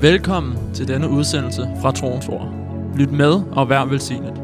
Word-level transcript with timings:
Velkommen 0.00 0.74
til 0.74 0.88
denne 0.88 1.08
udsendelse 1.08 1.62
fra 1.80 1.92
Troens 1.92 2.28
Ord. 2.28 2.54
Lyt 2.98 3.10
med 3.10 3.42
og 3.52 3.68
vær 3.68 3.84
velsignet. 3.84 4.34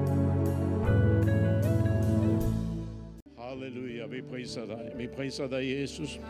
Halleluja, 3.39 4.07
vi 4.11 4.21
priser 4.31 4.61
dig. 4.61 4.99
Vi 4.99 5.07
priser 5.17 5.47
dig, 5.47 5.81
Jesus. 5.81 6.21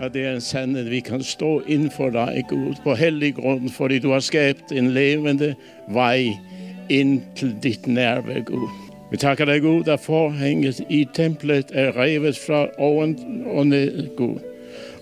At 0.00 0.14
det 0.14 0.26
er 0.26 0.34
en 0.34 0.40
sandhed, 0.40 0.88
vi 0.88 1.00
kan 1.00 1.22
stå 1.22 1.60
inden 1.60 1.90
for 1.90 2.10
dig, 2.10 2.44
Gud, 2.48 2.74
på 2.82 2.94
hellig 2.94 3.34
grund, 3.34 3.70
fordi 3.70 3.98
du 3.98 4.10
har 4.10 4.20
skabt 4.20 4.72
en 4.72 4.90
levende 4.90 5.54
vej 5.88 6.26
ind 6.90 7.22
til 7.36 7.56
dit 7.62 7.86
nærvær, 7.86 8.40
Gud. 8.40 8.68
Vi 9.10 9.16
takker 9.16 9.44
dig, 9.44 9.62
Gud, 9.62 9.88
at 9.88 10.00
forhænget 10.00 10.80
i 10.90 11.06
templet 11.14 11.66
er 11.72 11.96
revet 11.96 12.38
fra 12.46 12.66
oven 12.78 13.44
og 13.46 13.66
ned, 13.66 14.16
Gud. 14.16 14.38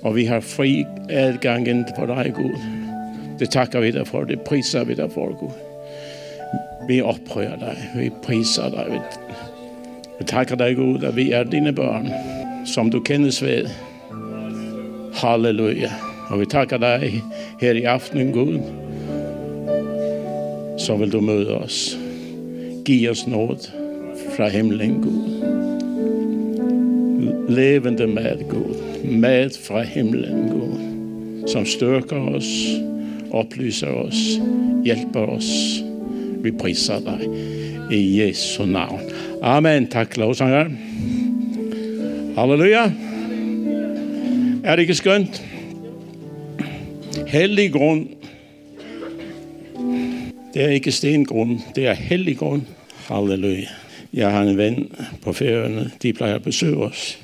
Og 0.02 0.16
vi 0.16 0.24
har 0.24 0.40
fri 0.40 0.84
adgangen 1.10 1.86
for 1.98 2.06
dig, 2.06 2.32
Gud. 2.34 2.79
Det 3.40 3.50
takker 3.50 3.80
vi 3.80 3.90
dig 3.90 4.06
for, 4.06 4.24
det 4.24 4.40
priser 4.40 4.84
vi 4.84 4.94
dig 4.94 5.12
for, 5.12 5.32
Gud. 5.40 5.56
Vi 6.88 7.00
oprører 7.00 7.56
dig, 7.58 7.76
vi 7.96 8.10
priser 8.22 8.70
dig, 8.70 8.86
vi 8.90 8.98
vi 10.20 10.24
takker 10.24 10.56
dig, 10.56 10.76
Gud, 10.76 11.02
at 11.04 11.16
vi 11.16 11.30
er 11.32 11.44
dine 11.44 11.72
børn, 11.72 12.08
som 12.66 12.90
du 12.90 13.00
kendes 13.00 13.42
ved. 13.42 13.68
Halleluja. 15.14 15.90
Og 16.28 16.40
vi 16.40 16.46
takker 16.46 16.78
dig 16.78 17.22
her 17.60 17.72
i 17.72 17.82
aften, 17.82 18.32
Gud. 18.32 18.60
Så 20.78 20.96
vil 20.96 21.12
du 21.12 21.20
møde 21.20 21.58
os. 21.58 21.98
Giv 22.84 23.10
os 23.10 23.26
nåd 23.26 23.70
fra 24.36 24.48
himlen, 24.48 25.02
Gud. 25.02 25.40
Levende 27.48 28.06
mad, 28.06 28.48
Gud. 28.48 28.76
Mad 29.04 29.50
fra 29.66 29.82
himlen, 29.82 30.48
Gud. 30.48 30.78
Som 31.46 31.66
styrker 31.66 32.16
os, 32.16 32.66
oplyser 33.30 33.86
os, 33.88 34.40
hjælper 34.84 35.20
os. 35.20 35.82
Vi 36.42 36.50
priser 36.50 37.00
dig 37.00 37.20
i 37.92 38.20
Jesu 38.20 38.64
navn. 38.64 39.00
Amen. 39.42 39.86
Tak, 39.86 40.16
lovsanger. 40.16 40.70
Halleluja. 42.36 42.92
Er 44.64 44.76
det 44.76 44.82
ikke 44.82 44.94
skønt? 44.94 45.44
Hellig 47.26 47.72
grund. 47.72 48.06
Det 50.54 50.62
er 50.62 50.68
ikke 50.68 50.92
stengrund, 50.92 51.60
det 51.74 51.86
er 51.86 51.92
hellig 51.92 52.38
grund. 52.38 52.62
Halleluja. 53.08 53.66
Jeg 54.12 54.30
har 54.30 54.42
en 54.42 54.56
ven 54.56 54.92
på 55.22 55.32
færøerne, 55.32 55.90
de 56.02 56.12
plejer 56.12 56.34
at 56.34 56.42
besøge 56.42 56.76
os. 56.76 57.18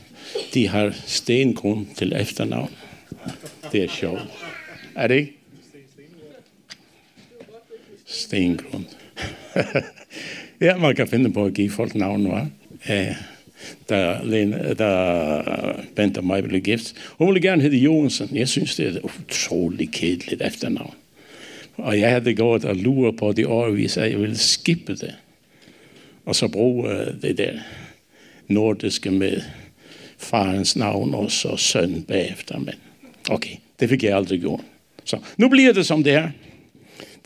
De 0.55 0.69
har 0.69 0.93
stengrund 1.07 1.87
til 1.97 2.13
efternavn. 2.17 2.71
Det 3.73 3.83
er 3.83 3.89
sjovt. 3.89 4.23
Er 4.95 5.07
det 5.07 5.15
ikke? 5.15 5.33
Stengrund. 8.07 8.85
ja, 10.61 10.77
man 10.77 10.97
kan 10.97 11.09
finde 11.09 11.33
på 11.33 11.45
at 11.45 11.55
give 11.55 11.71
folk 11.71 11.95
navn, 11.95 12.27
hva'? 12.27 12.47
Eh, 12.93 13.17
da, 13.89 14.21
Lene, 14.25 14.75
da 14.75 14.91
Bente 15.97 16.19
og 16.19 16.25
mig 16.25 16.45
blev 16.45 16.61
gift. 16.61 16.95
Hun 17.19 17.29
ville 17.29 17.49
gerne 17.49 17.63
hedde 17.63 17.77
Jonsen. 17.77 18.29
Jeg 18.33 18.49
synes, 18.49 18.77
det 18.77 18.87
er 18.87 18.91
et 18.91 19.01
utroligt 19.03 19.93
kedeligt 19.93 20.43
efternavn. 20.43 20.95
Og 21.77 22.01
jeg 22.01 22.11
havde 22.11 22.35
gået 22.35 22.65
og 22.65 22.77
lure 22.77 23.13
på 23.13 23.33
det 23.33 23.47
årvis, 23.47 23.97
at 23.97 24.11
jeg 24.11 24.21
ville 24.21 24.39
skippe 24.39 24.95
det. 24.95 25.15
Og 26.25 26.37
så 26.37 26.49
bruge 26.49 26.91
øh, 26.91 27.23
det 27.23 27.39
der 27.39 27.53
nordiske 28.49 29.11
med 29.11 29.41
farens 30.19 30.77
navn 30.77 31.15
og 31.15 31.31
så 31.31 31.57
søn 31.57 32.03
bagefter. 32.03 32.59
Men 32.59 32.75
okay, 33.31 33.57
det 33.81 33.89
fik 33.89 34.03
jeg 34.03 34.17
aldrig 34.17 34.41
gjort. 34.41 34.61
Så 35.05 35.19
nu 35.37 35.49
bliver 35.49 35.73
det 35.73 35.87
som 35.87 36.05
det 36.05 36.13
er. 36.13 36.31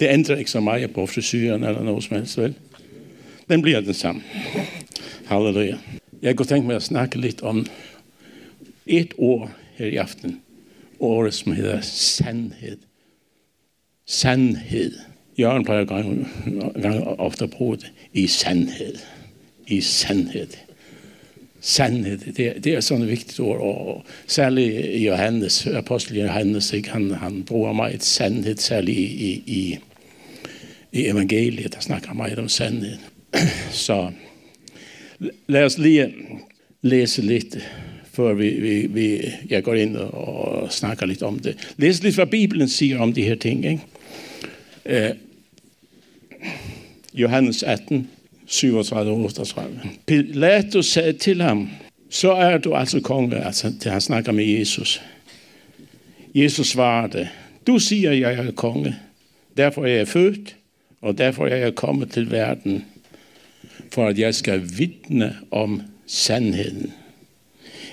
Det 0.01 0.09
ändrar 0.09 0.37
liksom 0.37 0.65
mig 0.65 0.89
på 0.89 1.06
frisyren 1.06 1.65
eller 1.65 1.81
något 1.81 2.05
som 2.05 2.17
helst 2.17 2.39
väl. 2.39 2.55
Den 3.47 3.62
blir 3.62 3.81
densamma. 3.81 4.21
Halleluja. 5.25 5.78
Jag 6.21 6.37
går 6.37 6.44
tänkt 6.44 6.66
mig 6.66 6.77
att 6.77 6.83
snacka 6.83 7.19
lite 7.19 7.44
om 7.44 7.66
ett 8.87 9.19
år 9.19 9.50
här 9.77 9.87
i 9.87 9.99
aften. 9.99 10.41
Året 10.99 11.34
som 11.34 11.53
heter 11.53 11.81
sannhet. 11.83 12.78
Sannhet. 14.06 14.93
Jørgen 15.37 15.65
pleier 15.65 15.84
gang, 15.84 16.27
ofte 17.19 17.49
på 17.49 17.77
det. 17.77 17.87
I 18.12 18.28
sannhet. 18.28 19.06
I 19.67 19.81
sannhet. 19.81 20.59
Sannhet, 21.61 22.25
det, 22.37 22.65
det 22.65 22.75
er 22.75 22.81
sånne 22.81 23.06
viktige 23.06 23.44
ord. 23.44 23.61
Og 23.61 24.05
særlig 24.27 24.97
Johannes, 25.05 25.67
apostel 25.67 26.22
Johannes, 26.22 26.72
ikke? 26.72 26.91
han, 26.91 27.11
han 27.11 27.43
bruger 27.43 27.72
meget 27.72 28.03
sannhet, 28.03 28.61
særlig 28.61 28.97
i, 28.97 29.05
i, 29.05 29.43
i 29.47 29.78
i 30.91 31.06
evangeliet. 31.06 31.75
Jag 31.75 31.83
snackar 31.83 32.15
mer 32.15 32.39
om 32.39 32.49
sen. 32.49 32.87
Så 33.73 34.12
låt 35.47 35.67
oss 35.67 35.78
lige 35.78 36.12
läsa 36.81 37.23
lite 37.23 37.62
för 38.12 38.34
vi, 38.34 38.61
vi, 38.61 38.87
vi, 38.87 39.34
jag 39.49 39.62
går 39.62 39.77
in 39.77 39.97
och 39.97 40.73
snackar 40.73 41.06
lite 41.06 41.25
om 41.25 41.41
det. 41.43 41.55
Läs 41.77 42.03
lite 42.03 42.19
vad 42.19 42.31
Bibeln 42.31 42.69
säger 42.69 43.00
om 43.00 43.12
de 43.12 43.23
här 43.23 43.37
tingen. 43.37 43.81
Eh, 44.84 45.11
Johannes 47.12 47.62
18, 47.62 48.09
37-38. 48.47 49.65
Pilatus 50.06 50.93
sa 50.93 51.12
till 51.19 51.41
ham, 51.41 51.69
så 52.09 52.37
är 52.37 52.59
du 52.59 52.75
alltså 52.75 53.00
kung, 53.00 53.33
alltså 53.33 53.73
han 53.84 54.00
snackar 54.00 54.33
med 54.33 54.47
Jesus. 54.47 55.00
Jesus 56.33 56.69
svarade, 56.69 57.31
du 57.65 57.81
säger 57.81 58.12
jag 58.12 58.33
är 58.33 58.53
konge, 58.53 58.95
därför 59.55 59.87
är 59.87 59.99
jag 59.99 60.09
född 60.09 60.50
Og 61.00 61.19
derfor 61.19 61.47
er 61.47 61.56
jeg 61.56 61.75
kommet 61.75 62.11
til 62.11 62.31
verden 62.31 62.84
for 63.93 64.06
at 64.06 64.19
jeg 64.19 64.34
skal 64.34 64.62
vitne 64.78 65.37
om 65.50 65.83
sannheden. 66.06 66.93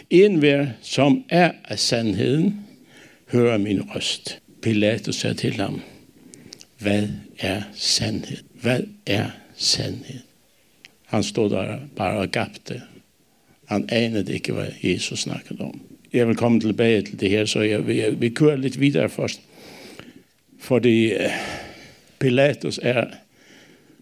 En 0.10 0.36
hver 0.36 0.68
som 0.82 1.24
er 1.30 1.52
af 1.66 1.80
sandheden, 1.80 2.68
hører 3.32 3.58
min 3.58 3.82
røst. 3.82 4.40
Pilatus 4.62 5.16
sagde 5.16 5.36
til 5.36 5.54
ham, 5.54 5.82
hvad 6.80 7.08
er 7.40 7.62
sandhed? 7.74 8.38
Hvad 8.62 8.84
er 9.06 9.30
sandhed? 9.56 10.20
Han 11.06 11.24
stod 11.24 11.50
der 11.50 11.78
bare 11.96 12.18
og 12.18 12.28
gapte. 12.28 12.82
Han 13.66 13.90
anede 13.92 14.34
ikke, 14.34 14.54
hvad 14.54 14.68
Jesus 14.84 15.20
snakkede 15.20 15.62
om. 15.62 15.82
Jeg 16.14 16.28
vil 16.28 16.36
komme 16.36 16.60
tilbage 16.60 17.02
til 17.02 17.20
det 17.20 17.30
her, 17.30 17.46
så 17.46 17.62
jeg, 17.62 17.88
vi, 17.88 18.04
vi 18.18 18.30
kører 18.30 18.56
lidt 18.56 18.80
videre 18.80 19.10
først. 19.10 19.42
Fordi 20.60 21.12
Pilatus 22.20 22.80
er 22.84 23.12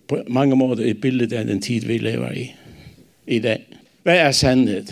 på 0.07 0.21
mange 0.27 0.55
måter 0.55 0.85
et 0.85 1.01
bilde 1.01 1.27
av 1.37 1.47
den 1.47 1.61
tid 1.61 1.87
vi 1.89 1.97
lever 1.97 2.31
i 2.31 2.45
i 3.27 3.39
dag. 3.41 3.63
Hva 4.05 4.13
er 4.13 4.31
sannhet? 4.37 4.91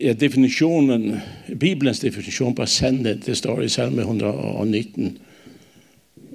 Ja, 0.00 0.14
definisjonen, 0.16 1.18
Bibelens 1.60 2.00
definisjon 2.00 2.54
på 2.56 2.66
sannhet, 2.66 3.26
det 3.26 3.36
står 3.36 3.62
i 3.62 3.68
Salme 3.68 4.02
119, 4.02 5.18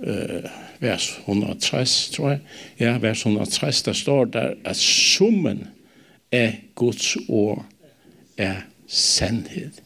uh, 0.06 0.50
vers 0.80 1.10
160, 1.26 2.12
tror 2.14 2.30
jeg. 2.30 2.40
Ja, 2.80 2.98
vers 3.02 3.26
160, 3.26 3.82
der 3.84 3.98
står 3.98 4.26
der 4.26 4.54
at 4.64 4.78
summen 4.78 5.66
av 6.32 6.54
Guds 6.76 7.18
ord 7.28 7.66
er 8.38 8.62
sannhet. 8.88 9.82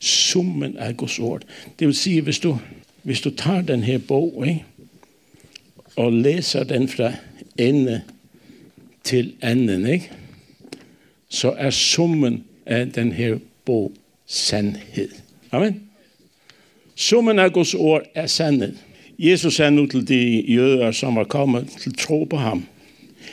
Summen 0.00 0.78
av 0.78 0.96
Guds 0.96 1.18
ord. 1.18 1.44
Det 1.78 1.86
vil 1.86 1.96
si, 1.96 2.18
hvis 2.24 2.40
du, 2.40 2.54
hvis 3.02 3.20
du 3.20 3.30
tar 3.30 3.62
den 3.62 3.82
her 3.82 4.00
ikke? 4.00 4.64
og 5.98 6.12
leser 6.14 6.64
den 6.64 6.86
fra 6.88 7.12
ende 7.58 8.02
til 9.04 9.32
enden, 9.42 9.86
ikke? 9.86 10.10
så 11.28 11.52
er 11.58 11.70
summen 11.70 12.44
av 12.66 12.86
den 12.94 13.12
her 13.12 13.38
bog 13.64 13.92
sannhet. 14.26 15.12
Amen. 15.52 15.82
Summen 16.96 17.38
av 17.38 17.50
Guds 17.52 17.74
ord 17.74 18.06
er 18.14 18.26
sannhet. 18.26 18.76
Jesus 19.18 19.58
sa 19.58 19.70
nu 19.70 19.86
til 19.86 20.06
de 20.08 20.44
jøder 20.48 20.92
som 20.92 21.16
var 21.18 21.24
kommet 21.24 21.68
til 21.80 21.94
tro 21.98 22.24
på 22.24 22.36
ham. 22.36 22.64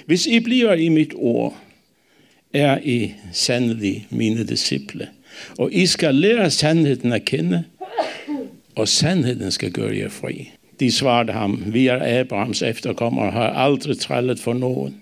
Hvis 0.06 0.28
I 0.28 0.40
bliver 0.40 0.74
i 0.74 0.90
mitt 0.90 1.14
ord, 1.16 1.56
er 2.54 2.80
I 2.84 3.14
sannelig 3.34 4.08
mine 4.10 4.44
disciple. 4.44 5.10
Og 5.58 5.74
I 5.74 5.86
skal 5.86 6.16
lære 6.16 6.50
sannheten 6.52 7.14
å 7.14 7.20
kjenne, 7.20 7.66
og 8.76 8.88
sannheten 8.88 9.52
skal 9.52 9.72
gjøre 9.76 9.98
jer 9.98 10.12
fri. 10.12 10.55
De 10.80 10.92
svarede 10.92 11.32
ham, 11.32 11.64
vi 11.68 11.88
er 11.88 12.20
Abrahams 12.20 12.62
efterkommere, 12.62 13.32
har 13.32 13.50
aldrig 13.50 14.00
trællet 14.00 14.40
for 14.40 14.54
nogen. 14.54 14.96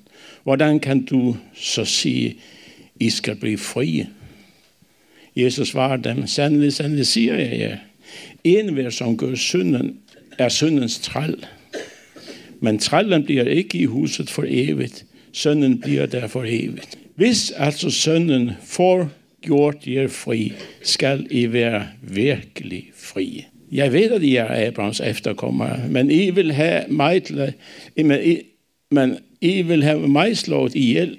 Hvordan 0.43 0.79
kan 0.79 1.05
du 1.05 1.35
så 1.53 1.85
sige, 1.85 2.35
I 2.99 3.09
skal 3.09 3.35
blive 3.35 3.57
frie? 3.57 4.09
Jesus 5.35 5.67
svarede 5.67 6.03
dem, 6.03 6.27
sandelig, 6.27 6.73
sandelig 6.73 7.07
siger 7.07 7.35
jeg 7.35 7.59
jer. 7.59 7.77
Enhver, 8.43 8.89
som 8.89 9.17
gør 9.17 9.35
synden, 9.35 9.97
er 10.37 10.49
syndens 10.49 10.99
træl. 10.99 11.45
Men 12.59 12.79
trællen 12.79 13.23
bliver 13.23 13.43
ikke 13.43 13.77
i 13.77 13.85
huset 13.85 14.29
for 14.29 14.45
evigt. 14.47 15.05
Sønnen 15.31 15.81
bliver 15.81 16.05
der 16.05 16.27
for 16.27 16.43
evigt. 16.47 16.97
Hvis 17.15 17.51
altså 17.51 17.89
sønnen 17.89 18.51
får 18.63 19.09
gjort 19.41 19.75
jer 19.87 20.07
fri, 20.07 20.53
skal 20.81 21.27
I 21.31 21.53
være 21.53 21.87
virkelig 22.01 22.91
frie. 22.95 23.43
Jeg 23.73 23.93
vet 23.93 24.11
at 24.11 24.21
jeg 24.21 24.45
er 24.45 24.67
Abrahams 24.67 24.99
efterkommere, 25.01 25.87
men 25.89 26.11
jeg 26.11 26.35
vil 26.35 26.53
ha 26.53 26.83
meg 26.89 27.23
til 27.25 27.53
men 27.97 28.19
I, 28.21 28.41
men 28.93 29.17
jeg 29.41 29.67
vil 29.67 29.83
ha 29.83 29.95
meg 29.97 30.37
slået 30.37 30.75
ihjel 30.77 31.17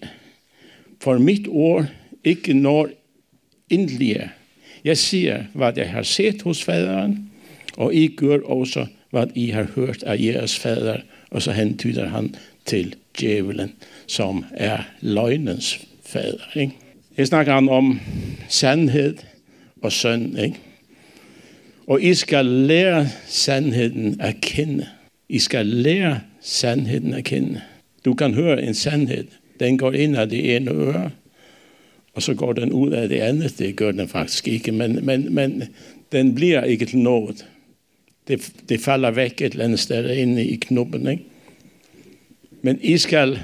for 1.03 1.19
mitt 1.19 1.49
år 1.51 1.89
ikke 2.25 2.55
når 2.55 2.95
indelige. 3.71 4.31
Jeg 4.85 5.01
sier 5.01 5.47
hva 5.53 5.73
jeg 5.77 5.91
har 5.91 6.07
sett 6.07 6.45
hos 6.47 6.63
faderen, 6.65 7.31
og 7.77 7.95
jeg 7.95 8.15
gør 8.17 8.45
også 8.47 8.87
hva 9.11 9.27
jeg 9.35 9.55
har 9.55 9.73
hørt 9.75 10.05
av 10.07 10.21
jeres 10.21 10.55
fader, 10.59 11.03
og 11.31 11.43
så 11.43 11.55
hentyder 11.57 12.13
han 12.15 12.35
til 12.67 12.95
djevelen, 13.19 13.73
som 14.07 14.45
er 14.55 14.87
løgnens 15.01 15.75
fader. 16.07 16.47
Ikke? 16.55 16.79
Her 17.17 17.25
snakker 17.25 17.59
han 17.59 17.69
om 17.69 17.99
sannhet 18.49 19.27
og 19.83 19.93
sønn, 19.93 20.31
ikke? 20.39 20.74
Og 21.87 22.03
I 22.03 22.15
skal 22.15 22.47
lære 22.47 23.09
sandheden 23.27 24.21
at 24.21 24.37
kende. 24.41 24.87
I 25.29 25.39
skal 25.39 25.67
lære 25.67 26.21
sandheden 26.41 27.15
at 27.15 27.25
kende. 27.25 27.61
Du 28.05 28.15
kan 28.15 28.35
høre 28.35 28.63
en 28.63 28.75
sandhed. 28.75 29.25
Den 29.61 29.79
går 29.79 29.93
ind 29.93 30.17
af 30.17 30.29
det 30.29 30.57
ene 30.57 30.71
øre, 30.71 31.11
og 32.15 32.23
så 32.23 32.35
går 32.35 32.53
den 32.53 32.73
ud 32.73 32.93
af 32.93 33.09
det 33.09 33.21
andet. 33.21 33.59
Det 33.59 33.77
gør 33.77 33.93
den 33.93 34.09
faktisk 34.09 34.49
ikke, 34.49 34.73
men, 34.73 35.07
men, 35.07 35.35
men 35.35 35.63
den 36.13 36.35
bliver 36.35 36.65
ikke 36.65 36.87
til 36.87 36.99
noget. 36.99 37.47
Det, 38.29 38.53
det 38.69 38.81
falder 38.81 39.11
væk 39.11 39.41
et 39.41 39.53
eller 39.53 39.65
andet 39.65 39.81
sted 39.81 40.17
inde 40.17 40.45
i 40.45 40.57
knuppen. 40.57 41.09
Ikke? 41.09 41.25
Men 42.63 42.79
I 42.83 42.99
skal 42.99 43.39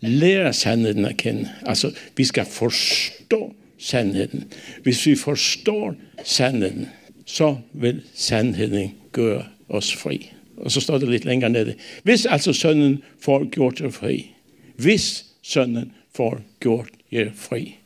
lære 0.00 0.52
sandheden 0.52 1.04
at 1.04 1.16
kende. 1.16 1.48
Altså, 1.66 1.92
vi 2.16 2.24
skal 2.24 2.44
forstå 2.44 3.54
sandheden. 3.78 4.44
Hvis 4.82 5.06
vi 5.06 5.14
forstår 5.14 5.94
sandheden, 6.24 6.88
så 7.24 7.56
vil 7.72 8.02
sandheden 8.14 8.94
gøre 9.12 9.44
os 9.68 9.94
fri. 9.94 10.30
Og 10.56 10.70
så 10.70 10.80
står 10.80 10.98
det 10.98 11.08
lidt 11.08 11.24
længere 11.24 11.50
nede. 11.50 11.74
Hvis 12.02 12.26
altså 12.26 12.52
sønnen 12.52 13.02
får 13.20 13.50
gjort 13.50 13.80
jer 13.80 13.90
fri. 13.90 14.30
Hvis 14.76 15.24
sønnen 15.42 15.92
får 16.14 16.40
gjort 16.60 16.88
jer 17.12 17.30
fri. 17.34 17.76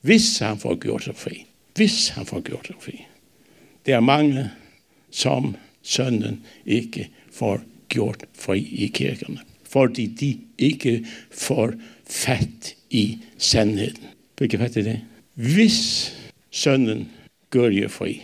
Hvis 0.00 0.38
han 0.38 0.58
får 0.58 0.74
gjort 0.74 1.06
jer 1.06 1.12
fri. 1.12 1.46
Hvis 1.74 2.08
han 2.08 2.26
får 2.26 2.40
gjort 2.40 2.66
jer 2.70 2.76
fri. 2.80 3.04
Det 3.86 3.94
er 3.94 4.00
mange, 4.00 4.50
som 5.10 5.56
sønnen 5.82 6.44
ikke 6.66 7.08
får 7.32 7.60
gjort 7.88 8.24
fri 8.34 8.58
i 8.58 8.86
kirkerne. 8.86 9.38
Fordi 9.64 10.06
de 10.06 10.38
ikke 10.58 11.06
får 11.30 11.72
fat 12.06 12.74
i 12.90 13.18
sandheden. 13.38 14.04
Hvilket 14.36 14.60
fat 14.60 14.76
er 14.76 14.82
det? 14.82 15.00
Hvis 15.34 16.12
sønnen 16.50 17.08
gør 17.50 17.68
jer 17.68 17.88
fri, 17.88 18.22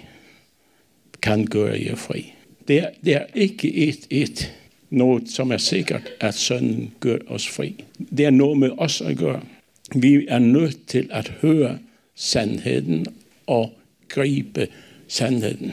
kan 1.23 1.47
gøre 1.47 1.81
jer 1.87 1.97
fri. 1.97 2.32
Det 2.69 2.79
er, 2.79 2.91
det 3.05 3.15
er 3.15 3.25
ikke 3.35 3.75
et, 3.75 4.06
et 4.11 4.55
noget, 4.91 5.29
som 5.29 5.53
er 5.53 5.56
sikkert, 5.56 6.03
at 6.20 6.35
sønnen 6.35 6.93
gør 7.00 7.19
os 7.26 7.49
fri. 7.49 7.85
Det 8.17 8.26
er 8.26 8.31
noget 8.31 8.59
med 8.59 8.70
os 8.79 9.00
at 9.00 9.17
gøre. 9.17 9.41
Vi 9.94 10.26
er 10.29 10.38
nødt 10.38 10.87
til 10.87 11.09
at 11.11 11.32
høre 11.43 11.79
sandheden 12.15 13.06
og 13.47 13.73
gribe 14.09 14.69
sandheden. 15.09 15.73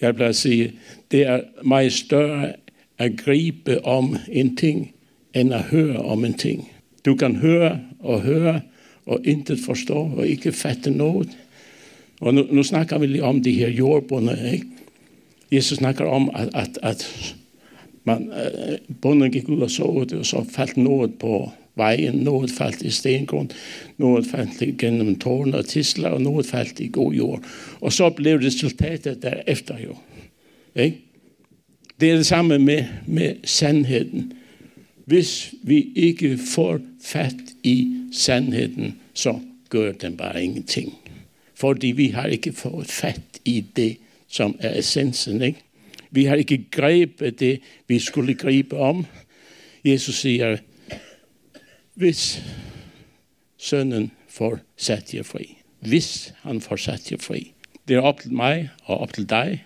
Jeg 0.00 0.14
plejer 0.14 0.28
at 0.28 0.36
sige, 0.36 0.72
det 1.10 1.22
er 1.22 1.40
meget 1.62 1.92
større 1.92 2.52
at 2.98 3.16
gribe 3.16 3.84
om 3.84 4.16
en 4.32 4.56
ting, 4.56 4.94
end 5.34 5.54
at 5.54 5.62
høre 5.62 5.96
om 5.96 6.24
en 6.24 6.34
ting. 6.34 6.72
Du 7.04 7.14
kan 7.14 7.36
høre 7.36 7.80
og 7.98 8.20
høre, 8.20 8.60
og 9.06 9.20
intet 9.24 9.58
forstå, 9.66 9.94
og 9.94 10.28
ikke 10.28 10.52
fatte 10.52 10.90
noget. 10.90 11.28
Och 12.22 12.34
nu, 12.34 12.46
nu 12.50 12.64
snackar 12.64 12.98
vi 12.98 13.20
om 13.20 13.42
det 13.42 13.50
här 13.50 13.68
jordbonden. 13.68 14.54
Ikke? 14.54 14.66
Jesus 15.50 15.78
snackar 15.78 16.04
om 16.04 16.30
at, 16.30 16.48
at, 16.54 16.78
at 16.82 17.34
man, 18.04 18.32
äh, 18.32 18.78
bonden 18.86 19.32
gick 19.32 19.48
ut 19.48 19.62
og 19.62 19.70
såg 19.70 20.08
det 20.08 20.16
och 20.16 20.26
så 20.26 20.44
falt 20.44 20.76
något 20.76 21.18
på 21.18 21.52
veien, 21.74 22.14
något 22.14 22.50
falt 22.50 22.82
i 22.82 22.90
stengrund, 22.90 23.54
något 23.96 24.30
fallt 24.30 24.62
genom 24.82 25.14
tårn 25.14 25.54
og 25.54 25.66
tislar 25.66 26.10
og 26.10 26.22
något 26.22 26.46
falt 26.46 26.80
i 26.80 26.86
god 26.86 27.14
jord. 27.14 27.44
Og 27.80 27.92
så 27.92 28.10
blev 28.10 28.40
resultatet 28.40 29.22
därefter 29.22 29.78
ju. 29.78 29.94
Ikke? 30.82 30.98
Det 32.00 32.10
er 32.10 32.16
det 32.16 32.26
samme 32.26 32.58
med, 32.58 32.84
med 33.06 33.34
sannheten. 33.44 34.32
Hvis 35.04 35.54
vi 35.62 35.92
ikke 35.96 36.38
får 36.38 36.80
fatt 37.02 37.54
i 37.62 37.96
sannheten, 38.12 38.94
så 39.14 39.38
gør 39.68 39.92
den 39.92 40.16
bare 40.16 40.44
ingenting. 40.44 41.01
Fordi 41.62 41.86
vi 41.86 42.08
har 42.08 42.26
ikke 42.26 42.52
fået 42.52 42.86
fat 42.86 43.20
i 43.44 43.64
det, 43.76 43.96
som 44.28 44.56
er 44.60 44.78
essensen. 44.78 45.42
Ikke? 45.42 45.62
Vi 46.10 46.24
har 46.24 46.36
ikke 46.36 46.66
grebet 46.70 47.40
det, 47.40 47.60
vi 47.88 47.98
skulle 47.98 48.34
gribe 48.34 48.76
om. 48.76 49.06
Jesus 49.84 50.18
siger, 50.18 50.56
hvis 51.94 52.42
sønnen 53.56 54.10
får 54.28 54.58
sat 54.76 55.14
jer 55.14 55.22
fri, 55.22 55.56
hvis 55.80 56.34
han 56.42 56.60
får 56.60 56.76
sat 56.76 57.12
jer 57.12 57.18
fri, 57.18 57.52
det 57.88 57.96
er 57.96 58.00
op 58.00 58.20
til 58.20 58.32
mig 58.32 58.70
og 58.84 58.98
op 58.98 59.12
til 59.12 59.28
dig, 59.30 59.64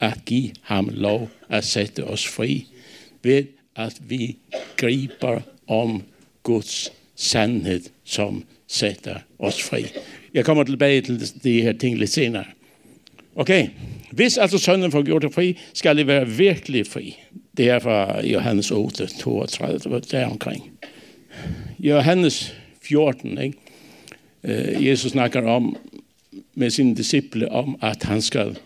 at 0.00 0.18
give 0.26 0.50
ham 0.62 0.88
lov 0.92 1.30
at 1.48 1.64
sætte 1.64 2.04
os 2.04 2.26
fri 2.26 2.66
ved 3.22 3.44
at 3.76 3.96
vi 4.08 4.36
griber 4.76 5.40
om 5.66 6.02
Guds 6.42 6.92
sandhed, 7.14 7.82
som 8.04 8.44
sætter 8.66 9.18
os 9.38 9.62
fri. 9.62 9.86
Jeg 10.36 10.44
kommer 10.44 10.64
tilbage 10.64 11.00
til 11.00 11.44
de 11.44 11.62
her 11.62 11.72
ting 11.72 11.98
lidt 11.98 12.10
senere. 12.10 12.44
Okay, 13.36 13.68
hvis 14.10 14.38
altså 14.38 14.58
sønnen 14.58 14.92
får 14.92 15.02
gjort 15.02 15.22
det 15.22 15.34
fri, 15.34 15.58
skal 15.74 15.96
det 15.96 16.06
være 16.06 16.28
virkelig 16.28 16.86
fri. 16.86 17.16
Det 17.56 17.70
er 17.70 17.78
fra 17.78 18.26
Johannes 18.26 18.70
8, 18.70 19.06
32, 19.06 20.00
der 20.00 20.26
omkring. 20.26 20.70
Johannes 21.78 22.54
14, 22.82 23.38
ikke? 23.38 23.58
Øh, 24.44 24.86
Jesus 24.86 25.12
snakker 25.12 25.42
om 25.42 25.76
med 26.54 26.70
sine 26.70 26.96
disciple 26.96 27.52
om, 27.52 27.78
at 27.82 28.02
han 28.02 28.22
skal, 28.22 28.58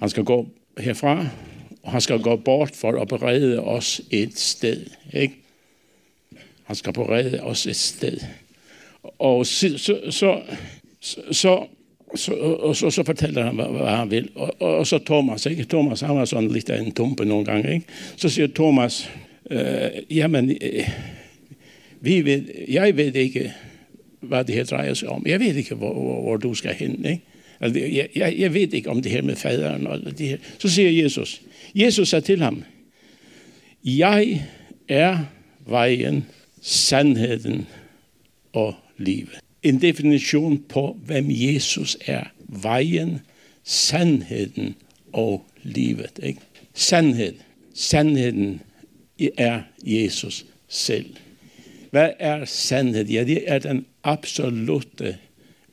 han 0.00 0.08
skal 0.08 0.24
gå 0.24 0.48
herfra, 0.78 1.26
og 1.82 1.92
han 1.92 2.00
skal 2.00 2.18
gå 2.18 2.36
bort 2.36 2.76
for 2.76 3.00
at 3.00 3.08
berede 3.08 3.60
os 3.60 4.00
et 4.10 4.38
sted. 4.38 4.86
Ikke? 5.12 5.34
Han 6.64 6.76
skal 6.76 6.92
berede 6.92 7.40
os 7.40 7.66
et 7.66 7.76
sted. 7.76 8.18
Og 9.02 9.46
så, 9.46 9.78
så, 9.78 10.00
så, 10.10 10.40
så, 11.06 11.66
så, 12.14 12.32
og 12.34 12.76
så, 12.76 12.90
så 12.90 13.02
fortæller 13.04 13.44
han, 13.44 13.54
hvad, 13.54 13.66
hvad 13.66 13.96
han 13.96 14.10
vil. 14.10 14.30
Og, 14.34 14.54
og 14.60 14.86
så 14.86 14.98
Thomas, 14.98 15.46
ikke? 15.46 15.64
Thomas, 15.64 16.00
han 16.00 16.16
var 16.16 16.24
sådan 16.24 16.50
lidt 16.50 16.70
af 16.70 16.80
en 16.80 16.92
tumpe 16.92 17.24
nogle 17.24 17.44
gange. 17.44 17.74
Ikke? 17.74 17.86
Så 18.16 18.28
siger 18.28 18.48
Thomas, 18.54 19.10
øh, 19.50 19.90
jamen, 20.10 20.50
øh, 20.60 20.88
vi 22.00 22.24
ved, 22.24 22.44
jeg 22.68 22.96
ved 22.96 23.14
ikke, 23.14 23.52
hvad 24.20 24.44
det 24.44 24.54
her 24.54 24.64
drejer 24.64 24.94
sig 24.94 25.08
om. 25.08 25.26
Jeg 25.26 25.40
ved 25.40 25.54
ikke, 25.54 25.74
hvor, 25.74 25.92
hvor, 25.92 26.22
hvor 26.22 26.36
du 26.36 26.54
skal 26.54 26.74
hen. 26.74 27.04
Ikke? 27.04 27.22
Altså, 27.60 27.80
jeg, 27.80 28.08
jeg, 28.16 28.34
jeg 28.38 28.54
ved 28.54 28.74
ikke 28.74 28.90
om 28.90 29.02
det 29.02 29.12
her 29.12 29.22
med 29.22 29.36
faderen. 29.36 29.86
Og 29.86 30.18
det 30.18 30.28
her. 30.28 30.36
Så 30.58 30.68
siger 30.68 31.02
Jesus, 31.02 31.42
Jesus 31.74 32.08
sagde 32.08 32.26
til 32.26 32.42
ham, 32.42 32.64
jeg 33.84 34.42
er 34.88 35.18
vejen, 35.66 36.26
sandheden 36.62 37.66
og 38.52 38.74
livet. 38.98 39.45
En 39.66 39.80
definition 39.80 40.58
på, 40.68 40.98
hvem 41.06 41.26
Jesus 41.28 41.96
er. 42.06 42.24
Vejen, 42.48 43.20
sandheden 43.64 44.74
og 45.12 45.46
livet. 45.62 46.20
Ikke? 46.22 46.40
Sandhed. 46.74 47.34
Sandheden 47.74 48.60
er 49.38 49.62
Jesus 49.82 50.46
selv. 50.68 51.16
Hvad 51.90 52.10
er 52.18 52.44
sandhed? 52.44 53.06
Ja, 53.06 53.24
det 53.24 53.42
er 53.46 53.58
den 53.58 53.86
absolute 54.04 55.16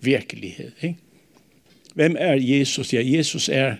virkelighed. 0.01 0.71
Ikke? 0.81 0.95
Hvem 1.95 2.15
er 2.19 2.33
Jesus? 2.33 2.93
Ja, 2.93 3.01
Jesus 3.05 3.49
er 3.49 3.75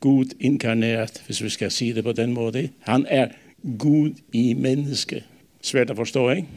Gud 0.00 0.26
inkarneret, 0.40 1.22
hvis 1.26 1.44
vi 1.44 1.48
skal 1.48 1.70
sige 1.70 1.94
det 1.94 2.04
på 2.04 2.12
den 2.12 2.32
måde. 2.32 2.68
Han 2.80 3.06
er 3.08 3.28
Gud 3.78 4.10
i 4.32 4.52
menneske. 4.52 5.24
Svært 5.62 5.90
at 5.90 5.96
forstå, 5.96 6.30
ikke? 6.30 6.48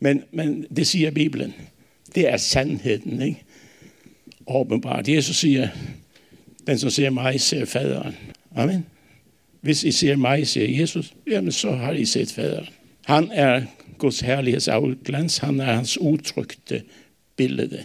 Men, 0.00 0.22
men 0.32 0.66
det 0.76 0.86
siger 0.86 1.10
Bibelen. 1.10 1.54
Det 2.14 2.28
er 2.28 2.36
sandheden, 2.36 3.22
ikke? 3.22 3.42
Åbenbart. 4.46 5.08
Jesus 5.08 5.36
siger, 5.36 5.68
den 6.66 6.78
som 6.78 6.90
ser 6.90 7.10
mig, 7.10 7.40
ser 7.40 7.64
faderen. 7.64 8.16
Amen. 8.56 8.86
Hvis 9.60 9.84
I 9.84 9.92
ser 9.92 10.16
mig, 10.16 10.48
ser 10.48 10.68
Jesus, 10.80 11.14
jamen 11.30 11.52
så 11.52 11.72
har 11.72 11.92
I 11.92 12.04
set 12.04 12.32
faderen. 12.32 12.66
Han 13.04 13.30
er 13.32 13.62
Guds 13.98 14.20
herlighedsafglans. 14.20 15.38
Han 15.38 15.60
er 15.60 15.72
hans 15.74 15.98
utrygte 16.00 16.82
billede. 17.36 17.84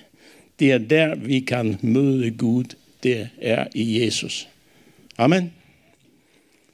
Det 0.59 0.71
er 0.71 0.77
der, 0.77 1.15
vi 1.15 1.39
kan 1.39 1.77
møde 1.81 2.31
Gud. 2.31 2.63
Det 3.03 3.29
er 3.41 3.67
i 3.75 4.03
Jesus. 4.03 4.47
Amen. 5.17 5.51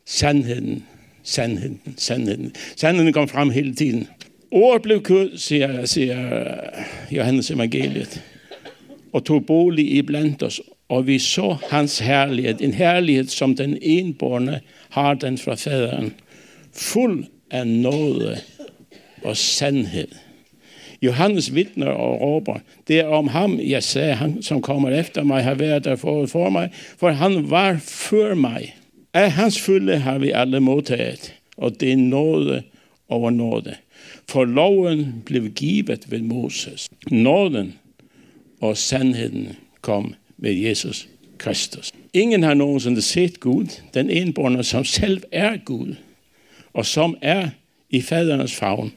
Sandheden, 0.05 0.83
sandheden, 1.23 1.81
sandheden. 1.97 2.55
Sandheden 2.75 3.13
kom 3.13 3.27
frem 3.27 3.49
hele 3.49 3.75
tiden. 3.75 4.07
Ordet 4.51 4.81
blev 4.81 5.03
kød, 5.03 5.37
siger, 5.37 5.85
siger 5.85 6.43
Johannes 7.11 7.51
evangeliet, 7.51 8.23
og 9.13 9.25
tog 9.25 9.45
bolig 9.45 9.91
i 9.91 10.01
blandt 10.01 10.43
os, 10.43 10.61
og 10.89 11.07
vi 11.07 11.19
så 11.19 11.55
hans 11.69 11.99
herlighed, 11.99 12.61
en 12.61 12.73
herlighed 12.73 13.27
som 13.27 13.55
den 13.55 13.77
enborne 13.81 14.59
har 14.89 15.13
den 15.13 15.37
fra 15.37 15.55
faderen, 15.55 16.13
fuld 16.73 17.25
af 17.51 17.67
nåde 17.67 18.37
og 19.23 19.37
sandhed. 19.37 20.07
Johannes 21.01 21.55
vidner 21.55 21.87
og 21.87 22.21
råber, 22.21 22.59
det 22.87 22.99
er 22.99 23.05
om 23.05 23.27
ham, 23.27 23.59
jeg 23.59 23.83
sagde, 23.83 24.13
han 24.13 24.43
som 24.43 24.61
kommer 24.61 24.89
efter 24.89 25.23
mig, 25.23 25.43
har 25.43 25.53
været 25.53 25.83
der 25.83 25.95
for, 25.95 26.25
for 26.25 26.49
mig, 26.49 26.69
for 26.97 27.09
han 27.09 27.49
var 27.49 27.77
før 27.83 28.35
mig. 28.35 28.75
Af 29.13 29.31
hans 29.31 29.61
fylde 29.61 29.97
har 29.97 30.17
vi 30.17 30.31
alle 30.31 30.59
modtaget, 30.59 31.35
og 31.57 31.79
det 31.79 31.91
er 31.91 31.97
nåde 31.97 32.63
over 33.09 33.29
nåde. 33.29 33.75
For 34.29 34.45
loven 34.45 35.23
blev 35.25 35.49
givet 35.49 36.11
ved 36.11 36.21
Moses. 36.21 36.89
Nåden 37.11 37.73
og 38.61 38.77
sandheden 38.77 39.55
kom 39.81 40.15
med 40.37 40.53
Jesus 40.53 41.07
Kristus. 41.37 41.91
Ingen 42.13 42.43
har 42.43 42.53
nogensinde 42.53 43.01
set 43.01 43.39
Gud, 43.39 43.81
den 43.93 44.09
enborne, 44.09 44.63
som 44.63 44.85
selv 44.85 45.23
er 45.31 45.57
Gud, 45.65 45.95
og 46.73 46.85
som 46.85 47.17
er 47.21 47.49
i 47.89 48.01
faderens 48.01 48.55
favn. 48.55 48.91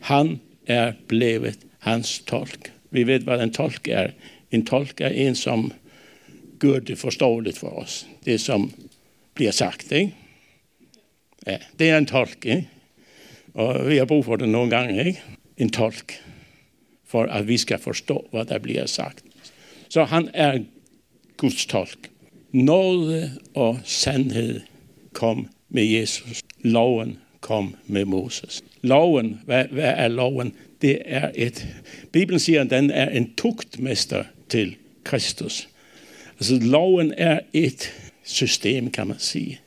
Han 0.00 0.40
er 0.66 0.92
blevet 1.08 1.58
hans 1.78 2.18
tolk. 2.18 2.72
Vi 2.90 3.06
ved, 3.06 3.20
hvad 3.20 3.42
en 3.42 3.52
tolk 3.52 3.88
er. 3.88 4.10
En 4.50 4.66
tolk 4.66 5.00
er 5.00 5.08
en, 5.08 5.34
som 5.34 5.72
gør 6.58 6.78
det 6.78 6.98
forståeligt 6.98 7.58
for 7.58 7.68
os. 7.68 8.06
Det, 8.24 8.40
som 8.40 8.72
bliver 9.34 9.50
sagt, 9.50 9.92
ikke? 9.92 10.14
Ja, 11.46 11.58
det 11.78 11.90
er 11.90 11.98
en 11.98 12.06
tolk, 12.06 12.46
ikke? 12.46 12.68
Og 13.54 13.88
vi 13.88 13.96
har 13.96 14.04
brug 14.04 14.24
for 14.24 14.36
det 14.36 14.48
nogle 14.48 14.70
gange, 14.70 15.06
ikke? 15.06 15.22
En 15.56 15.70
tolk. 15.70 16.14
For 17.06 17.24
at 17.24 17.48
vi 17.48 17.56
skal 17.56 17.78
forstå, 17.78 18.28
hvad 18.30 18.44
der 18.44 18.58
bliver 18.58 18.86
sagt. 18.86 19.24
Så 19.88 20.04
han 20.04 20.30
er 20.34 20.58
Guds 21.36 21.66
tolk. 21.66 22.10
Nåde 22.52 23.30
og 23.54 23.78
sandhed 23.84 24.60
kom 25.12 25.48
med 25.68 25.84
Jesus. 25.84 26.42
Loven 26.60 27.18
kom 27.40 27.76
med 27.86 28.04
Moses. 28.04 28.64
Loven, 28.82 29.40
hvad, 29.44 29.64
hvad 29.64 29.94
er 29.96 30.08
loven? 30.08 30.52
Det 30.82 30.98
er 31.04 31.30
et, 31.34 31.66
Bibelen 32.12 32.40
siger, 32.40 32.60
at 32.60 32.70
den 32.70 32.90
er 32.90 33.10
en 33.10 33.34
tugtmester 33.34 34.24
til 34.48 34.76
Kristus. 35.04 35.68
Altså 36.36 36.58
loven 36.62 37.14
er 37.16 37.40
et 37.52 37.92
system, 38.24 38.90
kan 38.90 39.06
man 39.06 39.18
sige, 39.18 39.60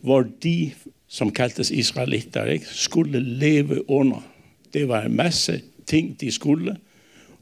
hvor 0.00 0.26
de, 0.42 0.72
som 1.14 1.30
kaldtes 1.30 1.70
israelitter, 1.70 2.44
ikke, 2.44 2.66
skulle 2.66 3.20
leve 3.20 3.90
under. 3.90 4.24
Det 4.74 4.88
var 4.88 5.02
en 5.02 5.16
masse 5.16 5.60
ting, 5.86 6.16
de 6.20 6.30
skulle, 6.30 6.76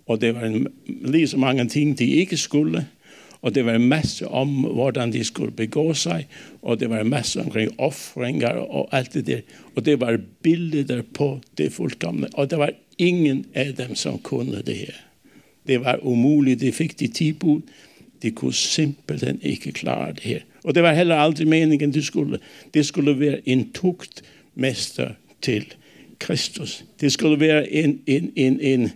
og 0.07 0.21
det 0.21 0.35
var 0.35 0.45
en, 0.45 0.67
lige 0.87 1.29
så 1.29 1.39
mange 1.39 1.69
ting, 1.69 1.99
de 1.99 2.07
ikke 2.07 2.37
skulle, 2.37 2.87
og 3.43 3.55
det 3.55 3.65
var 3.65 3.75
en 3.75 3.89
masse 3.89 4.29
om, 4.29 4.49
hvordan 4.49 5.13
de 5.13 5.25
skulle 5.25 5.53
begå 5.53 5.95
sig, 5.95 6.27
og 6.63 6.81
det 6.81 6.91
var 6.91 7.01
en 7.01 7.09
masse 7.09 7.41
omkring 7.41 7.81
offringer 7.81 8.49
og 8.49 8.89
alt 8.93 9.15
det 9.15 9.27
der. 9.27 9.41
Og 9.75 9.85
det 9.85 10.01
var 10.01 10.19
billeder 10.43 11.03
på 11.15 11.41
det 11.59 11.73
fuldkomne, 11.73 12.29
og 12.35 12.51
det 12.51 12.59
var 12.59 12.71
ingen 12.99 13.47
af 13.55 13.75
dem, 13.75 13.95
som 13.95 14.19
kunne 14.19 14.63
det 14.63 14.77
her. 14.77 14.95
Det 15.67 15.81
var 15.81 15.99
umuligt, 16.03 16.61
de 16.61 16.73
fik 16.73 17.01
de 17.01 17.07
ti 17.07 17.33
bud, 17.33 17.61
de 18.23 18.31
kunne 18.31 18.55
simpelthen 18.55 19.39
ikke 19.43 19.73
klare 19.73 20.13
det 20.13 20.23
her. 20.23 20.41
Og 20.65 20.75
det 20.75 20.83
var 20.83 20.93
heller 20.93 21.17
aldrig 21.17 21.49
meningen, 21.49 21.95
det 21.95 22.05
skulle. 22.05 22.39
Det 22.75 22.87
skulle 22.87 23.21
være 23.21 23.49
en 23.49 23.73
tugtmester 23.73 25.11
til 25.43 25.75
Kristus. 26.19 26.85
Det 27.01 27.13
skulle 27.13 27.41
være 27.41 27.73
en, 27.73 28.01
en, 28.07 28.33
en, 28.37 28.61
en 28.61 28.91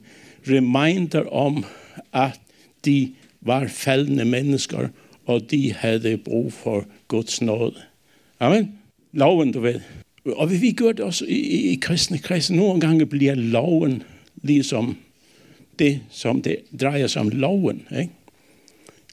reminder 0.49 1.33
om, 1.33 1.65
at 2.13 2.41
de 2.85 3.13
var 3.41 3.67
faldende 3.67 4.25
mennesker, 4.25 4.89
og 5.27 5.51
de 5.51 5.73
havde 5.73 6.17
brug 6.17 6.53
for 6.53 6.87
Guds 7.09 7.43
nåde. 7.43 7.75
Amen. 8.41 8.73
Loven, 9.13 9.53
du 9.53 9.61
ved. 9.61 9.81
Og 10.25 10.51
vi 10.51 10.73
gør 10.73 10.93
det 10.93 11.01
også 11.01 11.25
i, 11.25 11.39
i, 11.39 11.71
i 11.71 11.75
kristne 11.75 12.19
kredse. 12.19 12.55
Nogle 12.55 12.81
gange 12.81 13.07
bliver 13.07 13.35
loven 13.35 14.03
ligesom 14.43 14.97
det, 15.79 16.01
som 16.11 16.43
det 16.43 16.57
drejer 16.81 17.07
sig 17.07 17.21
om 17.21 17.29
loven. 17.29 17.83
Ikke? 17.99 18.13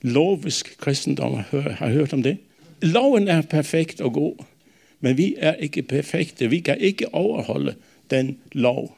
Lovisk 0.04 0.78
kristendom 0.78 1.34
har, 1.34 1.70
har 1.70 1.90
hørt 1.90 2.14
om 2.14 2.24
det. 2.24 2.38
Loven 2.82 3.28
er 3.28 3.42
perfekt 3.42 4.02
og 4.02 4.14
god, 4.14 4.36
men 5.00 5.18
vi 5.18 5.36
er 5.38 5.54
ikke 5.54 5.82
perfekte. 5.82 6.50
Vi 6.50 6.60
kan 6.60 6.78
ikke 6.80 7.14
overholde 7.14 7.76
den 8.10 8.38
lov. 8.52 8.98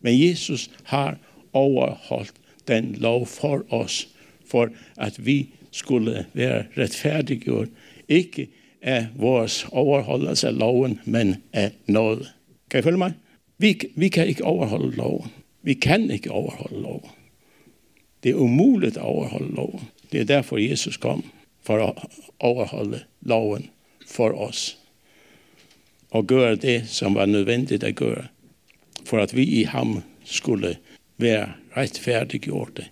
Men 0.00 0.28
Jesus 0.28 0.70
har 0.82 1.18
overholdt 1.52 2.32
den 2.68 2.94
lov 2.98 3.26
for 3.26 3.64
os 3.70 4.08
for 4.46 4.68
at 4.96 5.26
vi 5.26 5.48
skulle 5.70 6.26
være 6.32 6.64
retfærdiggjort, 6.78 7.68
ikke 8.08 8.48
af 8.82 9.06
vores 9.16 9.66
overholdelse 9.72 10.48
af 10.48 10.58
loven, 10.58 11.00
men 11.04 11.36
af 11.52 11.72
noget. 11.86 12.32
Kan 12.70 12.80
I 12.80 12.82
følge 12.82 12.98
mig? 12.98 13.12
Vi, 13.58 13.80
vi 13.96 14.08
kan 14.08 14.26
ikke 14.26 14.44
overholde 14.44 14.96
loven. 14.96 15.30
Vi 15.62 15.74
kan 15.74 16.10
ikke 16.10 16.30
overholde 16.30 16.82
loven. 16.82 17.10
Det 18.22 18.30
er 18.30 18.34
umuligt 18.34 18.96
at 18.96 19.02
overholde 19.02 19.54
loven. 19.54 19.80
Det 20.12 20.20
er 20.20 20.30
derfor 20.30 20.60
Jesus 20.62 20.96
kom, 20.96 21.24
for 21.66 21.82
å 21.82 21.92
overholde 22.44 23.02
loven 23.26 23.70
for 24.06 24.34
oss. 24.38 24.76
Og 26.14 26.30
gjøre 26.30 26.56
det 26.62 26.78
som 26.88 27.16
var 27.18 27.26
nødvendig 27.26 27.82
å 27.82 27.92
gjøre, 27.92 28.28
for 29.06 29.22
at 29.22 29.34
vi 29.34 29.46
i 29.60 29.64
ham 29.70 30.00
skulle 30.26 30.76
være 31.22 31.54
rettferdiggjorte 31.76 32.88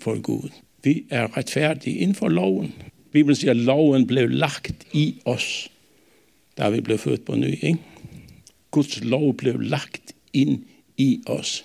for 0.00 0.20
Gud. 0.20 0.52
Vi 0.82 1.04
er 1.10 1.30
rettferdige 1.36 2.02
innenfor 2.02 2.32
loven. 2.32 2.72
Bibelen 3.12 3.36
sier 3.36 3.52
at 3.52 3.64
loven 3.64 4.06
ble 4.08 4.26
lagt 4.28 4.86
i 4.96 5.12
oss 5.28 5.68
da 6.56 6.68
vi 6.72 6.82
ble 6.84 6.98
født 7.00 7.24
på 7.24 7.36
ny. 7.40 7.52
Ikke? 7.56 7.78
Guds 8.72 8.98
lov 9.04 9.34
ble 9.40 9.54
lagt 9.68 10.14
inn 10.36 10.62
i 11.00 11.20
oss. 11.30 11.60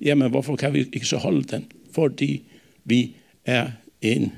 Ja, 0.00 0.16
men 0.18 0.32
hvorfor 0.32 0.56
kan 0.60 0.74
vi 0.74 0.84
ikke 0.84 1.08
så 1.08 1.20
holde 1.22 1.44
den? 1.48 1.66
Fordi 1.92 2.42
vi 2.88 3.14
er 3.48 3.72
en 4.02 4.32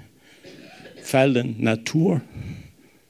falden 1.05 1.57
natur, 1.59 2.23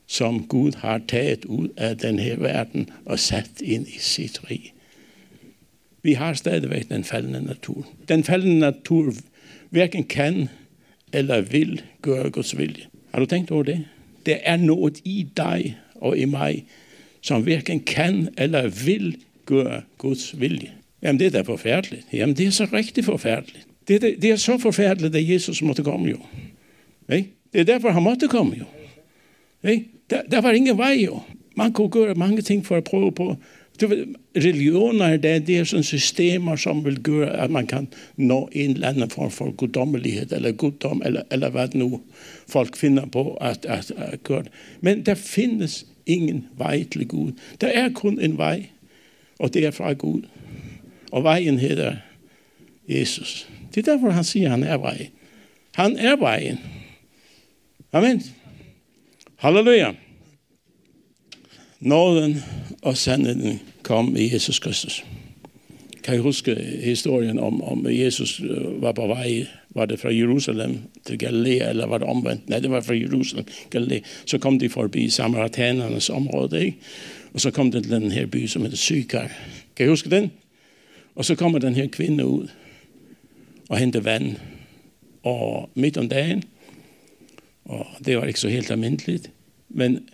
som 0.07 0.47
Gud 0.47 0.73
har 0.77 1.01
taget 1.09 1.45
ud 1.45 1.69
af 1.77 1.99
den 1.99 2.19
her 2.19 2.37
verden 2.37 2.91
og 3.05 3.19
sat 3.19 3.51
ind 3.63 3.89
i 3.89 3.99
sit 3.99 4.51
rig. 4.51 4.73
Vi 6.03 6.13
har 6.13 6.35
stadigvæk 6.35 6.89
den 6.89 7.05
faldende 7.05 7.45
natur. 7.45 7.87
Den 8.09 8.25
faldende 8.25 8.59
natur 8.59 9.13
hverken 9.71 10.05
kan 10.05 10.49
eller 11.13 11.41
vil 11.41 11.83
gøre 12.03 12.31
Guds 12.31 12.59
vilje. 12.59 12.85
Har 13.13 13.21
du 13.21 13.27
tænkt 13.27 13.51
over 13.51 13.63
det? 13.63 13.85
Der 14.27 14.37
er 14.43 14.57
noget 14.57 15.01
i 15.05 15.27
dig 15.37 15.77
og 15.95 16.19
i 16.19 16.25
mig, 16.25 16.65
som 17.21 17.43
hverken 17.43 17.81
kan 17.81 18.29
eller 18.39 18.69
vil 18.85 19.17
gøre 19.47 19.83
Guds 19.99 20.41
vilje. 20.41 20.71
Jamen 21.03 21.19
det 21.19 21.27
er 21.27 21.31
da 21.31 21.41
forfærdeligt. 21.41 22.07
Jamen 22.13 22.37
det 22.37 22.47
er 22.47 22.51
så 22.51 22.69
rigtig 22.73 23.05
forfærdeligt. 23.05 23.67
Det, 23.89 24.03
det, 24.03 24.23
det 24.23 24.31
er 24.31 24.37
så 24.37 24.59
forfærdeligt, 24.59 25.17
at 25.17 25.29
Jesus 25.29 25.63
måtte 25.63 25.83
komme 25.83 26.09
jo. 26.09 26.19
Ikke? 27.13 27.31
Det 27.53 27.61
er 27.61 27.65
derfor, 27.65 27.91
han 27.91 28.03
måtte 28.03 28.29
komme 28.29 28.57
jo. 28.59 28.65
Ikke? 29.71 29.89
Der, 30.11 30.23
der 30.31 30.41
var 30.41 30.51
ingen 30.51 30.79
vej 30.79 30.93
jo. 31.05 31.21
Man 31.57 31.73
kunne 31.73 31.91
gøre 31.91 32.15
mange 32.15 32.43
ting 32.43 32.67
for 32.67 32.77
at 32.77 32.85
prøve 32.85 33.13
på 33.13 33.37
du 33.81 33.87
ved, 33.87 34.07
religioner, 34.37 35.17
det, 35.17 35.47
det 35.47 35.59
er 35.59 35.65
sådan 35.65 35.83
systemer, 35.83 36.57
som 36.57 36.85
vil 36.85 37.03
gøre, 37.03 37.41
at 37.43 37.51
man 37.51 37.67
kan 37.67 37.89
nå 38.17 38.49
en 38.53 38.71
eller 38.71 38.89
anden 38.89 39.11
form 39.11 39.31
for 39.31 39.51
guddommelighed, 39.51 40.33
eller 40.33 40.53
guddom, 40.53 41.03
eller, 41.05 41.23
eller 41.31 41.51
hvad 41.51 41.69
nu 41.75 42.01
folk 42.49 42.77
finder 42.77 43.07
på 43.07 43.35
at, 43.35 43.67
at, 43.67 43.91
at 43.91 44.23
gøre. 44.23 44.45
Men 44.81 45.07
der 45.07 45.15
findes 45.15 45.87
ingen 46.07 46.47
vej 46.57 46.85
til 46.91 47.09
Gud. 47.09 47.33
Der 47.61 47.67
er 47.67 47.89
kun 47.93 48.21
en 48.21 48.39
vej, 48.39 48.67
og 49.39 49.55
det 49.55 49.67
er 49.67 49.71
fra 49.71 49.93
Gud. 49.93 50.23
Og 51.13 51.23
vejen 51.23 51.59
hedder 51.59 51.97
Jesus. 52.89 53.49
Det 53.75 53.89
er 53.89 53.93
derfor, 53.93 54.11
han 54.11 54.25
siger, 54.25 54.49
han 54.49 54.63
er 54.63 54.77
vejen. 54.77 55.09
Han 55.75 55.97
er 55.97 56.17
vejen. 56.17 56.59
Amen. 57.93 58.23
Halleluja. 59.37 59.93
Nåden 61.81 62.43
og 62.83 62.97
sandheden 62.97 63.61
kom 63.83 64.17
i 64.17 64.33
Jesus 64.33 64.59
Kristus. 64.59 65.05
Kan 66.05 66.15
I 66.15 66.19
huske 66.19 66.55
historien 66.83 67.39
om, 67.39 67.63
om 67.63 67.87
Jesus 67.89 68.41
øh, 68.41 68.83
var 68.83 68.93
på 68.93 69.07
vej, 69.07 69.47
var 69.71 69.87
det 69.87 70.01
fra 70.01 70.15
Jerusalem 70.15 70.79
til 71.07 71.19
Galilea, 71.19 71.71
eller 71.71 71.87
var 71.87 71.99
det 71.99 72.09
omvendt? 72.09 72.49
Nej, 72.49 72.59
det 72.59 72.71
var 72.71 72.81
fra 72.81 72.95
Jerusalem 72.95 73.45
Galilea. 73.71 74.01
Så 74.27 74.39
kom 74.39 74.59
de 74.59 74.69
forbi 74.69 75.11
Samaritanernes 75.11 76.11
område, 76.11 76.65
ikke? 76.65 76.79
Og 77.35 77.41
så 77.41 77.51
kom 77.51 77.71
det 77.71 77.83
til 77.83 77.93
den 77.93 78.11
her 78.11 78.27
by, 78.27 78.47
som 78.47 78.63
hedder 78.63 78.77
Sykar. 78.77 79.31
Kan 79.77 79.87
I 79.87 79.89
huske 79.89 80.11
den? 80.11 80.31
Og 81.15 81.25
så 81.25 81.35
kommer 81.35 81.59
den 81.59 81.75
her 81.75 81.87
kvinde 81.87 82.27
ud 82.27 82.49
og 83.69 83.79
hente 83.79 84.05
venn. 84.05 84.39
Og 85.23 85.71
midt 85.75 85.97
om 85.97 86.09
dagen, 86.09 86.43
og 87.65 87.87
det 88.05 88.17
var 88.17 88.25
ikke 88.25 88.41
så 88.41 88.49
helt 88.49 88.71
almindeligt, 88.71 89.31
men 89.69 90.09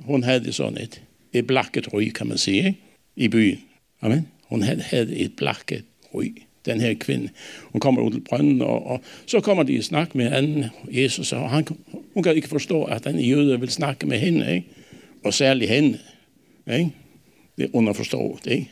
hun 0.00 0.22
havde 0.22 0.52
sådan 0.52 0.78
et, 0.78 1.02
et 1.32 1.46
blakket 1.46 1.92
ryg, 1.92 2.14
kan 2.14 2.26
man 2.26 2.38
sige, 2.38 2.78
i 3.16 3.28
byen. 3.28 3.58
Amen. 4.00 4.28
Hun 4.44 4.62
havde, 4.62 4.82
havde 4.82 5.16
et 5.16 5.36
blakket 5.36 5.84
ryg, 6.14 6.34
den 6.66 6.80
her 6.80 6.94
kvinde. 6.94 7.28
Hun 7.62 7.80
kommer 7.80 8.02
ud 8.02 8.10
til 8.10 8.20
brønden, 8.20 8.62
og, 8.62 8.86
og 8.86 9.00
så 9.26 9.40
kommer 9.40 9.62
de 9.62 9.72
i 9.72 9.82
snak 9.82 10.14
med 10.14 10.32
anden 10.32 10.64
Jesus, 10.90 11.32
og 11.32 11.50
han, 11.50 11.66
hun 12.14 12.22
kan 12.22 12.36
ikke 12.36 12.48
forstå, 12.48 12.84
at 12.84 13.04
den 13.04 13.18
jøde 13.18 13.60
vil 13.60 13.70
snakke 13.70 14.06
med 14.06 14.18
hende, 14.18 14.54
ikke? 14.54 14.68
og 15.24 15.34
særlig 15.34 15.68
hende. 15.68 15.98
Ikke? 16.72 16.90
Det 17.56 17.64
er 17.64 17.68
underforstået, 17.72 18.46
ikke? 18.46 18.70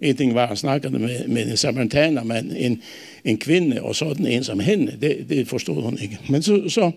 En 0.00 0.16
ting 0.16 0.34
var 0.34 0.46
at 0.46 0.58
snakke 0.58 0.90
med, 0.90 1.28
med 1.28 1.50
en 1.50 1.56
samaritaner, 1.56 2.24
men 2.24 2.56
en, 2.56 2.82
en 3.24 3.38
kvinde, 3.38 3.82
og 3.82 3.96
sådan 3.96 4.26
en 4.26 4.44
som 4.44 4.60
hende, 4.60 4.98
det, 5.00 5.26
det 5.28 5.48
forstod 5.48 5.82
hun 5.82 5.98
ikke. 6.02 6.18
Men 6.28 6.42
så, 6.42 6.68
så, 6.68 6.90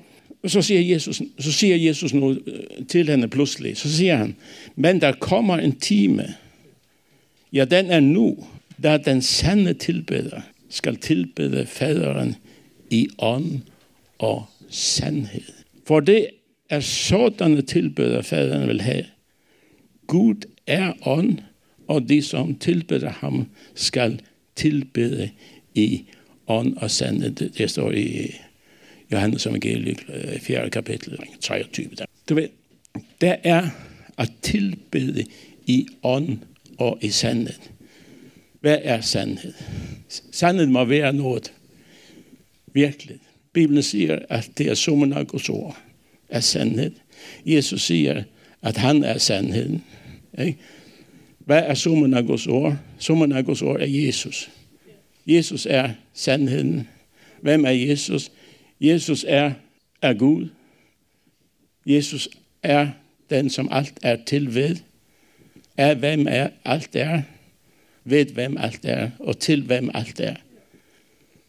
så, 0.48 0.62
siger 0.62 0.82
Jesus, 0.82 1.22
så 1.40 1.52
siger 1.52 1.76
Jesus 1.76 2.14
noget 2.14 2.42
till 2.78 2.86
til 2.88 3.10
hende 3.10 3.28
pludselig. 3.28 3.78
Så 3.78 3.96
siger 3.96 4.16
han, 4.16 4.36
men 4.76 5.02
der 5.02 5.12
kommer 5.12 5.58
en 5.58 5.80
time, 5.80 6.34
ja, 7.54 7.66
den 7.66 7.92
er 7.92 8.00
nu, 8.00 8.38
da 8.84 8.98
den 8.98 9.22
sande 9.22 9.74
tilbeder 9.74 10.42
skal 10.70 10.96
tilbede 10.96 11.66
faderen 11.66 12.36
i 12.90 13.08
ånd 13.18 13.62
og 14.20 14.46
sandhed. 14.70 15.54
For 15.88 16.00
det 16.00 16.28
er 16.70 16.80
sådanne 16.80 17.62
tilbeder 17.62 18.22
faderen 18.22 18.68
vil 18.68 18.82
have. 18.82 19.06
Gud 20.08 20.36
er 20.68 20.94
ånd, 21.06 21.38
og 21.90 22.10
de 22.10 22.22
som 22.22 22.56
tilbeder 22.56 23.10
ham 23.10 23.50
skal 23.76 24.22
tilbede 24.56 25.30
i 25.76 26.06
ånd 26.48 26.78
og 26.78 26.92
sande. 26.92 27.30
Det, 27.30 27.58
det 27.58 27.70
står 27.70 27.92
i 27.92 28.36
Johannes 29.12 29.46
evangeliet, 29.46 30.06
øh, 30.14 30.40
4. 30.40 30.70
Kapitel, 30.70 31.18
23. 31.42 31.90
Du 32.30 32.36
ved, 32.36 32.48
der 33.22 33.36
er 33.44 33.70
at 34.18 34.32
tilbede 34.42 35.26
i 35.66 35.88
ånd 36.04 36.38
og 36.78 36.98
i 37.02 37.10
sandhed. 37.10 37.60
Hvad 38.62 38.78
er 38.82 39.02
sandhed? 39.02 39.54
Sandhed 40.32 40.68
må 40.68 40.86
være 40.86 41.14
noget 41.14 41.54
virkelig. 42.74 43.18
Bibelen 43.54 43.84
siger, 43.84 44.20
at 44.30 44.50
det 44.58 44.68
er 44.68 44.74
summen 44.74 45.14
af 45.14 45.28
Guds 45.28 45.50
ord 45.50 45.78
er 46.30 46.40
sandhed. 46.40 46.92
Jesus 47.46 47.82
siger, 47.82 48.24
at 48.62 48.78
han 48.78 49.04
er 49.04 49.18
sandheden. 49.18 49.84
Ikke? 50.40 50.58
Hvad 51.50 51.64
er 51.64 51.74
summen 51.74 52.14
af 52.14 52.26
Guds 52.26 52.48
ord? 52.48 52.78
Summen 53.00 53.32
af 53.32 53.46
Guds 53.46 53.62
ord 53.62 53.82
er 53.82 53.86
Jesus. 53.86 54.50
Jesus 55.28 55.68
er 55.70 55.90
sandheden. 56.14 56.88
Hvem 57.42 57.66
er 57.66 57.70
Jesus? 57.70 58.32
Jesus 58.82 59.26
er, 59.28 59.52
er 60.02 60.14
Gud. 60.14 60.50
Jesus 61.86 62.30
er 62.64 62.88
den, 63.30 63.50
som 63.50 63.68
alt 63.72 63.94
er 64.04 64.18
til 64.26 64.56
ved. 64.56 64.76
Er 65.78 65.94
hvem 65.94 66.28
er 66.30 66.50
alt 66.66 66.96
er. 66.96 67.22
Ved 68.04 68.26
hvem 68.26 68.58
alt 68.58 68.86
er. 68.86 69.10
Og 69.20 69.40
til 69.40 69.64
hvem 69.64 69.90
alt 69.94 70.20
er. 70.20 70.36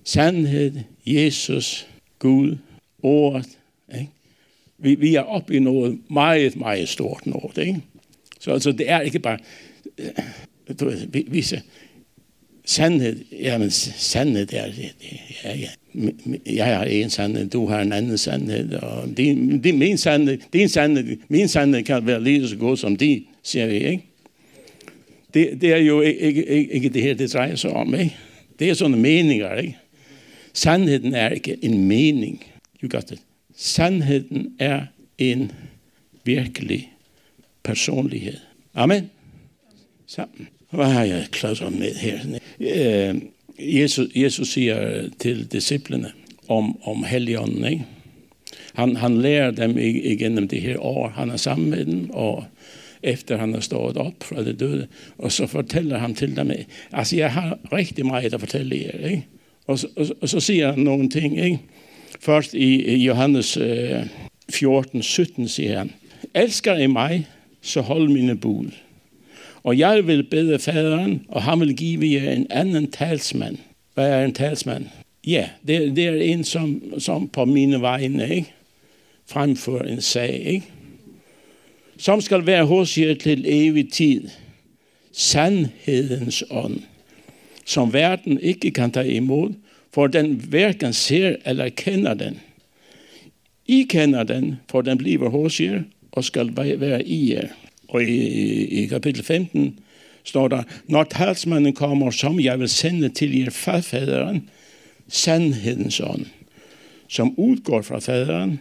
Sandhed, 0.04 0.80
Jesus, 1.06 1.88
Gud, 2.18 2.56
ordet. 3.02 3.58
Ikke? 3.94 4.10
Vi, 4.78 4.94
vi 4.94 5.14
er 5.14 5.22
oppe 5.22 5.56
i 5.56 5.58
noget 5.58 6.00
meget, 6.10 6.56
meget 6.56 6.88
stort 6.88 7.26
noget. 7.26 7.58
Ikke? 7.58 7.80
Så 8.40 8.52
altså, 8.52 8.72
det 8.72 8.90
er 8.90 9.00
ikke 9.00 9.18
bare... 9.18 9.38
Eh, 10.00 10.74
du 10.80 10.84
ved, 10.84 11.06
vi, 11.06 11.40
ja, 11.40 11.52
men 11.52 11.62
sandhed, 12.64 13.24
jamen 13.32 13.70
sandhed, 13.70 14.46
det 14.46 14.58
er, 14.58 14.66
det, 14.66 14.92
ja, 15.44 15.56
ja. 15.56 15.68
Jeg 16.46 16.66
har 16.66 16.84
en 16.84 17.10
sandhed, 17.10 17.48
du 17.48 17.66
har 17.66 17.80
en 17.80 17.92
anden 17.92 18.18
sandhed, 18.18 18.72
og 18.74 19.08
din, 19.16 19.60
din, 19.60 19.78
min, 19.78 19.98
sandhed, 19.98 20.38
din 20.52 20.68
sandhed, 20.68 21.16
min 21.28 21.48
sandhed 21.48 21.82
kan 21.82 22.06
være 22.06 22.24
lige 22.24 22.48
så 22.48 22.56
god 22.56 22.76
som 22.76 22.96
din, 22.96 23.24
siger 23.42 23.66
vi, 23.66 23.74
ikke? 23.74 24.04
Det, 25.34 25.60
det 25.60 25.72
er 25.72 25.76
jo 25.76 26.00
ikke, 26.00 26.20
ikke, 26.20 26.72
ikke 26.72 26.88
det 26.88 27.02
her, 27.02 27.14
det 27.14 27.32
drejer 27.32 27.56
sig 27.56 27.70
om, 27.70 27.94
ikke? 27.94 28.16
Det 28.58 28.70
er 28.70 28.74
sådan 28.74 28.98
meninger, 28.98 29.54
ikke? 29.54 29.76
Sandheden 30.52 31.14
er 31.14 31.28
ikke 31.28 31.56
en 31.62 31.84
mening. 31.84 32.44
You 32.82 32.88
got 32.90 33.10
it. 33.10 33.20
Sandheden 33.56 34.54
er 34.58 34.82
en 35.18 35.52
virkelig 36.24 36.92
personlighed. 37.62 38.36
Amen. 38.74 39.10
Sammen. 40.10 40.48
Hvad 40.70 40.86
har 40.86 41.04
jeg 41.04 41.26
klodset 41.30 41.72
med 41.72 41.94
her? 41.94 42.18
Øh, 42.60 43.22
Jesus, 43.58 44.06
Jesus 44.16 44.48
siger 44.48 45.08
til 45.18 45.52
disciplene 45.52 46.12
om, 46.48 46.82
om 46.82 47.04
helligånden, 47.04 47.64
ikke? 47.64 47.84
Han, 48.74 48.96
han 48.96 49.20
lærer 49.20 49.50
dem 49.50 49.78
igennem 49.78 50.48
det 50.48 50.62
her 50.62 50.78
år. 50.78 51.08
Han 51.08 51.30
er 51.30 51.36
sammen 51.36 51.70
med 51.70 51.84
dem, 51.84 52.10
og 52.10 52.44
efter 53.02 53.36
han 53.36 53.54
har 53.54 53.60
stået 53.60 53.96
op 53.96 54.14
fra 54.22 54.44
det 54.44 54.60
døde. 54.60 54.86
Og 55.18 55.32
så 55.32 55.46
fortæller 55.46 55.98
han 55.98 56.14
til 56.14 56.36
dem, 56.36 56.50
altså 56.92 57.16
jeg 57.16 57.32
har 57.32 57.58
rigtig 57.72 58.06
meget 58.06 58.34
at 58.34 58.40
fortælle 58.40 58.76
jer, 58.76 59.08
ikke? 59.08 59.26
Og, 59.66 59.78
og, 59.96 60.06
og 60.20 60.28
så 60.28 60.40
siger 60.40 60.70
han 60.72 60.78
nogle 60.78 61.08
ting, 61.10 61.44
ikke? 61.44 61.58
Først 62.20 62.54
i, 62.54 62.84
i 62.84 63.04
Johannes 63.04 63.56
øh, 63.56 64.06
14, 64.50 65.02
17 65.02 65.48
siger 65.48 65.78
han, 65.78 65.92
Elsker 66.34 66.76
I 66.76 66.86
mig, 66.86 67.28
så 67.62 67.80
hold 67.80 68.08
mine 68.08 68.36
bud. 68.38 68.70
Og 69.62 69.78
jeg 69.78 70.06
vil 70.06 70.22
bede 70.22 70.58
faderen, 70.58 71.26
og 71.28 71.42
han 71.42 71.60
vil 71.60 71.76
give 71.76 72.12
jer 72.12 72.32
en 72.32 72.46
anden 72.50 72.90
talsmand. 72.90 73.58
Hvad 73.94 74.10
er 74.10 74.24
en 74.24 74.34
talsmand? 74.34 74.86
Ja, 75.26 75.48
det, 75.66 75.96
det 75.96 76.06
er 76.06 76.14
en, 76.14 76.44
som, 76.44 76.82
som 76.98 77.28
på 77.28 77.44
mine 77.44 77.80
vegne, 77.80 78.34
ikke? 78.34 78.52
Fremfører 79.26 79.82
en 79.82 80.00
sag, 80.00 80.42
ikke? 80.46 80.66
Som 81.98 82.20
skal 82.20 82.46
være 82.46 82.64
hos 82.64 82.98
jer 82.98 83.14
til 83.14 83.44
evig 83.46 83.92
tid. 83.92 84.28
Sandhedens 85.12 86.44
ånd, 86.50 86.80
som 87.64 87.92
verden 87.92 88.40
ikke 88.40 88.70
kan 88.70 88.90
ta 88.90 89.00
imod, 89.00 89.52
for 89.94 90.06
den 90.06 90.34
hverken 90.48 90.92
ser 90.92 91.36
eller 91.44 91.68
kender 91.68 92.14
den. 92.14 92.40
I 93.66 93.86
kender 93.90 94.22
den, 94.22 94.56
for 94.70 94.82
den 94.82 94.98
bliver 94.98 95.28
hos 95.28 95.60
jer 95.60 95.82
og 96.12 96.24
skal 96.24 96.56
være 96.56 97.04
i 97.06 97.32
jer. 97.34 97.48
Og 97.90 98.02
i, 98.02 98.06
i, 98.06 98.82
i 98.82 98.86
kapitel 98.86 99.24
15 99.24 99.78
står 100.24 100.48
der, 100.48 100.62
Når 100.86 101.04
talsmannen 101.04 101.72
kommer, 101.72 102.10
som 102.10 102.40
jeg 102.40 102.60
vil 102.60 102.68
sende 102.68 103.08
til 103.08 103.38
jer 103.38 103.50
farfæderen, 103.50 104.50
sandhedens 105.08 106.00
ånd, 106.00 106.26
som 107.08 107.34
utgår 107.36 107.82
fra 107.82 107.98
fæderen, 107.98 108.60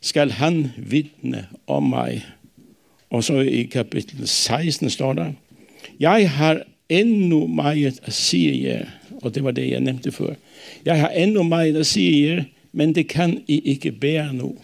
skal 0.00 0.30
han 0.30 0.70
vittne 0.76 1.46
om 1.66 1.82
mig. 1.82 2.24
Og 3.10 3.24
så 3.24 3.40
i 3.40 3.62
kapitel 3.62 4.28
16 4.28 4.90
står 4.90 5.12
der, 5.12 5.32
Jeg 6.00 6.30
har 6.30 6.62
endnu 6.88 7.46
meget 7.46 8.00
at 8.02 8.12
sige 8.12 8.62
jer, 8.62 8.86
og 9.22 9.34
det 9.34 9.44
var 9.44 9.50
det 9.50 9.70
jeg 9.70 9.80
nevnte 9.80 10.12
før. 10.12 10.34
Jeg 10.84 11.00
har 11.00 11.08
endnu 11.08 11.42
meget 11.42 11.76
at 11.76 11.86
sige 11.86 12.28
jer, 12.28 12.44
men 12.72 12.94
det 12.94 13.08
kan 13.08 13.42
I 13.46 13.58
ikke 13.58 13.92
bære 13.92 14.34
nu. 14.34 14.56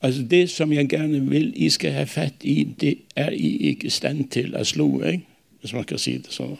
Alltså 0.00 0.22
det 0.22 0.48
som 0.48 0.72
jag 0.72 0.92
gärna 0.92 1.30
vill 1.30 1.52
I 1.56 1.70
ska 1.70 1.92
ha 1.92 2.06
fett 2.06 2.44
i, 2.44 2.64
det 2.76 2.94
är 3.14 3.32
I 3.32 3.70
inte 3.70 3.90
ständ 3.90 4.30
till 4.30 4.56
att 4.56 4.66
slå. 4.66 5.04
Ikke? 5.04 5.20
Hvis 5.60 5.72
man 5.72 5.84
kan 5.84 5.98
si 5.98 6.18
det 6.18 6.32
så 6.32 6.56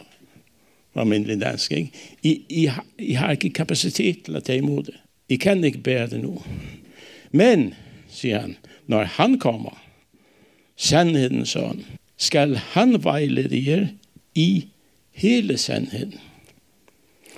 var 0.93 1.05
mindre 1.05 1.35
dansk. 1.35 1.71
Ikke? 1.71 1.91
I, 2.21 2.41
I, 2.49 2.69
I 2.97 3.13
har 3.13 3.31
ikke 3.31 3.49
kapasitet 3.49 4.25
til 4.25 4.37
å 4.37 4.41
ta 4.45 4.53
imot 4.53 4.91
det. 4.91 4.97
I 5.29 5.37
kan 5.41 5.63
ikke 5.63 5.81
bære 5.81 6.07
det 6.11 6.21
nå. 6.21 6.35
Men, 7.31 7.73
sier 8.11 8.43
han, 8.43 8.57
når 8.87 9.03
han 9.17 9.39
kommer, 9.39 9.77
sannheden 10.75 11.45
sånn, 11.45 11.85
skal 12.17 12.57
han 12.73 12.97
veilede 13.03 13.55
dere 13.55 13.87
i 14.35 14.67
hele 15.17 15.57
sannheden. 15.57 16.19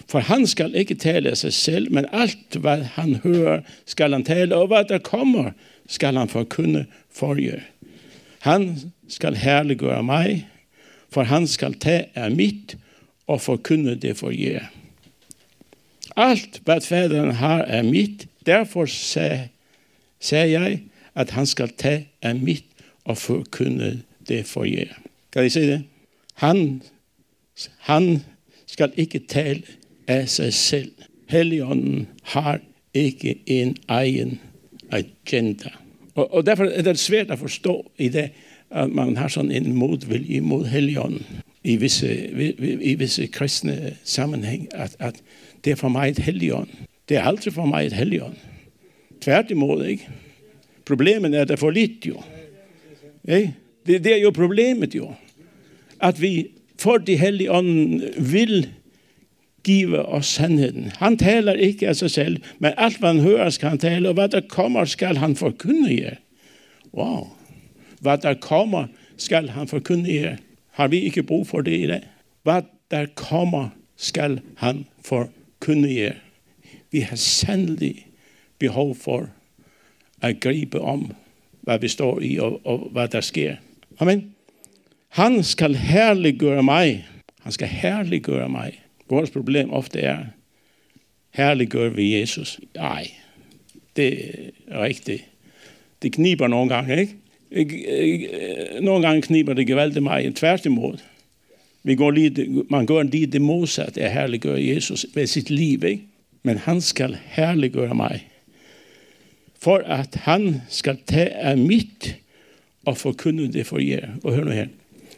For 0.10 0.26
han 0.26 0.48
skal 0.50 0.76
ikke 0.76 0.98
tale 1.00 1.36
seg 1.38 1.54
selv, 1.56 1.92
men 1.94 2.10
alt 2.12 2.58
hva 2.60 2.80
han 2.98 3.16
hører 3.24 3.62
skal 3.86 4.14
han 4.14 4.26
tale, 4.28 4.58
og 4.58 4.74
hva 4.74 4.84
der 4.90 5.00
kommer 5.04 5.54
skal 5.88 6.18
han 6.18 6.30
forkunne 6.30 6.86
for 7.12 7.40
jer. 7.42 7.62
Han 8.44 8.92
skal 9.08 9.36
herliggøre 9.40 10.04
meg, 10.04 10.46
for 11.14 11.24
han 11.30 11.48
skal 11.48 11.78
ta 11.80 12.04
er 12.16 12.34
mitt 12.34 12.76
og 13.28 13.42
forkunne 13.42 13.96
det 13.96 14.18
for 14.20 14.34
jer. 14.36 14.68
Alt 16.20 16.60
hva 16.66 16.80
federen 16.84 17.38
har 17.40 17.64
er 17.66 17.86
mitt, 17.88 18.28
derfor 18.46 18.90
sier 18.90 19.48
jeg 20.30 20.82
at 21.16 21.32
han 21.38 21.46
skal 21.46 21.72
ta 21.78 22.02
er 22.22 22.34
mitt 22.34 22.68
og 23.06 23.18
forkunne 23.18 24.02
det 24.28 24.44
for 24.48 24.68
jer. 24.68 24.92
Kan 25.32 25.48
jeg 25.48 25.52
si 25.52 25.66
det? 25.68 25.82
Han, 26.44 26.82
han 27.78 28.24
skal 28.68 28.94
ikke 28.98 29.24
tale 29.30 29.64
av 30.08 30.28
seg 30.32 30.54
selv. 30.54 31.08
Helligånden 31.30 32.08
har 32.36 32.60
ikke 32.94 33.38
en 33.50 33.76
egen 33.88 34.40
agenda. 34.94 35.74
Og, 36.16 36.28
og 36.34 36.46
derfor 36.46 36.70
er 36.70 36.86
det 36.86 37.00
svært 37.02 37.34
å 37.34 37.40
forstå 37.40 37.78
i 38.02 38.10
det 38.14 38.30
at 38.74 38.90
man 38.94 39.16
har 39.18 39.30
sånn 39.30 39.52
en 39.54 39.74
motvilje 39.78 40.42
mot 40.42 40.66
helgen 40.70 41.20
i 41.64 41.76
visse, 41.80 42.10
i, 42.10 42.50
i 42.92 42.96
visse 43.00 43.28
kristne 43.34 43.94
sammenheng, 44.04 44.66
at, 44.74 44.96
at 45.00 45.20
det 45.64 45.76
er 45.76 45.80
for 45.80 45.94
meg 45.94 46.16
et 46.16 46.24
helgen. 46.26 46.70
Det 47.10 47.20
er 47.20 47.30
aldri 47.30 47.54
for 47.54 47.70
meg 47.70 47.92
et 47.92 47.98
helgen. 47.98 48.36
Tvert 49.24 49.54
imot, 49.54 49.84
ikke? 49.88 50.10
Problemet 50.88 51.36
er 51.36 51.46
at 51.46 51.52
det 51.52 51.58
er 51.58 51.62
for 51.62 51.76
litt, 51.76 52.04
jo. 52.08 52.20
Ikke? 53.24 53.54
Det, 53.88 54.00
det 54.04 54.16
er 54.16 54.22
jo 54.24 54.34
problemet, 54.36 54.96
jo. 54.96 55.12
At 56.04 56.20
vi 56.20 56.50
for 56.80 57.00
de 57.00 57.16
hellige 57.20 57.52
ånden 57.52 58.02
vil 58.18 58.66
give 59.64 60.06
oss 60.06 60.28
sandheden. 60.28 60.92
Han 60.98 61.18
taler 61.18 61.54
ikke 61.54 61.88
af 61.88 61.96
sig 61.96 62.12
selv, 62.12 62.44
men 62.60 62.72
alt 62.78 62.98
hvad 62.98 63.10
han 63.10 63.20
hører 63.20 63.50
skal 63.50 63.70
han 63.70 63.78
tale, 63.78 64.08
og 64.08 64.14
hvad 64.14 64.30
der 64.30 64.42
kommer 64.50 64.86
skal 64.86 65.18
han 65.18 65.36
forkunnige. 65.36 66.18
Wow! 66.94 67.28
Hvad 68.02 68.18
der 68.18 68.34
kommer 68.34 68.88
skal 69.18 69.50
han 69.50 69.68
forkunnige. 69.68 70.38
Har 70.72 70.88
vi 70.88 71.00
ikke 71.00 71.24
brug 71.24 71.48
for 71.48 71.62
det 71.62 71.78
i 71.80 71.88
dag? 71.88 72.02
Hvad 72.44 72.62
der 72.92 73.06
kommer 73.16 73.70
skal 73.98 74.42
han 74.58 74.86
forkunnige. 75.06 76.14
Vi 76.92 77.00
har 77.00 77.16
sandelig 77.16 78.08
behov 78.60 78.96
for 78.96 79.30
at 80.22 80.40
gribe 80.40 80.82
om 80.82 81.12
hvad 81.62 81.80
vi 81.80 81.88
står 81.88 82.20
i 82.20 82.38
og, 82.38 82.62
og 82.66 82.90
hvad 82.92 83.08
der 83.08 83.22
sker. 83.22 83.56
Amen. 84.00 84.36
Han 85.10 85.44
skal 85.44 85.76
herliggøre 85.76 86.64
mig. 86.64 87.08
Han 87.42 87.52
skal 87.52 87.68
herliggøre 87.68 88.50
mig. 88.50 88.83
Vores 89.14 89.30
problem 89.30 89.74
ofte 89.74 90.00
er, 90.00 90.26
herliggør 91.32 91.90
vi 91.90 92.20
Jesus? 92.20 92.60
Nej, 92.76 93.08
det 93.96 94.32
er 94.68 94.84
rigtigt. 94.84 95.26
Det 96.02 96.14
kniber 96.14 96.48
nogle 96.48 96.70
gange, 96.70 97.00
ikke? 97.00 97.16
Øh, 97.52 98.82
nogle 98.82 99.08
gange 99.08 99.22
kniber 99.22 99.54
det 99.54 99.68
gevaldigt 99.68 100.04
mig 100.04 100.36
tværtimod. 100.36 100.98
Vi 101.84 101.96
går 101.96 102.12
lige, 102.12 102.64
man 102.70 102.86
går 102.86 103.04
lige 103.04 103.26
det 103.26 103.42
modsatte 103.42 104.02
af 104.02 104.14
herliggør 104.14 104.56
Jesus 104.56 105.06
med 105.16 105.28
sit 105.28 105.50
liv, 105.50 105.84
ikke? 105.84 106.04
Men 106.44 106.58
han 106.58 106.82
skal 106.82 107.18
herliggøre 107.26 107.96
mig. 107.96 108.28
For 109.60 109.78
at 109.78 110.16
han 110.16 110.62
skal 110.70 110.98
tage 111.08 111.30
af 111.30 111.58
mit 111.58 112.16
og 112.86 112.98
forkynde 112.98 113.54
det 113.54 113.66
for 113.66 113.80
jer. 113.80 114.08
Og 114.24 114.34
hør 114.34 114.44
nu 114.44 114.52
her. 114.52 114.68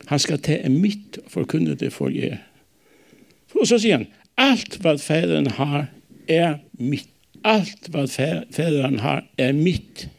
Han 0.06 0.20
skal 0.20 0.42
tage 0.42 0.60
af 0.60 0.72
mit 0.72 1.18
og 1.26 1.32
forkynde 1.32 1.76
det 1.76 1.94
for 1.94 2.10
jer. 2.10 2.38
Og 3.60 3.68
så 3.68 3.80
sier 3.80 4.02
han, 4.02 4.08
alt 4.38 4.80
vad 4.84 5.00
fædren 5.00 5.48
har 5.48 5.88
er 6.28 6.58
mitt. 6.80 7.10
Alt 7.44 7.94
vad 7.94 8.08
fædren 8.52 9.00
har 9.00 9.24
er 9.38 9.54
mitt. 9.54 10.10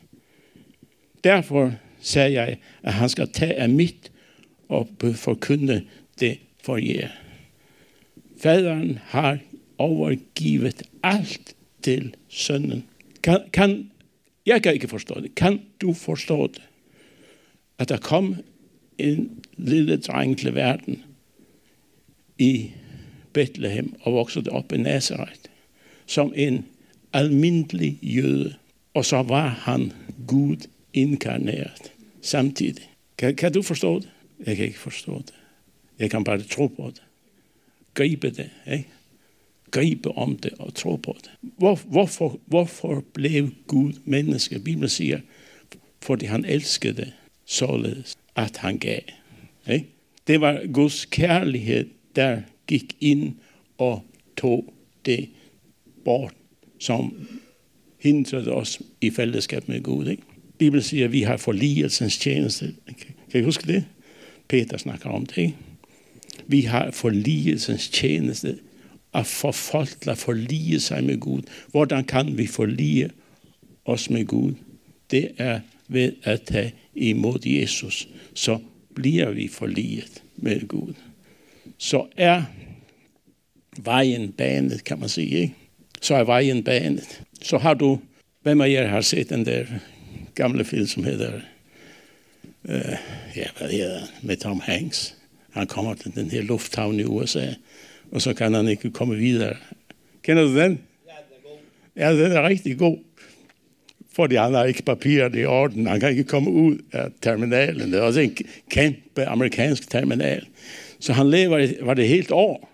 Derfor 1.24 1.72
sier 2.00 2.28
jeg 2.30 2.58
at 2.82 2.92
han 3.00 3.10
skal 3.10 3.32
ta 3.34 3.48
er 3.50 3.66
mitt 3.66 4.10
og 4.68 4.88
forkunne 5.14 5.82
det 6.20 6.36
for 6.62 6.78
jer. 6.78 7.10
Fædren 8.38 8.98
har 9.10 9.38
overgivet 9.78 10.82
alt 11.02 11.54
til 11.82 12.14
sønnen. 12.28 12.84
Kan, 13.22 13.40
kan, 13.52 13.90
jeg 14.46 14.62
kan 14.62 14.74
ikke 14.74 14.88
forstå 14.88 15.20
det. 15.20 15.34
Kan 15.34 15.60
du 15.80 15.92
forstå 15.92 16.46
det? 16.46 16.62
At 17.78 17.88
der 17.88 17.96
kom 17.96 18.36
en 18.98 19.42
lille 19.56 19.96
dreng 19.96 20.38
til 20.38 20.54
verden 20.54 21.02
i 22.38 22.70
Bethlehem 23.36 23.94
og 24.00 24.12
voksede 24.12 24.50
op 24.50 24.72
i 24.72 24.76
Nazareth 24.76 25.40
som 26.06 26.32
en 26.36 26.64
almindelig 27.12 27.98
jøde. 28.02 28.54
Og 28.94 29.04
så 29.04 29.22
var 29.22 29.48
han 29.48 29.92
Gud 30.26 30.56
inkarneret 30.92 31.92
samtidig. 32.22 32.90
Kan, 33.18 33.36
kan 33.36 33.52
du 33.52 33.62
forstå 33.62 33.98
det? 33.98 34.10
Jeg 34.46 34.56
kan 34.56 34.64
ikke 34.64 34.78
forstå 34.78 35.18
det. 35.18 35.34
Jeg 35.98 36.10
kan 36.10 36.24
bare 36.24 36.42
tro 36.42 36.66
på 36.66 36.90
det. 36.94 37.02
Gribe 37.94 38.30
det. 38.30 38.50
Ikke? 38.72 38.88
Gribe 39.70 40.10
om 40.12 40.36
det 40.36 40.52
og 40.58 40.74
tro 40.74 40.96
på 40.96 41.16
det. 41.22 41.30
Hvor, 41.40 41.74
hvorfor, 41.84 42.40
hvorfor 42.46 43.04
blev 43.12 43.50
Gud 43.66 43.92
menneske? 44.04 44.58
Bibelen 44.58 44.88
siger, 44.88 45.20
fordi 46.02 46.26
han 46.26 46.44
elskede 46.44 47.12
således, 47.44 48.16
at 48.36 48.56
han 48.56 48.78
gav. 48.78 49.00
Ikke? 49.70 49.86
Det 50.26 50.40
var 50.40 50.72
Guds 50.72 51.04
kærlighed, 51.04 51.88
der 52.16 52.40
gik 52.66 52.96
ind 53.00 53.34
og 53.78 54.02
tog 54.36 54.74
det 55.06 55.28
bort, 56.04 56.34
som 56.78 57.26
hindrede 57.98 58.52
os 58.52 58.82
i 59.00 59.10
fællesskab 59.10 59.68
med 59.68 59.82
Gud. 59.82 60.06
Ikke? 60.06 60.22
Bibelen 60.58 60.82
siger, 60.82 61.04
at 61.04 61.12
vi 61.12 61.22
har 61.22 61.36
forligelsens 61.36 62.18
tjeneste. 62.18 62.74
Kan 63.30 63.40
I 63.40 63.44
huske 63.44 63.72
det? 63.72 63.84
Peter 64.48 64.76
snakker 64.76 65.10
om 65.10 65.26
det. 65.26 65.38
Ikke? 65.38 65.56
Vi 66.46 66.60
har 66.60 66.90
forligelsens 66.90 67.88
tjeneste 67.88 68.58
at 69.14 69.26
få 69.26 69.52
folk 69.52 70.00
til 70.00 70.10
at 70.10 70.18
forlige 70.18 70.80
sig 70.80 71.04
med 71.04 71.18
Gud. 71.18 71.42
Hvordan 71.70 72.04
kan 72.04 72.38
vi 72.38 72.46
forlige 72.46 73.10
os 73.84 74.10
med 74.10 74.24
Gud? 74.24 74.54
Det 75.10 75.30
er 75.38 75.60
ved 75.88 76.12
at 76.22 76.42
tage 76.42 76.74
imod 76.94 77.46
Jesus. 77.46 78.08
Så 78.34 78.58
bliver 78.94 79.30
vi 79.30 79.48
forliget 79.48 80.22
med 80.36 80.68
Gud. 80.68 80.94
Så 81.78 82.06
er 82.16 82.42
vejen 83.78 84.32
banet, 84.32 84.84
kan 84.84 84.98
man 84.98 85.08
sige. 85.08 85.38
Ikke? 85.38 85.54
Så 86.00 86.14
er 86.14 86.24
vejen 86.24 86.64
banet. 86.64 87.22
Så 87.42 87.58
har 87.58 87.74
du, 87.74 88.00
hvem 88.42 88.60
af 88.60 88.70
jer 88.70 88.86
har 88.86 89.00
set 89.00 89.28
den 89.28 89.46
der 89.46 89.64
gamle 90.34 90.64
film, 90.64 90.86
som 90.86 91.04
hedder, 91.04 91.32
uh, 92.64 92.96
ja, 93.36 93.46
hvad 93.58 93.70
hedder 93.70 94.00
med 94.22 94.36
Tom 94.36 94.60
Hanks. 94.60 95.16
Han 95.50 95.66
kommer 95.66 95.94
til 95.94 96.14
den 96.14 96.30
her 96.30 96.42
lufthavn 96.42 97.00
i 97.00 97.04
USA, 97.04 97.46
og 98.10 98.22
så 98.22 98.34
kan 98.34 98.54
han 98.54 98.68
ikke 98.68 98.90
komme 98.90 99.16
videre. 99.16 99.56
Kender 100.22 100.42
du 100.42 100.56
den? 100.58 100.80
Ja, 101.06 101.12
den 101.12 101.36
er 101.36 101.48
god. 101.48 101.58
Ja, 101.96 102.24
den 102.24 102.32
er 102.32 102.42
rigtig 102.42 102.78
god. 102.78 102.98
Fordi 104.12 104.34
han 104.34 104.54
har 104.54 104.64
ikke 104.64 104.82
papirer 104.82 105.34
i 105.34 105.44
orden. 105.44 105.86
Han 105.86 106.00
kan 106.00 106.10
ikke 106.10 106.24
komme 106.24 106.50
ud 106.50 106.78
af 106.92 107.08
terminalen. 107.22 107.92
Det 107.92 107.98
er 107.98 108.02
også 108.02 108.20
en 108.20 108.36
kæmpe 108.70 109.24
amerikansk 109.24 109.90
terminal. 109.90 110.46
Så 111.06 111.12
han 111.12 111.30
lever 111.30 111.84
var 111.84 111.94
det 111.94 112.06
helt 112.06 112.30
år 112.30 112.68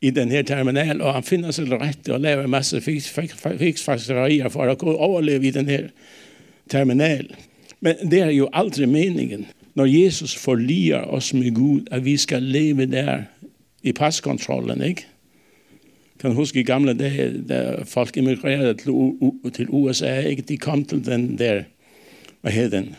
i 0.00 0.10
den 0.10 0.30
här 0.30 0.42
terminal, 0.42 1.00
och 1.00 1.12
han 1.12 1.22
finner 1.22 1.52
sig 1.52 1.64
rätt 1.64 2.08
och 2.08 2.20
lever 2.20 2.44
en 2.44 2.50
massa 2.50 2.80
fixfaxerier 3.58 4.48
för 4.48 4.68
att 4.68 4.82
överleva 4.82 5.44
i 5.44 5.50
den 5.50 5.68
här 5.68 5.90
terminal. 6.68 7.36
Men 7.80 7.96
det 8.02 8.20
är 8.20 8.30
ju 8.30 8.46
aldrig 8.52 8.88
meningen 8.88 9.46
när 9.72 9.86
Jesus 9.86 10.34
förliar 10.34 11.02
oss 11.02 11.32
med 11.32 11.54
Gud 11.54 11.88
att 11.90 12.02
vi 12.02 12.18
ska 12.18 12.38
leva 12.38 12.86
där 12.86 13.24
i 13.82 13.92
passkontrollen, 13.92 14.82
ikke? 14.82 15.04
kan 16.20 16.32
huske 16.32 16.60
i 16.60 16.62
gamle 16.62 16.94
dage, 16.94 17.30
da 17.48 17.84
folk 17.84 18.16
emigrerede 18.16 18.74
til, 18.74 18.92
til 19.54 19.66
USA, 19.68 20.20
ikke? 20.20 20.42
de 20.42 20.56
kom 20.56 20.84
til 20.84 21.06
den 21.06 21.38
der, 21.38 21.62
hvad 22.40 22.52
hed 22.52 22.70
den, 22.70 22.94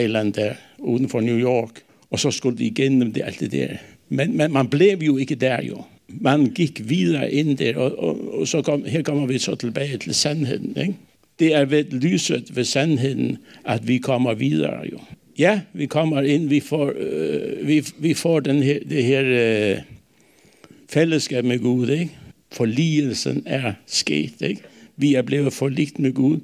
island 0.00 0.32
der, 0.32 0.54
udenfor 0.78 1.20
New 1.20 1.38
York. 1.38 1.83
Og 2.14 2.20
så 2.20 2.30
skulle 2.30 2.58
de 2.58 2.64
igennem 2.64 3.12
det, 3.12 3.22
alt 3.22 3.40
det 3.40 3.52
der. 3.52 3.68
Men, 4.08 4.36
men 4.36 4.52
man 4.52 4.68
blev 4.68 4.98
jo 4.98 5.16
ikke 5.16 5.34
der 5.34 5.62
jo. 5.62 5.82
Man 6.08 6.46
gik 6.46 6.88
videre 6.88 7.32
ind 7.32 7.58
der, 7.58 7.76
og, 7.76 7.98
og, 7.98 8.40
og 8.40 8.48
så 8.48 8.62
kom, 8.62 8.84
her 8.84 9.02
kommer 9.02 9.26
vi 9.26 9.38
så 9.38 9.54
tilbage 9.54 9.98
til 9.98 10.14
sandheden. 10.14 10.76
Ikke? 10.80 10.94
Det 11.38 11.54
er 11.54 11.64
ved 11.64 11.84
lyset 11.84 12.56
ved 12.56 12.64
sandheden, 12.64 13.38
at 13.64 13.88
vi 13.88 13.98
kommer 13.98 14.34
videre 14.34 14.80
jo. 14.92 14.98
Ja, 15.38 15.60
vi 15.72 15.86
kommer 15.86 16.22
ind, 16.22 16.48
vi 16.48 16.60
får, 16.60 16.92
øh, 16.96 17.68
vi, 17.68 17.84
vi 17.98 18.14
får 18.14 18.40
den 18.40 18.62
her, 18.62 18.78
det 18.90 19.04
her 19.04 19.22
øh, 19.24 19.82
fællesskab 20.88 21.44
med 21.44 21.58
Gud, 21.58 21.88
ikke? 21.88 22.10
Forligelsen 22.52 23.42
er 23.46 23.72
sket, 23.86 24.34
ikke? 24.40 24.60
Vi 24.96 25.14
er 25.14 25.22
blevet 25.22 25.52
forligt 25.52 25.98
med 25.98 26.12
Gud. 26.12 26.38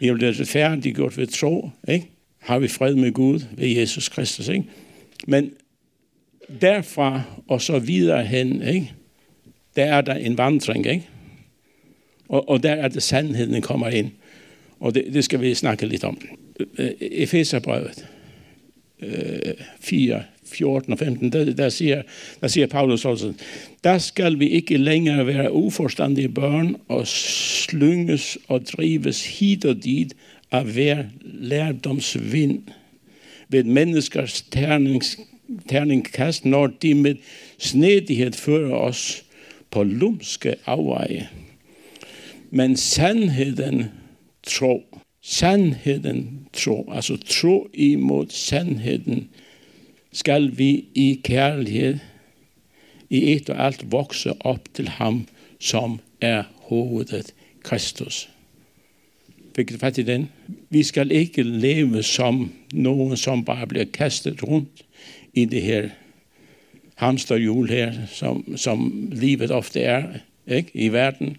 Vi 0.00 0.08
er 0.08 0.14
blevet 0.14 0.48
færdiggjort 0.48 1.18
ved 1.18 1.26
tro, 1.26 1.70
ikke? 1.88 2.06
Har 2.38 2.58
vi 2.58 2.68
fred 2.68 2.94
med 2.94 3.12
Gud 3.12 3.40
ved 3.56 3.68
Jesus 3.68 4.08
Kristus, 4.08 4.48
ikke? 4.48 4.64
Men 5.26 5.52
derfra 6.60 7.22
og 7.48 7.62
så 7.62 7.78
videre 7.78 8.24
hen, 8.24 8.62
ikke? 8.62 8.92
der 9.76 9.84
er 9.84 10.00
der 10.00 10.14
en 10.14 10.38
vandring, 10.38 10.86
ikke? 10.86 11.08
Og, 12.28 12.48
og 12.48 12.62
der 12.62 12.72
er 12.72 12.88
det 12.88 13.02
sandheden 13.02 13.62
kommer 13.62 13.88
ind. 13.88 14.10
Og 14.80 14.94
det, 14.94 15.04
det 15.12 15.24
skal 15.24 15.40
vi 15.40 15.54
snakke 15.54 15.86
lidt 15.86 16.04
om. 16.04 16.20
Efeserbrevet 17.00 18.06
øh, 19.00 19.54
4, 19.80 20.22
14 20.44 20.92
øh, 20.92 20.92
og 20.92 20.98
15, 20.98 21.32
der, 21.32 21.52
der, 21.54 21.68
siger, 21.68 22.02
der 22.40 22.48
siger 22.48 22.66
Paulus 22.66 23.04
også, 23.04 23.32
der 23.84 23.98
skal 23.98 24.38
vi 24.38 24.48
ikke 24.48 24.76
længere 24.76 25.26
være 25.26 25.52
uforstandige 25.52 26.28
børn 26.28 26.76
og 26.88 27.06
slynges 27.06 28.38
og 28.48 28.62
drives 28.62 29.38
hit 29.38 29.64
og 29.64 29.84
dit 29.84 30.16
af 30.50 30.64
hver 30.64 31.04
lærdomsvind 31.22 32.62
ved 33.48 33.64
menneskers 33.64 34.42
terningkast 35.68 36.44
når 36.44 36.66
de 36.66 36.94
med 36.94 37.14
snedighet 37.58 38.36
fører 38.36 38.74
oss 38.74 39.24
på 39.70 39.82
lumske 39.82 40.54
avveje. 40.66 41.28
Men 42.50 42.76
sannheden 42.76 43.84
tro, 44.42 44.98
sannheden 45.22 46.48
tro, 46.52 46.92
altså 46.92 47.16
tro 47.16 47.68
imod 47.74 48.26
sannheden, 48.30 49.28
skal 50.12 50.58
vi 50.58 50.84
i 50.94 51.20
kærlighet 51.24 52.00
i 53.10 53.32
et 53.32 53.50
og 53.50 53.66
alt 53.66 53.92
vokse 53.92 54.32
opp 54.40 54.68
til 54.74 54.88
ham 54.88 55.26
som 55.60 56.00
er 56.20 56.42
hovedet 56.68 57.34
Kristus. 57.62 58.28
Fik 59.58 59.72
fat 59.80 59.98
i 59.98 60.02
den? 60.02 60.28
Vi 60.70 60.82
skal 60.82 61.10
ikke 61.10 61.42
leve 61.42 62.02
som 62.02 62.52
nogen, 62.72 63.16
som 63.16 63.44
bare 63.44 63.66
bliver 63.66 63.84
kastet 63.84 64.42
rundt 64.42 64.84
i 65.34 65.44
det 65.44 65.62
her 65.62 65.88
hamsterhjul 66.94 67.68
her, 67.68 67.92
som, 68.06 68.56
som 68.56 69.08
livet 69.12 69.50
ofte 69.50 69.80
er 69.80 70.02
ikke? 70.46 70.70
i 70.74 70.88
verden. 70.88 71.36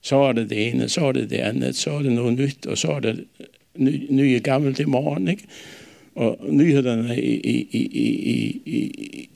Så 0.00 0.16
er 0.16 0.32
det 0.32 0.50
det 0.50 0.68
ene, 0.68 0.88
så 0.88 1.04
er 1.04 1.12
det 1.12 1.30
det 1.30 1.36
andet, 1.36 1.76
så 1.76 1.90
er 1.90 2.02
det 2.02 2.12
noget 2.12 2.38
nyt, 2.38 2.66
og 2.66 2.78
så 2.78 2.88
er 2.92 3.00
det 3.00 3.24
ny, 3.76 4.06
nye 4.10 4.40
gammelt 4.44 4.80
i 4.80 4.84
morgen. 4.84 5.28
Ikke? 5.28 5.44
Og 6.14 6.38
nyhederne 6.48 7.22
i, 7.22 7.40
i, 7.40 7.68
i, 7.72 7.82
i, 7.82 8.62
i, 8.66 9.28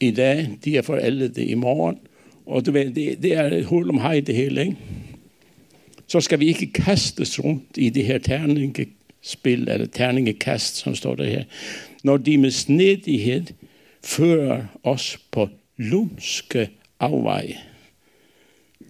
i 0.00 0.10
dag, 0.10 0.48
de 0.64 0.76
er 0.76 0.82
forældet 0.82 1.38
i 1.38 1.54
morgen. 1.54 1.98
Og 2.46 2.66
du 2.66 2.70
ved, 2.70 2.90
det, 2.90 3.22
det 3.22 3.32
er 3.32 3.44
et 3.44 3.64
hul 3.64 3.88
om 3.88 3.98
hej 3.98 4.20
det 4.20 4.34
hele. 4.34 4.60
Ikke? 4.60 4.76
Så 6.08 6.20
skal 6.20 6.40
vi 6.40 6.46
ikke 6.46 6.72
kastes 6.72 7.44
rundt 7.44 7.76
i 7.76 7.90
det 7.90 8.04
her 8.04 8.18
terningespil, 8.18 9.68
eller 9.68 9.86
terningekast, 9.86 10.76
som 10.76 10.94
står 10.94 11.14
der 11.14 11.24
her. 11.24 11.44
Når 12.04 12.16
de 12.16 12.38
med 12.38 12.50
snedighed 12.50 13.46
fører 14.04 14.64
os 14.82 15.18
på 15.30 15.48
lumske 15.76 16.70
afvej. 17.00 17.56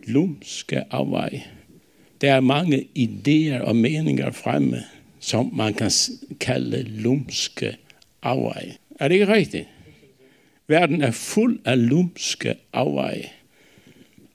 Lumske 0.06 0.92
afvej. 0.92 1.42
Der 2.20 2.34
er 2.34 2.40
mange 2.40 2.88
idéer 2.98 3.60
og 3.60 3.76
meninger 3.76 4.30
fremme, 4.30 4.82
som 5.20 5.50
man 5.54 5.74
kan 5.74 5.90
kalde 6.40 6.82
lumske 6.82 7.76
afvej. 8.22 8.72
Er 9.00 9.08
det 9.08 9.14
ikke 9.14 9.32
rigtigt? 9.32 9.66
Verden 10.68 11.02
er 11.02 11.10
fuld 11.10 11.60
af 11.64 11.88
lumske 11.88 12.54
afvej. 12.72 13.28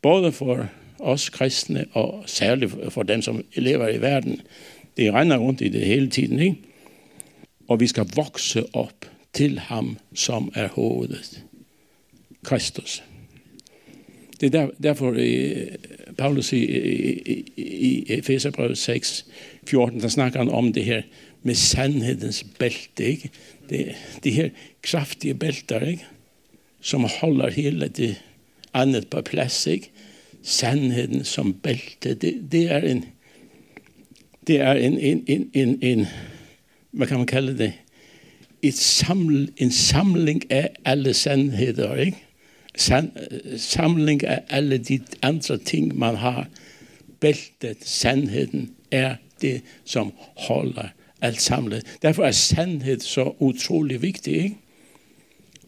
Både 0.02 0.32
for 0.32 0.70
os 1.04 1.30
kristne, 1.30 1.86
og 1.92 2.24
særligt 2.26 2.72
for 2.90 3.04
dem, 3.04 3.22
som 3.22 3.46
lever 3.56 3.88
i 3.88 4.02
verden. 4.02 4.42
Det 4.98 5.14
regner 5.14 5.38
rundt 5.38 5.62
i 5.62 5.70
det 5.70 5.86
hele 5.86 6.10
tiden, 6.10 6.40
ikke? 6.40 6.56
Og 7.68 7.80
vi 7.80 7.88
skal 7.88 8.06
vokse 8.16 8.76
op 8.76 9.06
til 9.34 9.60
ham, 9.60 9.98
som 10.14 10.52
er 10.56 10.68
hovedet. 10.68 11.44
Kristus. 12.44 13.04
Det 14.42 14.56
er 14.56 14.60
der, 14.60 14.70
derfor 14.84 15.14
i, 15.14 15.54
Paulus 16.18 16.54
i, 16.54 16.66
i, 16.66 17.46
i 17.58 18.06
Efeserbrevet 18.10 18.78
6, 18.78 19.26
14, 19.68 20.00
der 20.00 20.08
snakker 20.08 20.40
han 20.40 20.50
om 20.50 20.74
det 20.74 20.86
her 20.86 21.02
med 21.44 21.56
sannhetens 21.56 22.46
bælte, 22.60 23.04
ikke? 23.04 23.30
Det, 23.70 23.96
det 24.24 24.34
her 24.34 24.50
kraftige 24.82 25.34
bælter, 25.34 25.80
ikke? 25.80 26.06
Som 26.82 27.08
holder 27.22 27.50
hele 27.50 27.88
det 27.88 28.22
andet 28.74 29.08
på 29.08 29.22
plads, 29.22 29.68
ikke? 29.68 29.92
Sandheden 30.44 31.24
som 31.24 31.54
bælte, 31.54 32.14
det, 32.14 32.48
det 32.52 32.72
er 32.72 32.78
en, 32.78 33.06
det 34.48 34.62
er 34.62 34.74
en, 34.74 34.98
en, 35.00 35.24
en, 35.28 35.50
en, 35.54 35.80
en, 35.82 36.08
hvad 36.92 37.08
kan 37.08 37.18
man 37.18 37.26
kalde 37.26 37.58
det? 37.58 37.74
Et 38.62 38.74
saml, 38.74 39.50
en 39.58 39.72
samling 39.72 40.52
af 40.52 40.70
alle 40.86 41.14
sandheder, 41.14 41.96
ikke? 41.96 42.18
San, 42.76 43.12
samling 43.58 44.24
af 44.24 44.42
alle 44.50 44.78
de 44.78 45.00
andre 45.22 45.58
ting, 45.58 45.98
man 45.98 46.16
har. 46.16 46.48
Bæltet, 47.20 47.78
sandheden, 47.82 48.72
er 48.92 49.16
det, 49.42 49.62
som 49.86 50.14
holder 50.38 50.88
alt 51.22 51.42
samlet. 51.42 51.98
Derfor 52.02 52.24
er 52.24 52.32
sandhed 52.32 53.00
så 53.00 53.34
utrolig 53.40 54.02
vigtig, 54.02 54.34
ikke? 54.34 54.58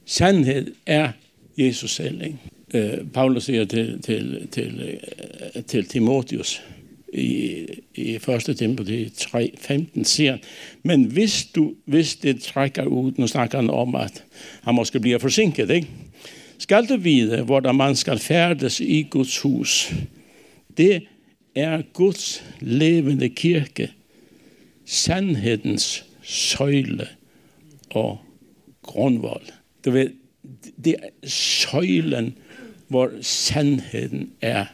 Sandhed 0.06 0.74
er 0.86 1.12
Jesus 1.58 1.96
selv, 1.96 2.22
ikke? 2.22 2.38
eh, 2.72 3.00
Paulus 3.14 3.46
säger 3.46 3.66
till, 3.66 4.02
till, 4.02 4.48
till, 4.52 5.00
till 5.66 5.86
Timoteus 5.86 6.62
i, 7.14 7.68
i 7.94 8.20
första 8.20 8.54
Timoteus 8.54 9.28
3:15 9.28 10.04
säger 10.04 10.42
men 10.82 11.10
visst 11.10 11.54
du, 11.54 11.76
visst 11.86 12.22
det 12.22 12.42
träcker 12.42 13.08
ut, 13.10 13.18
nu 13.18 13.28
snackar 13.28 13.58
han 13.58 13.70
om 13.70 13.96
att 13.96 14.24
han 14.62 14.76
måste 14.76 15.00
bli 15.00 15.20
försinkad, 15.20 15.72
inte? 15.72 15.92
Skal 16.58 16.86
du 16.86 16.98
vide 16.98 17.44
hvordan 17.44 17.76
man 17.76 17.96
skal 17.96 18.20
færdes 18.20 18.82
i 18.82 19.02
Guds 19.12 19.46
hus, 19.46 19.92
det 20.78 21.08
er 21.56 21.84
Guds 21.94 22.44
levende 22.60 23.30
kirke, 23.30 23.90
sannhetens 24.86 26.06
søyle 26.24 27.08
og 27.90 28.18
grunnvold. 28.84 29.52
Du 29.86 29.92
vet, 29.92 30.12
det 30.86 30.96
er 30.96 31.28
søylen 31.28 32.34
hvor 32.88 33.12
sandheden 33.22 34.32
er 34.42 34.66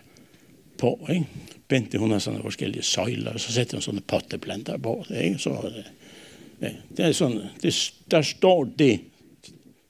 på. 0.77 1.07
Ikke? 1.09 1.25
Bente, 1.67 1.97
hun 1.97 2.11
har 2.11 2.19
sånne 2.19 2.41
forskellige 2.41 2.83
søjler, 2.83 3.33
og 3.33 3.39
så 3.39 3.53
sætter 3.53 3.77
hun 3.77 3.81
sånne 3.81 4.01
potteplanter 4.01 4.77
på. 4.77 5.05
Ikke? 5.09 5.37
Så 5.39 5.49
øh, 5.49 5.75
det, 5.75 5.85
det, 6.59 6.75
det 6.97 7.05
er 7.05 7.11
sådan, 7.11 7.41
det, 7.61 7.93
der 8.11 8.21
står 8.21 8.63
det 8.63 8.99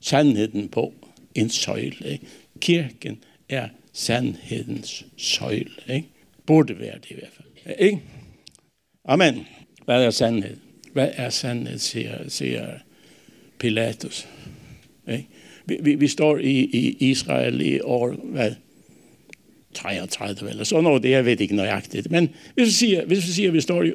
sandheden 0.01 0.69
på 0.69 0.93
en 1.35 1.49
søjle. 1.49 2.11
Ikke? 2.11 2.25
Kirken 2.59 3.23
er 3.49 3.69
sandhedens 3.93 5.05
søjle. 5.17 5.71
Ikke? 5.89 6.07
Burde 6.45 6.79
være 6.79 6.95
det 6.95 7.11
i 7.11 7.13
hvert 7.13 7.31
fald. 7.33 7.75
Ikke? 7.79 8.01
Amen. 9.05 9.45
Hvad 9.85 10.03
er 10.03 10.11
sandhed? 10.11 10.57
Hvad 10.93 11.09
er 11.13 11.29
sandhed, 11.29 11.77
siger, 11.77 12.29
siger 12.29 12.67
Pilatus. 13.59 14.27
Ikke? 15.07 15.27
Vi, 15.65 15.77
vi, 15.81 15.95
vi 15.95 16.07
står 16.07 16.37
i, 16.37 16.59
i 16.59 16.97
Israel 16.99 17.61
i 17.61 17.79
år, 17.81 18.11
hvad? 18.23 18.51
33 19.73 20.49
eller 20.49 20.63
sådan 20.63 20.83
noget, 20.83 21.03
det 21.03 21.09
jeg 21.09 21.25
ved 21.25 21.41
ikke 21.41 21.55
nøjagtigt. 21.55 22.11
Men 22.11 22.29
hvis 22.55 22.67
vi 22.67 22.71
siger, 22.71 23.05
hvis 23.05 23.27
vi, 23.27 23.31
siger, 23.31 23.47
at 23.47 23.53
vi 23.53 23.61
står 23.61 23.83
i 23.83 23.91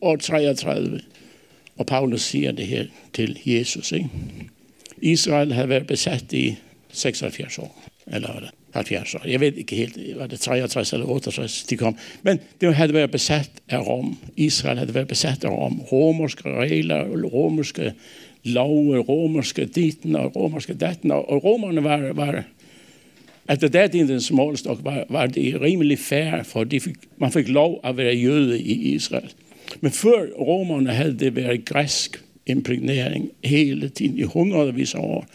år 0.00 0.16
33, 0.16 1.00
og 1.76 1.86
Paulus 1.86 2.22
siger 2.22 2.52
det 2.52 2.66
her 2.66 2.84
til 3.12 3.38
Jesus, 3.46 3.92
ikke? 3.92 4.08
Israel 5.02 5.52
har 5.52 5.66
været 5.66 5.86
besat 5.86 6.32
i 6.32 6.56
76 6.92 7.58
år, 7.58 7.82
eller 8.06 8.50
70 8.74 9.14
år. 9.14 9.26
Jeg 9.26 9.40
ved 9.40 9.52
ikke 9.52 9.76
helt, 9.76 10.18
var 10.18 10.26
det 10.26 10.40
63 10.40 10.92
eller 10.92 11.06
68 11.06 11.62
de 11.62 11.76
kom. 11.76 11.96
Men 12.22 12.38
det 12.60 12.74
havde 12.74 12.94
været 12.94 13.10
besat 13.10 13.50
af 13.68 13.86
Rom. 13.86 14.18
Israel 14.36 14.78
havde 14.78 14.94
været 14.94 15.08
besat 15.08 15.44
af 15.44 15.48
Rom. 15.48 15.80
Romerske 15.80 16.42
regler, 16.54 17.04
romerske 17.24 17.92
lov, 18.44 18.94
øh, 18.94 19.00
romerske 19.00 19.66
ditten 19.66 20.16
og 20.16 20.36
romerske 20.36 20.74
datten. 20.74 21.10
Og 21.10 21.44
romerne 21.44 21.84
var, 21.84 22.12
var 22.12 22.44
efter 23.50 23.68
datidens 23.68 24.30
målstok 24.30 24.78
var, 24.82 25.04
var 25.08 25.26
det 25.26 25.60
rimelig 25.60 25.98
færre, 25.98 26.44
for 26.44 26.64
de 26.64 26.80
fik, 26.80 26.96
man 27.18 27.32
fik 27.32 27.48
lov 27.48 27.80
at 27.84 27.96
være 27.96 28.14
jøde 28.14 28.60
i 28.60 28.94
Israel. 28.94 29.32
Men 29.80 29.92
før 29.92 30.26
romerne 30.38 30.90
havde 30.90 31.18
det 31.18 31.36
været 31.36 31.64
græsk 31.64 32.24
impregnering 32.46 33.30
hele 33.44 33.88
tiden 33.88 34.18
i 34.18 34.22
hundredvis 34.22 34.94
af 34.94 34.98
år. 34.98 35.26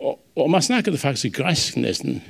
Og, 0.00 0.20
og 0.36 0.50
man 0.50 0.62
snakkede 0.62 0.98
faktisk 0.98 1.36
græsk 1.36 1.76
næsten, 1.76 2.22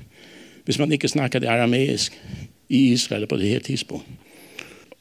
hvis 0.64 0.78
man 0.78 0.92
ikke 0.92 1.08
snakkede 1.08 1.48
aramæisk 1.48 2.22
i 2.68 2.92
Israel 2.92 3.26
på 3.26 3.36
det 3.36 3.48
her 3.48 3.58
tidspunkt. 3.58 4.06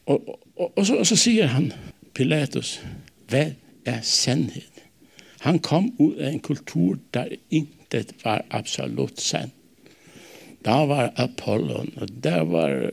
Og, 0.06 0.40
og, 0.56 0.72
og, 0.76 0.86
så, 0.86 0.96
og 0.96 1.08
så 1.08 1.16
siger 1.16 1.46
han, 1.46 1.74
Pilatus, 2.14 2.82
hvad 3.28 3.52
er 3.86 4.02
sandhed? 4.02 4.71
Han 5.42 5.60
kom 5.60 5.94
ud 5.98 6.16
af 6.16 6.32
en 6.32 6.40
kultur, 6.40 6.98
der 7.14 7.26
intet 7.50 8.16
var 8.24 8.46
absolut 8.50 9.22
sandt. 9.22 9.54
Der 10.66 10.86
var 10.86 11.14
Apollon, 11.16 11.94
og 11.98 12.08
der 12.24 12.42
var, 12.42 12.90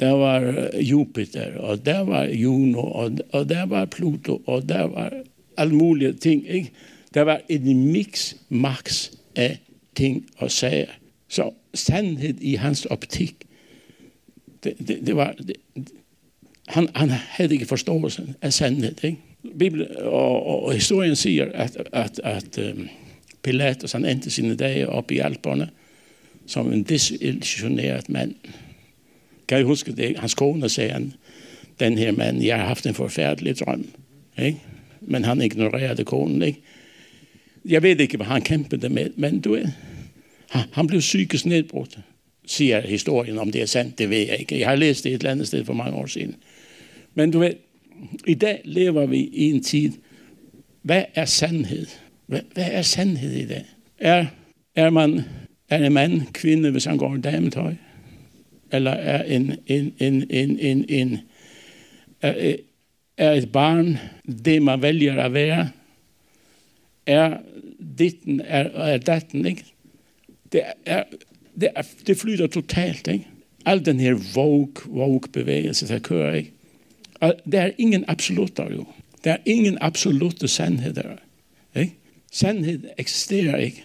der 0.00 0.10
var 0.10 0.40
Jupiter, 0.80 1.58
og 1.58 1.86
der 1.86 2.00
var 2.00 2.24
Juno, 2.24 2.80
og, 2.80 3.12
og 3.32 3.48
der 3.48 3.66
var 3.66 3.84
Pluto, 3.84 4.42
og 4.46 4.68
der 4.68 4.82
var 4.82 5.12
alle 5.56 5.74
mulige 5.74 6.12
ting. 6.12 6.48
Ikke? 6.48 6.70
Der 7.14 7.22
var 7.22 7.40
en 7.48 7.92
mix, 7.92 8.34
max 8.48 9.10
af 9.36 9.58
ting 9.94 10.26
og 10.36 10.50
sager. 10.50 10.92
Så 11.28 11.50
sandhed 11.74 12.40
i 12.40 12.54
hans 12.54 12.86
optik, 12.86 13.34
det, 14.64 14.74
det, 14.88 15.06
det 15.06 15.16
var, 15.16 15.32
det, 15.32 15.56
han, 16.68 16.88
han 16.94 17.10
havde 17.10 17.52
ikke 17.52 17.66
forståelse 17.66 18.34
af 18.42 18.52
sandhed. 18.52 19.04
Ikke? 19.04 19.18
Bibel 19.58 19.98
og, 19.98 20.46
og, 20.46 20.64
og 20.64 20.72
historien 20.72 21.16
siger, 21.16 21.46
at, 21.54 21.76
at, 21.92 22.20
at 22.24 22.58
øhm, 22.58 22.80
um, 22.80 22.88
Pilatus 23.42 23.92
han 23.92 24.04
endte 24.04 24.30
sine 24.30 24.56
dage 24.56 24.88
op 24.88 25.10
i 25.10 25.18
Alperne, 25.18 25.68
som 26.46 26.72
en 26.72 26.82
desillusioneret 26.82 28.08
mand. 28.08 28.34
Kan 29.48 29.60
I 29.60 29.62
huske 29.62 29.92
det? 29.92 30.18
Hans 30.18 30.34
kone 30.34 30.68
sagde 30.68 30.90
han, 30.90 31.12
den 31.80 31.98
her 31.98 32.12
mand, 32.12 32.42
jeg 32.42 32.56
har 32.56 32.66
haft 32.66 32.86
en 32.86 32.94
forfærdelig 32.94 33.58
drøm. 33.58 33.88
Ikke? 34.38 34.58
Men 35.00 35.24
han 35.24 35.42
ignorerede 35.42 36.04
konen. 36.04 36.42
Ikke? 36.42 36.60
Jeg 37.64 37.82
ved 37.82 38.00
ikke, 38.00 38.16
hvad 38.16 38.26
han 38.26 38.42
kæmpede 38.42 38.88
med, 38.88 39.10
men 39.16 39.40
du 39.40 39.52
ved, 39.52 39.66
han 40.50 40.86
blev 40.86 41.00
psykisk 41.00 41.46
nedbrudt, 41.46 41.98
siger 42.46 42.80
historien. 42.80 43.38
Om 43.38 43.52
det 43.52 43.62
er 43.62 43.66
sandt, 43.66 43.98
det 43.98 44.10
ved 44.10 44.18
jeg 44.18 44.36
ikke. 44.40 44.58
Jeg 44.58 44.68
har 44.68 44.76
læst 44.76 45.04
det 45.04 45.12
et 45.12 45.18
eller 45.18 45.30
andet 45.30 45.46
sted 45.46 45.64
for 45.64 45.72
mange 45.72 45.96
år 45.96 46.06
siden. 46.06 46.36
Men 47.18 47.30
du 47.30 47.38
ved, 47.38 47.54
i 48.26 48.34
dag 48.34 48.60
lever 48.64 49.06
vi 49.06 49.18
i 49.18 49.50
en 49.50 49.62
tid, 49.62 49.92
hvad 50.82 51.04
er 51.14 51.24
sandhed? 51.24 51.86
Hvad, 52.26 52.40
hvad 52.54 52.68
er 52.70 52.82
sandhed 52.82 53.32
i 53.32 53.46
dag? 53.46 53.64
Er, 53.98 54.26
er 54.74 54.90
man 54.90 55.22
er 55.68 55.86
en 55.86 55.92
mand, 55.92 56.22
kvinde, 56.32 56.70
hvis 56.70 56.84
han 56.84 56.98
går 56.98 57.16
i 57.16 57.20
dametøj? 57.20 57.74
Eller 58.72 58.90
er 58.90 59.22
en, 59.22 59.54
en, 59.66 59.94
en, 59.98 60.26
en, 60.30 60.58
en, 60.58 60.84
en 60.88 61.18
er, 62.22 62.56
er 63.16 63.32
et 63.32 63.52
barn 63.52 63.98
det, 64.44 64.62
man 64.62 64.82
vælger 64.82 65.22
at 65.22 65.32
være? 65.32 65.70
Er 67.06 67.36
ditten 67.98 68.40
er, 68.40 68.64
er 68.64 68.98
datten, 68.98 69.46
ikke? 69.46 69.64
Det, 70.52 70.62
er, 70.86 71.02
det, 71.60 71.68
er, 71.76 71.82
det 72.06 72.16
flyter 72.16 72.46
totalt, 72.46 73.08
ikke? 73.08 73.26
Al 73.66 73.86
den 73.86 74.00
her 74.00 74.14
woke, 74.36 74.90
woke 74.90 75.28
bevægelse, 75.28 75.88
der 75.88 75.98
kører, 75.98 76.34
ikke? 76.34 76.52
Det 77.22 77.54
er 77.54 77.70
ingen 77.78 78.04
absolutter, 78.08 78.70
jo. 78.72 78.86
Det 79.24 79.32
er 79.32 79.36
ingen 79.46 79.78
absolutte 79.80 80.48
sandheder, 80.48 81.16
ikke? 81.76 81.94
Sandhed 82.32 82.84
eksisterer 82.98 83.56
ikke. 83.56 83.84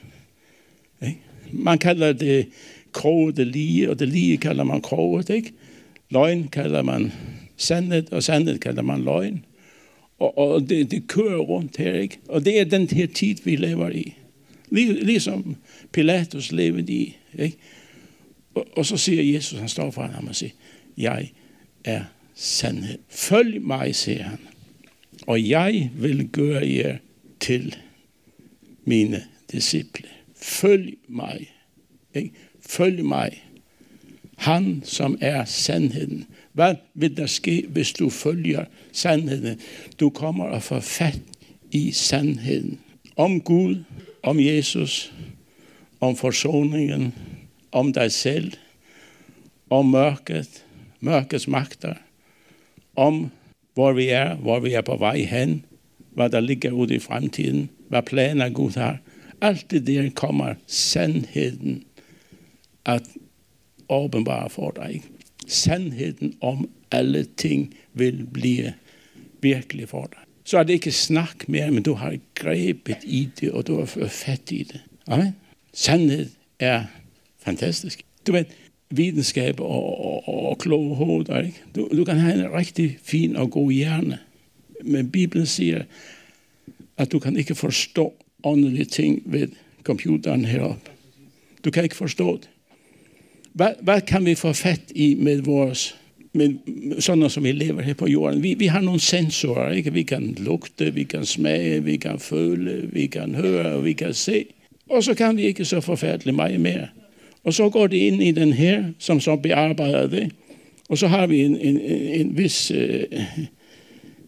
ikke? 1.01 1.19
Man 1.51 1.77
kalder 1.77 2.13
det 2.13 2.47
kroget 2.91 3.37
det 3.37 3.47
lige, 3.47 3.89
og 3.89 3.99
det 3.99 4.07
lige 4.07 4.37
kalder 4.37 4.63
man 4.63 4.81
kroget, 4.81 5.29
ikke? 5.29 5.53
Løgn 6.09 6.47
kalder 6.47 6.81
man 6.81 7.11
sandhed, 7.57 8.11
og 8.11 8.23
sandhed 8.23 8.59
kalder 8.59 8.81
man 8.81 9.03
løgn. 9.03 9.45
Og, 10.19 10.37
og 10.37 10.69
det, 10.69 10.91
det 10.91 11.07
kører 11.07 11.39
rundt 11.39 11.77
her, 11.77 11.93
ikke? 11.93 12.17
Og 12.27 12.45
det 12.45 12.59
er 12.59 12.63
den 12.63 12.87
her 12.87 13.07
tid, 13.07 13.35
vi 13.43 13.55
lever 13.55 13.89
i. 13.89 14.13
Lig, 14.69 15.03
ligesom 15.03 15.55
Pilatus 15.91 16.51
levede 16.51 16.93
i, 16.93 17.17
ikke? 17.39 17.57
Og, 18.55 18.67
og 18.77 18.85
så 18.85 18.97
siger 18.97 19.33
Jesus, 19.33 19.59
han 19.59 19.69
står 19.69 19.91
foran 19.91 20.09
ham 20.09 20.27
og 20.27 20.35
siger, 20.35 20.51
jeg 20.97 21.31
er 21.83 22.03
sandhed. 22.35 22.97
Følg 23.09 23.61
mig, 23.61 23.95
siger 23.95 24.23
han, 24.23 24.39
og 25.27 25.49
jeg 25.49 25.91
vil 25.95 26.27
gøre 26.27 26.67
jer 26.67 26.97
til 27.39 27.75
mine 28.85 29.23
disciple. 29.51 30.09
Følg 30.35 30.97
mig. 31.07 31.49
Ikke? 32.15 32.31
Følg 32.61 33.05
mig. 33.05 33.43
Han, 34.37 34.81
som 34.85 35.17
er 35.21 35.45
sandheden. 35.45 36.27
Hvad 36.53 36.75
vil 36.93 37.17
der 37.17 37.25
ske, 37.25 37.65
hvis 37.69 37.93
du 37.93 38.09
følger 38.09 38.65
sandheden? 38.91 39.59
Du 39.99 40.09
kommer 40.09 40.45
at 40.45 40.63
få 40.63 40.79
fat 40.79 41.19
i 41.71 41.91
sandheden. 41.91 42.79
Om 43.15 43.41
Gud, 43.41 43.83
om 44.23 44.39
Jesus, 44.39 45.13
om 45.99 46.15
forsoningen, 46.15 47.13
om 47.71 47.93
dig 47.93 48.11
selv, 48.11 48.53
om 49.69 49.85
mørket, 49.85 50.65
mørkets 50.99 51.47
magter, 51.47 51.93
om 52.95 53.31
hvor 53.73 53.93
vi 53.93 54.07
er, 54.07 54.35
hvor 54.35 54.59
vi 54.59 54.73
er 54.73 54.81
på 54.81 54.97
vej 54.97 55.17
hen, 55.17 55.65
hvad 56.11 56.29
der 56.29 56.39
ligger 56.39 56.71
ude 56.71 56.95
i 56.95 56.99
fremtiden, 56.99 57.69
hvad 57.89 58.01
planer 58.01 58.49
Gud 58.49 58.71
har. 58.71 58.97
Alt 59.41 59.71
det 59.71 59.87
der 59.87 60.09
kommer 60.09 60.53
sandheden 60.67 61.83
at 62.85 63.03
åbenbare 63.89 64.49
for 64.49 64.71
dig. 64.71 65.03
Sandheden 65.47 66.33
om 66.41 66.69
alle 66.91 67.25
ting 67.37 67.75
vil 67.93 68.27
blive 68.33 68.73
virkelig 69.41 69.89
for 69.89 70.03
dig. 70.03 70.19
Så 70.43 70.57
er 70.57 70.63
det 70.63 70.73
ikke 70.73 70.91
snak 70.91 71.49
mere, 71.49 71.71
men 71.71 71.83
du 71.83 71.93
har 71.93 72.17
grebet 72.35 72.97
i 73.03 73.29
det, 73.39 73.51
og 73.51 73.67
du 73.67 73.79
har 73.79 73.85
fået 73.85 74.11
fat 74.11 74.51
i 74.51 74.63
det. 74.63 74.81
Amen. 75.07 75.35
Sandhed 75.73 76.29
er 76.59 76.83
fantastisk. 77.39 78.01
Du 78.27 78.31
ved, 78.31 78.45
videnskab 78.89 79.59
og, 79.59 80.05
og, 80.27 80.49
og 80.49 80.57
kloge 80.57 80.95
hoveder. 80.95 81.41
Ikke? 81.41 81.61
Du, 81.75 81.89
du 81.97 82.05
kan 82.05 82.17
have 82.17 82.45
en 82.45 82.53
rigtig 82.53 82.97
fin 83.03 83.35
og 83.35 83.51
god 83.51 83.71
hjerne. 83.71 84.19
Men 84.83 85.11
Bibelen 85.11 85.45
siger, 85.45 85.83
at 86.97 87.11
du 87.11 87.19
kan 87.19 87.37
ikke 87.37 87.55
forstå 87.55 88.13
åndelige 88.43 88.85
ting 88.85 89.21
ved 89.25 89.47
computeren 89.83 90.45
heroppe. 90.45 90.91
Du 91.65 91.71
kan 91.71 91.83
ikke 91.83 91.95
forstå 91.95 92.37
det. 92.37 92.49
Hvad, 93.53 93.73
hvad 93.81 94.01
kan 94.01 94.25
vi 94.25 94.35
få 94.35 94.53
fat 94.53 94.81
i 94.95 95.15
med 95.15 95.41
vores 95.41 95.95
med 96.33 97.01
sådan 97.01 97.29
som 97.29 97.43
vi 97.43 97.51
lever 97.51 97.81
her 97.81 97.93
på 97.93 98.07
jorden. 98.07 98.43
Vi, 98.43 98.53
vi 98.53 98.65
har 98.65 98.81
nogle 98.81 98.99
sensorer, 98.99 99.71
ikke? 99.71 99.93
Vi 99.93 100.03
kan 100.03 100.35
lugte, 100.37 100.93
vi 100.93 101.03
kan 101.03 101.25
smage, 101.25 101.83
vi 101.83 101.97
kan 101.97 102.19
føle, 102.19 102.89
vi 102.91 103.07
kan 103.07 103.35
høre, 103.35 103.83
vi 103.83 103.93
kan 103.93 104.13
se. 104.13 104.45
Og 104.89 105.03
så 105.03 105.13
kan 105.13 105.37
vi 105.37 105.41
ikke 105.41 105.65
så 105.65 105.81
forfærdeligt 105.81 106.35
meget 106.35 106.59
mere. 106.59 106.87
Og 107.43 107.53
så 107.53 107.69
går 107.69 107.87
det 107.87 107.97
ind 107.97 108.23
i 108.23 108.31
den 108.31 108.53
her, 108.53 108.83
som 108.99 109.19
så 109.19 109.35
bearbejder 109.35 110.07
det. 110.07 110.31
Og 110.89 110.97
så 110.97 111.07
har 111.07 111.27
vi 111.27 111.41
en, 111.41 111.57
en, 111.57 111.79
en 111.79 112.37
vis 112.37 112.71
øh, 112.71 113.03
uh, 113.11 113.45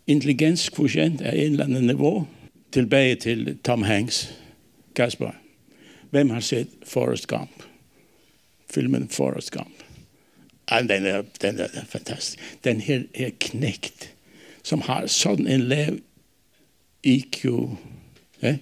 intelligenskvotient 0.07 1.21
af 1.21 1.35
en 1.35 1.51
eller 1.51 1.63
anden 1.63 1.87
niveau. 1.87 2.27
Tilbage 2.71 3.15
til 3.15 3.57
Tom 3.63 3.81
Hanks. 3.81 4.39
Kasper, 4.95 5.31
hvem 6.09 6.29
har 6.29 6.39
set 6.39 6.67
Forrest 6.85 7.27
Gump? 7.27 7.63
Filmen 8.73 9.09
Forrest 9.09 9.51
Gump. 9.51 9.83
Ja, 10.71 10.81
den, 10.81 11.05
er, 11.05 11.23
den 11.41 11.59
er 11.59 11.85
fantastisk. 11.87 12.39
Den 12.63 12.81
her, 12.81 13.01
her 13.15 13.29
knægt, 13.39 14.15
som 14.63 14.81
har 14.81 15.07
sådan 15.07 15.47
en 15.47 15.61
lav 15.61 15.97
IQ, 17.03 17.45
ja? 18.41 18.57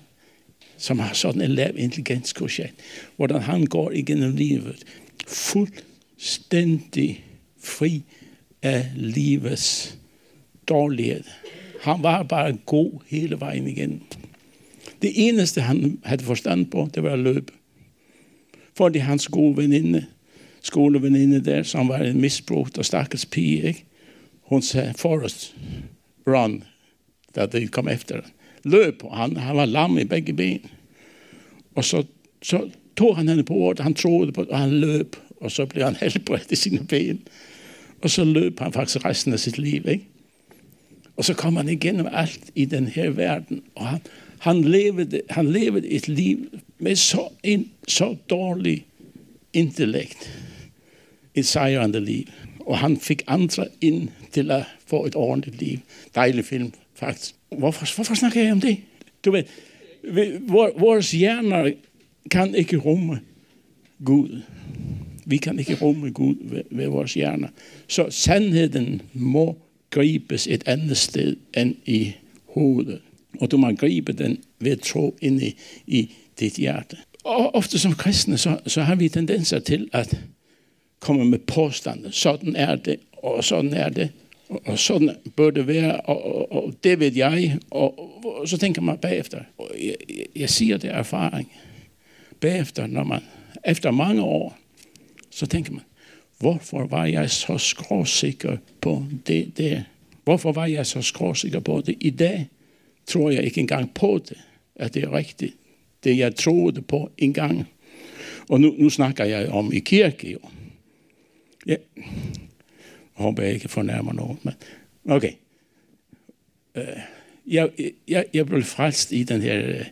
Som 0.84 1.00
har 1.00 1.13
sådan 1.13 1.41
en 1.41 1.52
lav 1.52 1.78
intelligenskvotient, 1.78 2.74
hvordan 3.15 3.41
han 3.41 3.65
går 3.65 3.91
igennem 3.91 4.36
livet, 4.36 4.84
fuldstændig 5.28 7.24
fri 7.60 8.04
af 8.62 8.91
livets 8.96 9.98
dårlighed. 10.67 11.24
Han 11.82 12.04
var 12.04 12.24
bare 12.24 12.58
god 12.65 12.91
hele 13.08 13.39
vejen 13.39 13.67
igen. 13.67 14.04
Det 15.02 15.12
eneste, 15.15 15.62
han 15.62 16.00
havde 16.04 16.24
forstand 16.24 16.65
på, 16.65 16.89
det 16.96 17.04
var 17.04 17.13
at 17.13 17.19
løbe. 17.19 17.54
Fordi 18.78 19.00
hans 19.00 19.28
gode 19.28 19.58
veninde, 19.58 20.06
skoleveninde 20.62 21.46
der, 21.46 21.63
som 21.63 21.88
var 21.89 21.98
en 21.98 22.22
misbrugt 22.22 22.78
og 22.78 22.86
stakkels 22.86 23.26
pige, 23.26 23.63
ikke? 23.63 23.86
hun 24.41 24.62
sagde, 24.62 24.93
Forrest, 24.98 25.56
run, 26.28 26.63
da 27.36 27.46
de 27.46 27.67
kom 27.67 27.88
efter. 27.88 28.22
løp, 28.63 29.04
og 29.04 29.17
han, 29.17 29.38
han 29.38 29.58
var 29.58 29.65
lam 29.65 29.97
i 29.97 30.04
begge 30.04 30.34
ben. 30.34 30.65
Og 31.76 31.86
så, 31.86 32.04
så 32.41 32.69
tog 32.95 33.17
han 33.17 33.28
henne 33.28 33.43
på 33.43 33.54
ordet, 33.54 33.84
han 33.84 33.93
troede 33.93 34.32
på 34.32 34.41
det, 34.41 34.49
og 34.49 34.60
han 34.60 34.80
løp, 34.80 35.15
og 35.41 35.52
så 35.52 35.65
blev 35.65 35.84
han 35.84 35.95
helbredt 36.02 36.52
i 36.52 36.56
sine 36.56 36.86
ben. 36.88 37.21
Og 38.02 38.10
så 38.10 38.23
løp 38.23 38.60
han 38.60 38.73
faktisk 38.73 39.06
resten 39.06 39.34
av 39.34 39.39
sitt 39.39 39.58
liv, 39.58 39.88
ikke? 39.88 40.10
Og 41.15 41.26
så 41.26 41.34
kom 41.38 41.56
han 41.56 41.69
igennem 41.69 42.08
alt 42.12 42.52
i 42.56 42.65
den 42.65 42.88
her 42.88 43.10
verden, 43.10 43.62
og 43.76 43.88
han, 43.88 43.99
han, 44.39 44.62
levede, 44.62 45.21
han 45.30 45.52
levede 45.52 45.88
et 45.88 46.08
liv 46.08 46.47
med 46.80 46.95
så, 46.95 47.28
en, 47.43 47.71
så 47.88 48.15
dårlig 48.30 48.86
intellekt, 49.54 50.32
et 51.36 51.45
sejrende 51.45 51.99
liv. 51.99 52.26
Og 52.60 52.78
han 52.78 52.97
fik 52.97 53.23
andre 53.28 53.67
ind 53.82 54.10
til 54.32 54.52
at 54.52 54.63
få 54.86 55.06
et 55.06 55.15
ordentligt 55.15 55.60
liv. 55.60 55.80
Dejlig 56.15 56.45
film, 56.45 56.73
faktisk. 56.95 57.36
Hvorfor, 57.57 57.95
hvorfor 57.95 58.15
snakker 58.15 58.43
jeg 58.43 58.51
om 58.51 58.61
det? 58.61 58.77
Du 59.25 59.31
ved, 59.31 59.43
vores 60.79 61.11
hjerner 61.11 61.71
kan 62.31 62.55
ikke 62.55 62.77
rumme 62.77 63.19
Gud. 64.05 64.41
Vi 65.25 65.37
kan 65.37 65.59
ikke 65.59 65.75
rumme 65.81 66.11
Gud 66.11 66.35
ved, 66.41 66.63
ved 66.71 66.87
vores 66.87 67.13
hjerner. 67.13 67.47
Så 67.87 68.07
sandheden 68.09 69.01
må 69.13 69.57
gribes 69.89 70.47
et 70.47 70.63
andet 70.65 70.97
sted 70.97 71.35
end 71.57 71.75
i 71.85 72.11
hovedet. 72.45 73.01
Og 73.39 73.51
du 73.51 73.57
må 73.57 73.71
gribe 73.71 74.13
den 74.13 74.37
ved 74.59 74.77
tro 74.77 75.17
ind 75.21 75.41
i, 75.41 75.55
i 75.87 76.11
dit 76.39 76.53
hjerte. 76.53 76.97
Og 77.23 77.55
ofte 77.55 77.79
som 77.79 77.93
kristne, 77.93 78.37
så, 78.37 78.59
så 78.67 78.81
har 78.81 78.95
vi 78.95 79.09
tendenser 79.09 79.59
til 79.59 79.89
at 79.93 80.17
komme 80.99 81.25
med 81.25 81.39
påstande. 81.39 82.11
Sådan 82.11 82.55
er 82.55 82.75
det, 82.75 82.99
og 83.23 83.43
sådan 83.43 83.73
er 83.73 83.89
det, 83.89 84.09
og, 84.49 84.79
sådan 84.79 85.15
bør 85.36 85.49
det 85.49 85.67
være, 85.67 86.01
og, 86.01 86.25
og, 86.25 86.51
og 86.51 86.73
det 86.84 86.99
ved 86.99 87.13
jeg. 87.13 87.60
Og, 87.71 87.99
og, 87.99 88.39
og 88.41 88.47
så 88.47 88.58
tænker 88.58 88.82
man 88.82 88.97
bagefter. 88.97 89.39
Og 89.58 89.71
jeg, 89.82 89.95
jeg, 90.10 90.25
jeg 90.36 90.49
siger 90.49 90.77
det 90.77 90.89
erfaring. 90.89 91.51
Bagefter, 92.39 92.88
når 92.88 93.03
man, 93.03 93.21
efter 93.65 93.91
mange 93.91 94.21
år, 94.23 94.58
så 95.29 95.45
tænker 95.45 95.71
man, 95.71 95.82
hvorfor 96.39 96.88
var 96.88 97.06
jeg 97.06 97.29
så 97.29 97.58
skråsikker 97.58 98.58
på 98.82 99.03
det 99.27 99.58
der? 99.58 99.82
Hvorfor 100.23 100.51
var 100.51 100.65
jeg 100.65 100.86
så 100.86 101.01
skråsikker 101.01 101.60
på 101.60 101.82
det? 101.86 101.95
I 101.99 102.10
dag 102.10 102.47
tror 103.08 103.29
jeg 103.29 103.43
ikke 103.43 103.62
engang 103.62 103.93
på 103.93 104.19
det, 104.29 104.38
at 104.75 104.93
det 104.93 105.03
er 105.03 105.13
rigtigt. 105.13 105.53
Det 106.03 106.17
jeg 106.17 106.36
troede 106.36 106.82
på 106.82 107.12
engang. 107.17 107.67
Og 108.50 108.62
nu, 108.62 108.75
nu 108.77 108.89
snakker 108.89 109.25
jeg 109.25 109.50
om 109.50 109.73
i 109.73 109.79
kirke 109.79 110.31
jo. 110.31 110.39
Ja. 111.67 111.75
Håber 113.13 113.43
jeg 113.43 113.53
ikke 113.53 113.67
fornærmer 113.67 114.13
nogen. 114.13 114.39
Men 114.43 114.53
okay. 115.09 115.31
Uh, 116.75 116.83
jeg, 117.47 117.69
jeg, 118.07 118.25
jeg 118.33 118.45
blev 118.45 118.63
frelst 118.63 119.11
i 119.11 119.23
den 119.23 119.41
her 119.41 119.67
øh, 119.67 119.85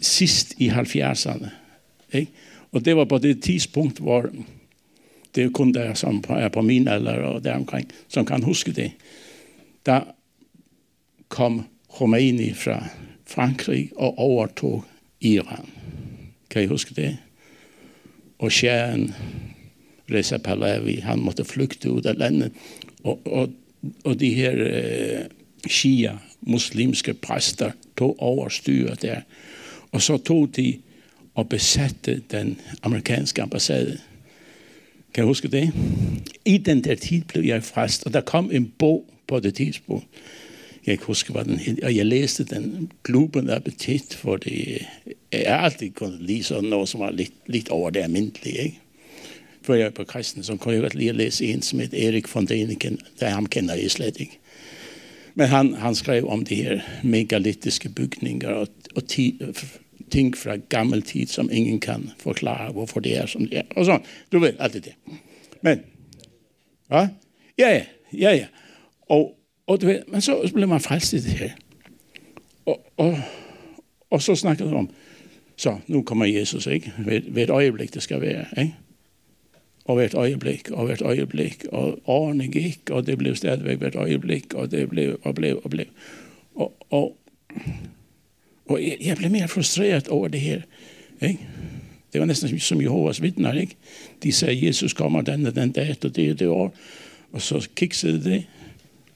sidst 0.00 0.54
i 0.58 0.68
70'erne. 0.68 1.48
Ikke? 2.12 2.32
Og 2.72 2.84
det 2.84 2.96
var 2.96 3.04
på 3.04 3.18
det 3.18 3.42
tidspunkt, 3.42 3.98
hvor 3.98 4.30
det 5.34 5.44
er 5.44 5.50
kun 5.50 5.74
der, 5.74 5.94
som 5.94 6.24
er 6.28 6.48
på 6.48 6.62
min 6.62 6.88
alder 6.88 7.12
og 7.12 7.44
deromkring, 7.44 7.90
som 8.08 8.26
kan 8.26 8.42
huske 8.42 8.72
det. 8.72 8.92
Der 9.86 10.00
kom 11.28 11.66
Khomeini 11.88 12.54
fra 12.54 12.84
Frankrig 13.26 13.90
og 13.96 14.18
overtog 14.18 14.84
Iran. 15.20 15.68
Kan 16.50 16.62
I 16.62 16.66
huske 16.66 16.94
det? 16.94 17.18
Og 18.38 18.52
Shahen, 18.52 19.14
Reza 20.10 20.38
Pahlavi, 20.38 20.94
han 20.94 21.18
måtte 21.18 21.44
flygte 21.44 21.90
ud 21.90 22.02
af 22.02 22.18
landet. 22.18 22.52
Og, 23.04 23.20
og, 23.24 23.50
og 24.04 24.20
de 24.20 24.34
her 24.34 24.52
uh, 24.52 25.20
eh, 25.20 25.24
shia, 25.68 26.18
muslimske 26.40 27.14
præster, 27.14 27.70
tog 27.98 28.22
over 28.22 28.48
styret 28.48 29.02
der. 29.02 29.20
Og 29.92 30.02
så 30.02 30.16
tog 30.16 30.56
de 30.56 30.78
og 31.34 31.48
besatte 31.48 32.22
den 32.30 32.60
amerikanske 32.82 33.42
ambassade. 33.42 33.98
Kan 35.14 35.22
jeg 35.22 35.26
huske 35.26 35.48
det? 35.48 35.72
I 36.44 36.58
den 36.58 36.84
der 36.84 36.94
tid 36.94 37.22
blev 37.22 37.44
jeg 37.44 37.62
frast, 37.62 38.06
og 38.06 38.12
der 38.12 38.20
kom 38.20 38.50
en 38.52 38.72
bog 38.78 39.04
på 39.26 39.40
det 39.40 39.54
tidspunkt. 39.54 40.06
Jeg 40.86 40.98
kan 40.98 41.06
huske, 41.06 41.32
hvad 41.32 41.44
den 41.44 41.56
hed, 41.58 41.82
og 41.82 41.96
jeg 41.96 42.06
læste 42.06 42.44
den 42.44 42.92
Globen 43.04 43.50
Appetit, 43.50 44.14
for 44.14 44.36
det 44.36 44.86
er 45.32 45.56
altid 45.56 45.90
kun 45.90 46.16
lige 46.20 46.44
sådan 46.44 46.70
noget, 46.70 46.88
som 46.88 47.00
var 47.00 47.10
lidt, 47.10 47.32
lidt 47.46 47.68
over 47.68 47.90
det 47.90 48.00
almindelige, 48.00 48.62
ikke? 48.62 48.80
Før 49.68 49.74
jeg 49.74 49.94
på 49.94 50.04
kristen, 50.04 50.42
så 50.42 50.56
kunne 50.56 50.74
jeg 50.74 50.82
godt 50.82 50.94
lige 50.94 51.12
læse 51.12 51.44
en 51.44 51.62
som 51.62 51.78
hed 51.78 51.92
Erik 51.92 52.34
von 52.34 52.48
Däniken, 52.50 52.96
der 53.20 53.28
ham 53.28 53.46
kender 53.46 53.74
jeg 53.74 53.90
slet 53.90 54.20
ikke. 54.20 54.38
Men 55.34 55.46
han, 55.46 55.74
han 55.74 55.94
skrev 55.94 56.28
om 56.28 56.44
de 56.44 56.54
her 56.54 56.80
megalitiske 57.04 57.88
bygninger 57.88 58.48
og, 58.48 58.68
og 58.96 59.08
ti, 59.08 59.40
ting 60.10 60.36
fra 60.36 60.56
gammel 60.56 61.02
tid, 61.02 61.26
som 61.26 61.50
ingen 61.52 61.80
kan 61.80 62.10
forklare, 62.18 62.72
hvorfor 62.72 63.00
det 63.00 63.18
er 63.18 63.26
som 63.26 63.46
det 63.46 63.58
er. 63.58 63.62
Og 63.76 63.84
så, 63.84 63.98
du 64.32 64.38
ved, 64.38 64.52
alt 64.58 64.72
det 64.72 64.84
der. 64.84 65.14
Men, 65.62 65.80
ja, 66.90 67.08
ja, 67.58 67.68
ja, 67.68 67.84
ja, 68.12 68.34
ja. 68.34 68.46
Og, 69.02 69.38
og 69.66 69.80
du 69.80 69.86
ved, 69.86 70.02
men 70.08 70.20
så 70.20 70.50
blev 70.54 70.68
man 70.68 70.80
frelst 70.80 71.12
i 71.12 71.16
det 71.16 71.32
her. 71.32 71.50
Og, 72.66 72.86
og, 72.96 73.18
og 74.10 74.22
så 74.22 74.34
snakkede 74.34 74.72
om, 74.72 74.90
så 75.56 75.78
nu 75.86 76.02
kommer 76.02 76.24
Jesus, 76.24 76.66
ikke? 76.66 76.92
Ved, 76.98 77.22
ved 77.28 77.42
et 77.42 77.50
øjeblik, 77.50 77.94
det 77.94 78.02
skal 78.02 78.20
være, 78.20 78.44
ikke? 78.58 78.74
Og 79.88 79.94
hvert 79.94 80.14
øjeblik, 80.14 80.70
og 80.70 80.86
hvert 80.86 81.02
øjeblik, 81.02 81.64
og 81.72 81.98
årene 82.06 82.48
gik, 82.48 82.90
og 82.90 83.06
det 83.06 83.18
blev 83.18 83.36
stadigvæk 83.36 83.78
hvert 83.78 83.94
øjeblik, 83.94 84.54
og 84.54 84.70
det 84.70 84.88
blev, 84.88 85.20
og 85.22 85.34
blev, 85.34 85.60
og 85.64 85.70
blev. 85.70 85.84
Og, 86.54 86.76
og, 86.90 87.16
og 88.66 88.80
jeg, 89.00 89.16
blev 89.16 89.30
mere 89.30 89.48
frustreret 89.48 90.08
over 90.08 90.28
det 90.28 90.40
her, 90.40 90.60
ikke? 91.22 91.38
Det 92.12 92.20
var 92.20 92.26
næsten 92.26 92.58
som 92.58 92.82
Jehovas 92.82 93.22
vidner, 93.22 93.52
ikke? 93.52 93.76
De 94.22 94.32
sagde, 94.32 94.66
Jesus 94.66 94.92
kommer 94.92 95.22
den 95.22 95.46
og 95.46 95.54
den 95.54 95.72
dag, 95.72 95.96
og 96.04 96.16
det 96.16 96.32
og 96.32 96.38
det 96.38 96.48
år. 96.48 96.74
Og 97.32 97.42
så 97.42 97.68
kiksede 97.76 98.24
det, 98.24 98.44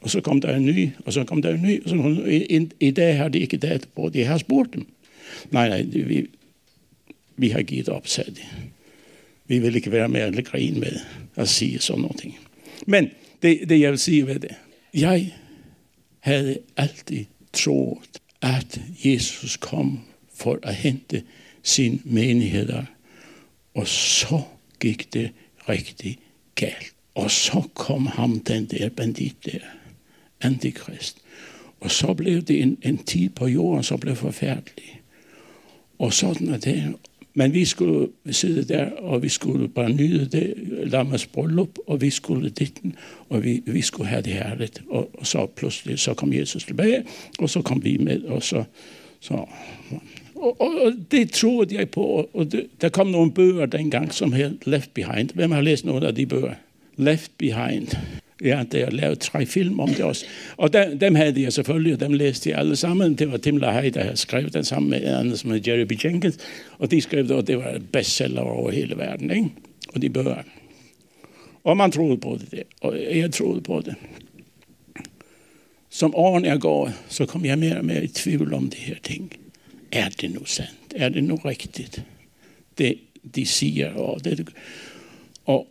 og 0.00 0.10
så 0.10 0.20
kom 0.20 0.40
der 0.40 0.56
en 0.56 0.66
ny, 0.66 0.88
og 1.04 1.12
så 1.12 1.24
kom 1.24 1.42
der 1.42 1.54
en 1.54 1.62
ny, 1.62 1.84
og 1.84 1.90
så 1.90 1.96
i, 2.28 2.68
i 2.80 2.90
dag 2.90 3.16
har 3.16 3.28
de 3.28 3.38
ikke 3.38 3.56
dat 3.56 3.88
på, 3.96 4.08
de 4.08 4.24
har 4.24 4.38
spurgt 4.38 4.74
dem. 4.74 4.86
Nej, 5.50 5.68
nej, 5.68 5.82
vi, 5.82 6.26
vi 7.36 7.48
har 7.48 7.62
givet 7.62 7.88
op, 7.88 8.06
sagde 8.06 8.30
de. 8.30 8.40
Vi 9.46 9.58
vil 9.58 9.76
ikke 9.76 9.92
være 9.92 10.08
med 10.08 10.26
eller 10.26 10.42
grine 10.42 10.80
med 10.80 11.00
at 11.34 11.48
sige 11.48 11.78
sådan 11.78 12.02
noget. 12.02 12.34
Men 12.86 13.10
det, 13.42 13.68
det 13.68 13.80
jeg 13.80 13.90
vil 13.90 13.98
sige 13.98 14.26
ved 14.26 14.38
det, 14.38 14.54
jeg 14.94 15.34
havde 16.20 16.58
altid 16.76 17.24
troet, 17.52 18.20
at 18.40 18.80
Jesus 19.04 19.56
kom 19.56 20.00
for 20.34 20.58
at 20.62 20.74
hente 20.74 21.22
sin 21.62 22.02
menigheder, 22.04 22.84
og 23.74 23.88
så 23.88 24.42
gik 24.80 25.12
det 25.12 25.30
rigtig 25.68 26.18
galt. 26.54 26.92
Og 27.14 27.30
så 27.30 27.62
kom 27.74 28.06
ham 28.06 28.40
den 28.40 28.66
der 28.66 28.88
bandit 28.88 29.36
der, 29.44 29.58
antikrist. 30.40 31.18
Og 31.80 31.90
så 31.90 32.14
blev 32.14 32.42
det 32.42 32.62
en, 32.62 32.78
en 32.82 32.98
tid 32.98 33.28
på 33.28 33.46
jorden, 33.46 33.82
som 33.82 34.00
blev 34.00 34.16
forfærdelig. 34.16 35.00
Og 35.98 36.12
sådan 36.12 36.48
er 36.48 36.58
det. 36.58 36.94
Men 37.34 37.54
vi 37.54 37.64
skulle 37.64 38.08
sidde 38.30 38.74
der, 38.74 38.90
og 38.90 39.22
vi 39.22 39.28
skulle 39.28 39.68
bare 39.68 39.90
nyde 39.90 40.26
det, 40.26 40.54
lammets 40.84 41.26
bryllup, 41.26 41.78
og 41.86 42.00
vi 42.00 42.10
skulle 42.10 42.50
dit, 42.50 42.80
og 43.28 43.44
vi, 43.44 43.62
vi 43.66 43.80
skulle 43.80 44.08
have 44.08 44.22
det 44.22 44.32
herligt. 44.32 44.82
Og, 44.90 45.10
og 45.18 45.26
så 45.26 45.46
pludselig, 45.46 45.98
så 45.98 46.14
kom 46.14 46.32
Jesus 46.32 46.64
tilbage, 46.64 47.04
og 47.38 47.50
så 47.50 47.62
kom 47.62 47.84
vi 47.84 47.96
med, 47.96 48.22
og 48.22 48.42
så... 48.42 48.64
så 49.20 49.34
og, 50.34 50.60
og, 50.60 50.74
og 50.82 50.92
det 51.10 51.30
troede 51.30 51.74
jeg 51.74 51.90
på, 51.90 52.28
og 52.34 52.52
det, 52.52 52.66
der 52.80 52.88
kom 52.88 53.06
nogle 53.06 53.32
bøger 53.32 53.66
dengang, 53.66 54.14
som 54.14 54.32
hed 54.32 54.58
Left 54.66 54.94
Behind. 54.94 55.30
Hvem 55.34 55.50
har 55.50 55.60
læst 55.60 55.84
nogle 55.84 56.06
af 56.06 56.14
de 56.14 56.26
bøger? 56.26 56.54
Left 56.96 57.30
Behind. 57.38 57.88
Ja, 58.44 58.64
det 58.72 58.82
er 58.82 58.90
lavet 58.90 59.20
tre 59.20 59.46
film 59.46 59.80
om 59.80 59.88
det 59.88 60.00
også. 60.00 60.24
Og 60.56 60.72
dem, 60.72 60.98
dem 60.98 61.14
havde 61.14 61.42
jeg 61.42 61.52
selvfølgelig, 61.52 61.94
og 61.94 62.00
dem 62.00 62.12
læste 62.12 62.50
jeg 62.50 62.58
alle 62.58 62.76
sammen. 62.76 63.14
Det 63.14 63.32
var 63.32 63.36
Tim 63.36 63.56
LaHaye, 63.56 63.90
der 63.90 64.02
havde 64.02 64.16
skrevet 64.16 64.54
den 64.54 64.64
sammen 64.64 64.90
med 64.90 65.00
en 65.00 65.08
anden, 65.08 65.36
som 65.36 65.50
hedder 65.50 65.72
Jerry 65.72 65.86
B. 65.86 66.04
Jenkins. 66.04 66.38
Og 66.78 66.90
de 66.90 67.00
skrev 67.00 67.22
det, 67.22 67.30
og 67.30 67.46
det 67.46 67.58
var 67.58 67.80
bestseller 67.92 68.40
over 68.40 68.70
hele 68.70 68.96
verden. 68.96 69.30
Ikke? 69.30 69.50
Og 69.94 70.02
de 70.02 70.10
bøger. 70.10 70.42
Og 71.64 71.76
man 71.76 71.92
troede 71.92 72.16
på 72.16 72.38
det, 72.40 72.50
der, 72.50 72.62
og 72.80 72.98
jeg 73.16 73.32
troede 73.32 73.60
på 73.60 73.80
det. 73.80 73.94
Som 75.90 76.14
årene 76.14 76.48
jeg 76.48 76.60
går, 76.60 76.90
så 77.08 77.26
kom 77.26 77.44
jeg 77.44 77.58
mere 77.58 77.76
og 77.76 77.84
mere 77.84 78.04
i 78.04 78.08
tvivl 78.08 78.54
om 78.54 78.70
det 78.70 78.78
her 78.78 78.96
ting. 79.02 79.32
Er 79.92 80.08
det 80.08 80.30
nu 80.30 80.44
sandt? 80.44 80.94
Er 80.96 81.08
det 81.08 81.24
nu 81.24 81.36
rigtigt? 81.36 82.02
Det 82.78 82.98
de 83.34 83.46
siger, 83.46 83.92
og 83.94 84.24
det, 84.24 84.48
og 85.44 85.68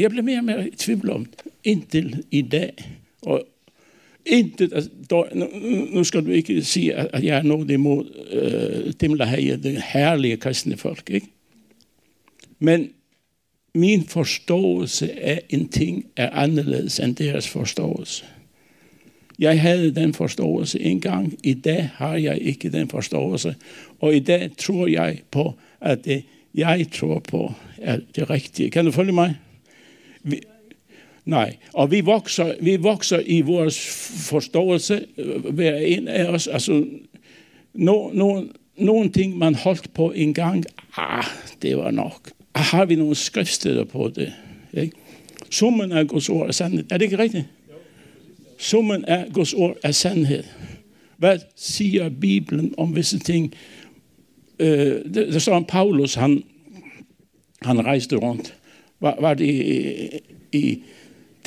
jeg 0.00 0.10
blev 0.10 0.24
mere 0.24 0.38
og 0.38 0.44
mere 0.44 0.68
i 0.68 0.76
tvivl 0.76 1.10
om 1.10 1.26
indtil 1.64 2.24
i 2.30 2.42
dag. 2.42 2.72
Og 3.22 3.44
intet, 4.26 4.72
altså, 4.72 4.90
nu, 5.34 5.48
nu 5.92 6.04
skal 6.04 6.26
du 6.26 6.30
ikke 6.30 6.62
sige, 6.62 6.94
at 6.94 7.24
jeg 7.24 7.38
er 7.38 7.42
noget 7.42 7.70
imod 7.70 8.04
øh, 8.32 8.92
dem, 9.00 9.18
der 9.18 9.24
har 9.24 9.36
det 9.36 9.82
herlige 9.92 10.36
kristne 10.36 10.76
folk, 10.76 11.10
ikke? 11.10 11.26
Men 12.58 12.90
min 13.74 14.04
forståelse 14.04 15.22
af 15.22 15.42
en 15.50 15.68
ting 15.68 16.06
er 16.16 16.30
anderledes 16.30 17.00
end 17.00 17.16
deres 17.16 17.48
forståelse. 17.48 18.24
Jeg 19.38 19.60
havde 19.60 19.94
den 19.94 20.14
forståelse 20.14 20.80
en 20.80 21.00
gang. 21.00 21.38
I 21.44 21.54
dag 21.54 21.90
har 21.94 22.16
jeg 22.16 22.38
ikke 22.40 22.72
den 22.72 22.88
forståelse. 22.88 23.54
Og 24.00 24.16
i 24.16 24.18
dag 24.18 24.50
tror 24.58 24.86
jeg 24.86 25.18
på, 25.30 25.54
at 25.80 26.04
det 26.04 26.24
jeg 26.54 26.86
tror 26.92 27.18
på 27.18 27.52
er 27.76 27.98
det 28.16 28.30
rigtige. 28.30 28.70
Kan 28.70 28.84
du 28.84 28.90
følge 28.90 29.12
mig? 29.12 29.36
Nej, 31.28 31.56
og 31.72 31.90
vi 31.90 32.00
vokser, 32.00 32.54
vi 32.60 32.76
vokser 32.76 33.20
i 33.26 33.40
vores 33.40 33.86
forståelse, 34.30 35.06
øh, 35.18 35.44
hver 35.44 35.76
en 35.76 36.08
af 36.08 36.24
os. 36.24 36.46
Altså, 36.46 36.86
no, 37.74 38.10
no, 38.12 38.42
nogle 38.76 39.10
ting, 39.10 39.38
man 39.38 39.54
holdt 39.54 39.94
på 39.94 40.12
en 40.12 40.34
gang, 40.34 40.64
ah, 40.96 41.24
det 41.62 41.76
var 41.76 41.90
nok. 41.90 42.30
Ah, 42.54 42.62
har 42.62 42.84
vi 42.84 42.94
nogle 42.94 43.14
skriftsteder 43.14 43.84
på 43.84 44.12
det? 44.14 44.32
Ikke? 44.72 44.96
Summen 45.50 45.92
af 45.92 46.08
Guds 46.08 46.28
ord 46.28 46.48
er 46.48 46.52
sandhed. 46.52 46.84
Er 46.90 46.98
det 46.98 47.04
ikke 47.04 47.18
rigtigt? 47.18 47.44
Summen 48.58 49.04
af 49.04 49.26
Guds 49.32 49.52
ord 49.52 49.76
er 49.82 49.92
sandhed. 49.92 50.44
Hvad 51.16 51.38
siger 51.56 52.10
Bibelen 52.20 52.74
om 52.78 52.96
visse 52.96 53.18
ting? 53.18 53.54
Øh, 54.58 55.14
der 55.14 55.38
står 55.38 55.56
om 55.56 55.64
Paulus, 55.64 56.14
han, 56.14 56.42
han 57.62 57.84
rejste 57.84 58.16
rundt 58.16 58.54
var, 59.00 59.16
var 59.20 59.34
det 59.34 59.44
i, 59.44 60.08
i 60.52 60.82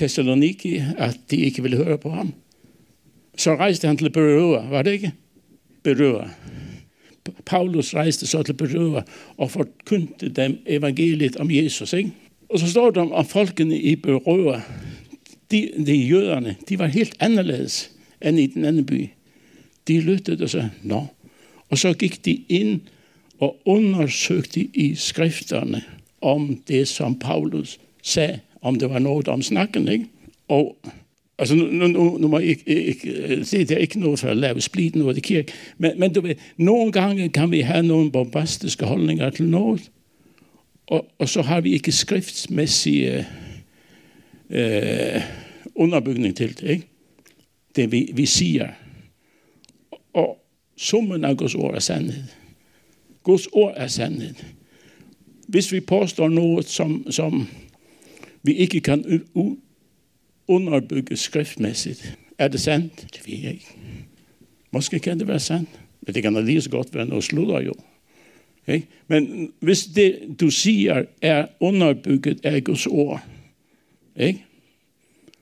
Thessaloniki, 0.01 0.81
at 0.97 1.19
de 1.31 1.35
ikke 1.35 1.61
ville 1.61 1.77
høre 1.77 1.97
på 1.97 2.09
ham. 2.09 2.33
Så 3.37 3.55
rejste 3.55 3.87
han 3.87 3.97
til 3.97 4.09
Berøa, 4.09 4.65
var 4.69 4.81
det 4.81 4.91
ikke? 4.91 5.11
Berøa. 5.83 6.29
Paulus 7.45 7.93
rejste 7.93 8.27
så 8.27 8.43
til 8.43 8.53
Berøa 8.53 9.01
og 9.37 9.51
forkyndte 9.51 10.29
dem 10.29 10.57
evangeliet 10.65 11.37
om 11.37 11.51
Jesus. 11.51 11.93
Ikke? 11.93 12.11
Og 12.49 12.59
så 12.59 12.69
står 12.69 12.91
der 12.91 13.01
om 13.01 13.25
folkene 13.25 13.77
i 13.77 13.95
Berøa, 13.95 14.61
de, 15.51 15.69
de 15.85 15.95
jøderne, 15.95 16.55
de 16.69 16.79
var 16.79 16.87
helt 16.87 17.15
anderledes 17.19 17.91
end 18.21 18.39
i 18.39 18.47
den 18.47 18.65
anden 18.65 18.85
by. 18.85 19.09
De 19.87 20.01
lyttede 20.01 20.43
og 20.43 20.49
sagde, 20.49 20.69
nå. 20.83 21.05
Og 21.69 21.77
så 21.77 21.93
gik 21.93 22.25
de 22.25 22.43
ind 22.49 22.81
og 23.39 23.57
undersøgte 23.65 24.61
i 24.73 24.95
skrifterne, 24.95 25.83
om 26.21 26.61
det, 26.67 26.87
som 26.87 27.19
Paulus 27.19 27.79
sagde, 28.03 28.39
om 28.61 28.75
det 28.75 28.89
var 28.89 28.99
noget 28.99 29.27
om 29.27 29.41
snakken, 29.41 29.87
ikke? 29.87 30.05
Og 30.47 30.77
altså, 31.37 31.55
nu, 31.55 31.87
nu, 31.87 32.17
nu 32.17 32.27
må 32.27 32.39
jeg 32.39 32.47
ikke, 32.47 32.85
ikke 32.85 33.09
øh, 33.11 33.45
se, 33.45 33.57
det 33.57 33.71
er 33.71 33.77
ikke 33.77 33.99
noget 33.99 34.19
for 34.19 34.27
at 34.27 34.37
lave 34.37 34.61
splid 34.61 34.91
noget 34.91 35.17
i 35.17 35.19
kirke, 35.19 35.53
men, 35.77 35.99
men 35.99 36.13
du 36.13 36.21
ved, 36.21 36.35
nogle 36.57 36.91
gange 36.91 37.29
kan 37.29 37.51
vi 37.51 37.61
have 37.61 37.83
nogle 37.83 38.11
bombastiske 38.11 38.85
holdninger 38.85 39.29
til 39.29 39.45
noget, 39.45 39.91
og, 40.87 41.07
og 41.19 41.29
så 41.29 41.41
har 41.41 41.61
vi 41.61 41.73
ikke 41.73 41.91
skriftsmæssige 41.91 43.27
øh, 44.49 45.21
underbygning 45.75 46.37
til 46.37 46.57
det, 46.59 46.69
ikke? 46.69 46.87
Det 47.75 47.91
vi, 47.91 48.11
vi 48.13 48.25
siger. 48.25 48.67
Og 50.13 50.37
summen 50.77 51.25
af 51.25 51.37
Guds 51.37 51.55
ord 51.55 51.75
er 51.75 51.79
sandhed. 51.79 52.23
Guds 53.23 53.47
ord 53.47 53.73
er 53.75 53.87
sandhed 53.87 54.33
hvis 55.51 55.71
vi 55.71 55.79
påstår 55.79 56.29
noget, 56.29 56.65
som, 56.65 57.11
som 57.11 57.47
vi 58.43 58.53
ikke 58.53 58.79
kan 58.79 59.23
underbygge 60.47 61.17
skriftmæssigt, 61.17 62.17
er 62.37 62.47
det 62.47 62.61
sandt? 62.61 63.07
Det 63.13 63.27
ved 63.27 63.37
jeg 63.37 63.51
ikke. 63.53 63.67
Måske 64.71 64.99
kan 64.99 65.19
det 65.19 65.27
være 65.27 65.39
sandt, 65.39 65.69
men 66.01 66.15
det 66.15 66.23
kan 66.23 66.45
lige 66.45 66.61
så 66.61 66.69
godt 66.69 66.95
være 66.95 67.05
noget 67.05 67.23
sludder 67.23 67.61
jo. 67.61 67.73
Okay? 68.63 68.81
Men 69.07 69.51
hvis 69.59 69.85
det, 69.85 70.19
du 70.39 70.49
siger, 70.49 71.05
er 71.21 71.47
underbygget 71.59 72.45
af 72.45 72.63
Guds 72.63 72.87
ord, 72.87 73.23
ikke? 74.15 74.45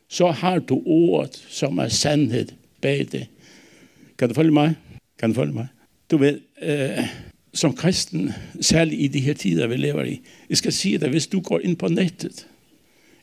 så 0.08 0.32
har 0.32 0.60
du 0.60 0.82
ordet, 0.86 1.46
som 1.50 1.78
er 1.78 1.88
sandhed 1.88 2.48
bag 2.82 3.08
det. 3.12 3.28
Kan 4.18 4.28
du 4.30 4.34
følge 4.34 4.52
mig? 4.52 4.76
Kan 5.20 5.30
du 5.30 5.36
følge 5.36 5.54
mig? 5.54 5.68
du 6.12 6.18
ved, 6.18 6.40
øh, 6.62 7.08
som 7.54 7.76
kristen, 7.76 8.32
særligt 8.62 9.02
i 9.02 9.08
de 9.08 9.20
her 9.20 9.34
tider, 9.34 9.68
vi 9.68 9.76
lever 9.76 10.04
i, 10.04 10.22
jeg 10.50 10.58
skal 10.58 10.74
sige 10.74 10.98
dig, 10.98 11.10
hvis 11.10 11.28
du 11.28 11.42
går 11.42 11.60
ind 11.60 11.78
på 11.78 11.88
nettet 11.88 12.48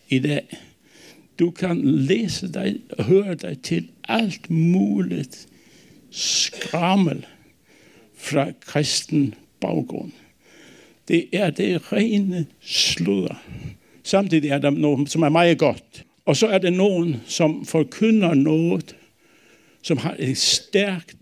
i 0.09 0.19
dag, 0.19 0.59
du 1.39 1.51
kan 1.51 1.85
læse 1.85 2.53
dig 2.53 2.81
og 2.99 3.05
høre 3.05 3.35
dig 3.35 3.59
til 3.63 3.89
alt 4.09 4.51
muligt 4.51 5.49
skrammel 6.11 7.27
fra 8.17 8.53
kristen 8.61 9.35
baggrund. 9.61 10.13
Det 11.09 11.29
er 11.33 11.51
det 11.51 11.93
rene 11.93 12.47
sludder. 12.61 13.35
Samtidig 14.03 14.51
er 14.51 14.59
der 14.59 14.71
nogen, 14.71 15.07
som 15.07 15.23
er 15.23 15.29
meget 15.29 15.59
godt. 15.59 16.05
Og 16.25 16.37
så 16.37 16.47
er 16.47 16.59
det 16.59 16.73
nogen, 16.73 17.17
som 17.27 17.65
forkynder 17.65 18.35
noget, 18.35 18.97
som 19.83 19.99
har 19.99 20.17
et 20.19 20.39
stærkt, 20.39 21.17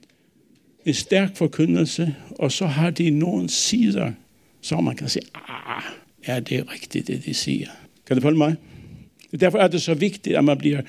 en 0.87 0.95
stærk 0.95 1.37
forkyndelse, 1.37 2.15
og 2.31 2.53
så 2.53 2.67
har 2.67 2.91
de 2.91 3.11
nogle 3.11 3.49
sider, 3.49 4.13
som 4.61 4.85
man 4.85 4.97
kan 4.97 5.09
sige, 5.09 5.25
ah, 5.35 5.83
er 6.25 6.41
det 6.41 6.73
rigtigt, 6.73 7.07
det 7.07 7.25
de 7.25 7.35
siger? 7.35 7.69
Kan 8.07 8.17
du 8.17 8.23
følge 8.23 8.39
mig? 8.39 8.57
Derfor 9.41 9.59
er 9.59 9.69
det 9.69 9.83
så 9.83 9.95
vigtigt, 9.95 10.37
at 10.37 10.45
man 10.45 10.59
bliver 10.59 10.81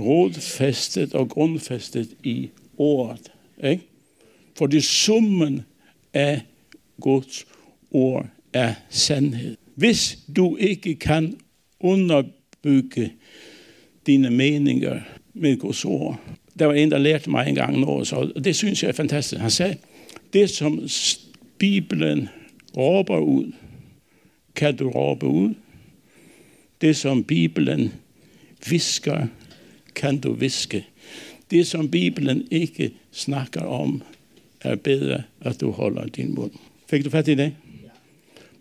rådfæstet 0.00 1.14
og 1.14 1.28
grundfæstet 1.28 2.08
i 2.24 2.48
ordet. 2.78 3.32
Ikke? 3.64 3.82
For 4.58 4.66
det 4.66 4.84
summen 4.84 5.62
af 6.12 6.40
Guds 7.00 7.46
ord 7.90 8.26
er 8.52 8.74
sandhed. 8.90 9.56
Hvis 9.74 10.18
du 10.36 10.56
ikke 10.56 10.94
kan 10.94 11.36
underbygge 11.80 13.12
dine 14.06 14.30
meninger 14.30 15.00
med 15.34 15.56
Guds 15.56 15.84
ord. 15.84 16.20
Der 16.58 16.66
var 16.66 16.74
en, 16.74 16.90
der 16.90 16.98
lærte 16.98 17.30
mig 17.30 17.48
engang 17.48 17.80
noget, 17.80 18.06
så 18.06 18.32
det 18.44 18.56
synes 18.56 18.82
jeg 18.82 18.88
er 18.88 18.92
fantastisk. 18.92 19.40
Han 19.40 19.50
sagde, 19.50 19.76
det 20.32 20.50
som 20.50 20.88
Bibelen 21.58 22.28
råber 22.76 23.18
ud, 23.18 23.52
kan 24.54 24.76
du 24.76 24.90
råbe 24.90 25.26
ud. 25.26 25.54
Det 26.84 26.96
som 26.96 27.24
Bibelen 27.24 27.92
visker, 28.68 29.26
kan 29.94 30.18
du 30.18 30.32
viske. 30.32 30.84
Det 31.50 31.66
som 31.66 31.88
Bibelen 31.88 32.48
ikke 32.50 32.90
snakker 33.12 33.60
om, 33.60 34.02
er 34.60 34.76
bedre, 34.76 35.22
at 35.40 35.60
du 35.60 35.70
holder 35.70 36.06
din 36.06 36.34
mund. 36.34 36.50
Fik 36.90 37.04
du 37.04 37.10
fat 37.10 37.28
i 37.28 37.34
det? 37.34 37.52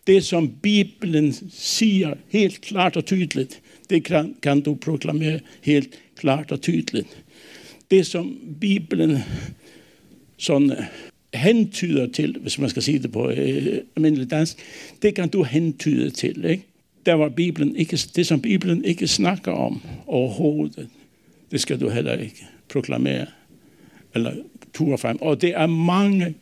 Det 0.07 0.23
som 0.23 0.49
Bibelen 0.61 1.33
siger 1.51 2.15
helt 2.29 2.61
klart 2.61 2.97
og 2.97 3.05
tydeligt, 3.05 3.61
det 3.89 4.03
kan, 4.03 4.35
kan 4.41 4.61
du 4.61 4.75
proklamere 4.75 5.39
helt 5.61 5.99
klart 6.15 6.51
og 6.51 6.61
tydeligt. 6.61 7.23
Det 7.91 8.05
som 8.05 8.39
Bibelen 8.61 9.17
sådan 10.37 10.71
hentyder 11.33 12.07
til, 12.11 12.37
hvis 12.41 12.59
man 12.59 12.69
skal 12.69 12.83
sige 12.83 12.99
det 12.99 13.11
på 13.11 13.29
øh, 13.29 13.81
almindelig 13.95 14.31
dansk, 14.31 14.57
det 15.01 15.15
kan 15.15 15.29
du 15.29 15.43
hentyde 15.43 16.09
til. 16.09 16.45
Ikke? 16.45 16.63
Der 17.05 17.13
var 17.13 17.29
Bibelen 17.29 17.75
ikke, 17.75 17.99
det, 18.15 18.27
som 18.27 18.41
Bibelen 18.41 18.85
ikke 18.85 19.07
snakker 19.07 19.51
om 19.51 19.81
overhovedet, 20.07 20.87
det 21.51 21.61
skal 21.61 21.79
du 21.79 21.89
heller 21.89 22.13
ikke 22.13 22.45
proklamere 22.69 23.25
eller 24.15 24.33
ture 24.73 24.97
frem. 24.97 25.21
Og 25.21 25.41
det 25.41 25.49
er 25.49 25.67
mange 25.67 26.35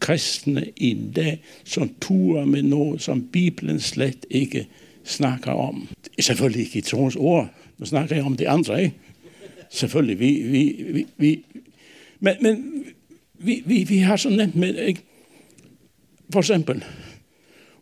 kristne 0.00 0.66
i 0.76 0.96
dag, 1.16 1.42
som 1.64 1.90
turer 2.00 2.44
med 2.44 2.62
noget, 2.62 3.02
som 3.02 3.22
Bibelen 3.32 3.80
slet 3.80 4.26
ikke 4.30 4.66
snakker 5.04 5.52
om. 5.52 5.88
Det 6.04 6.10
er 6.18 6.22
selvfølgelig 6.22 6.66
ikke 6.66 6.78
i 6.78 6.82
troens 6.82 7.16
ord. 7.16 7.48
Nu 7.78 7.86
snakker 7.86 8.16
jeg 8.16 8.24
om 8.24 8.36
det 8.36 8.44
andre, 8.44 8.82
ikke? 8.82 8.94
Selvfølgelig, 9.70 10.20
vi, 10.20 10.42
vi, 10.42 10.84
vi, 10.92 11.06
vi 11.16 11.44
men, 12.20 12.34
men 12.40 12.84
vi, 13.38 13.62
vi, 13.66 13.84
vi 13.84 13.98
har 13.98 14.16
så 14.16 14.28
nemt 14.28 14.56
med, 14.56 14.78
ikke? 14.78 15.00
For 16.32 16.40
eksempel, 16.40 16.84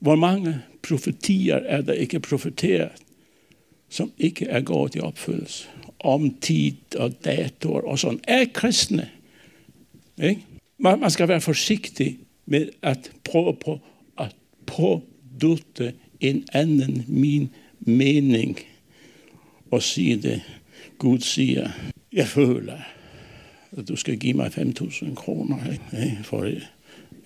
hvor 0.00 0.16
mange 0.16 0.62
profetier 0.82 1.56
er 1.56 1.80
der 1.80 1.92
ikke 1.92 2.20
profeteret, 2.20 2.92
som 3.88 4.12
ikke 4.18 4.46
er 4.46 4.60
gået 4.60 4.94
i 4.94 5.00
opfyldelse 5.00 5.68
om 6.00 6.34
tid 6.40 6.96
og 6.96 7.24
datoer 7.24 7.80
og 7.80 7.98
sådan, 7.98 8.20
er 8.24 8.44
kristne. 8.54 9.10
Ikke? 10.22 10.44
Man, 10.78 11.00
man 11.00 11.10
skal 11.10 11.28
være 11.28 11.40
forsigtig 11.40 12.18
med 12.46 12.68
at 12.82 13.12
prøve 13.24 13.56
på 13.56 13.80
at 14.18 14.36
pådutte 14.66 15.94
en 16.20 16.46
anden 16.52 17.04
min 17.08 17.50
mening 17.80 18.58
og 19.70 19.82
sige 19.82 20.22
det. 20.22 20.42
Gud 20.98 21.18
siger, 21.18 21.70
jeg 22.12 22.26
føler, 22.26 22.78
at 23.72 23.88
du 23.88 23.96
skal 23.96 24.18
give 24.18 24.34
mig 24.34 24.46
5.000 24.46 25.14
kroner 25.14 25.72
ikke? 25.72 26.24
for 26.24 26.42
det. 26.42 26.68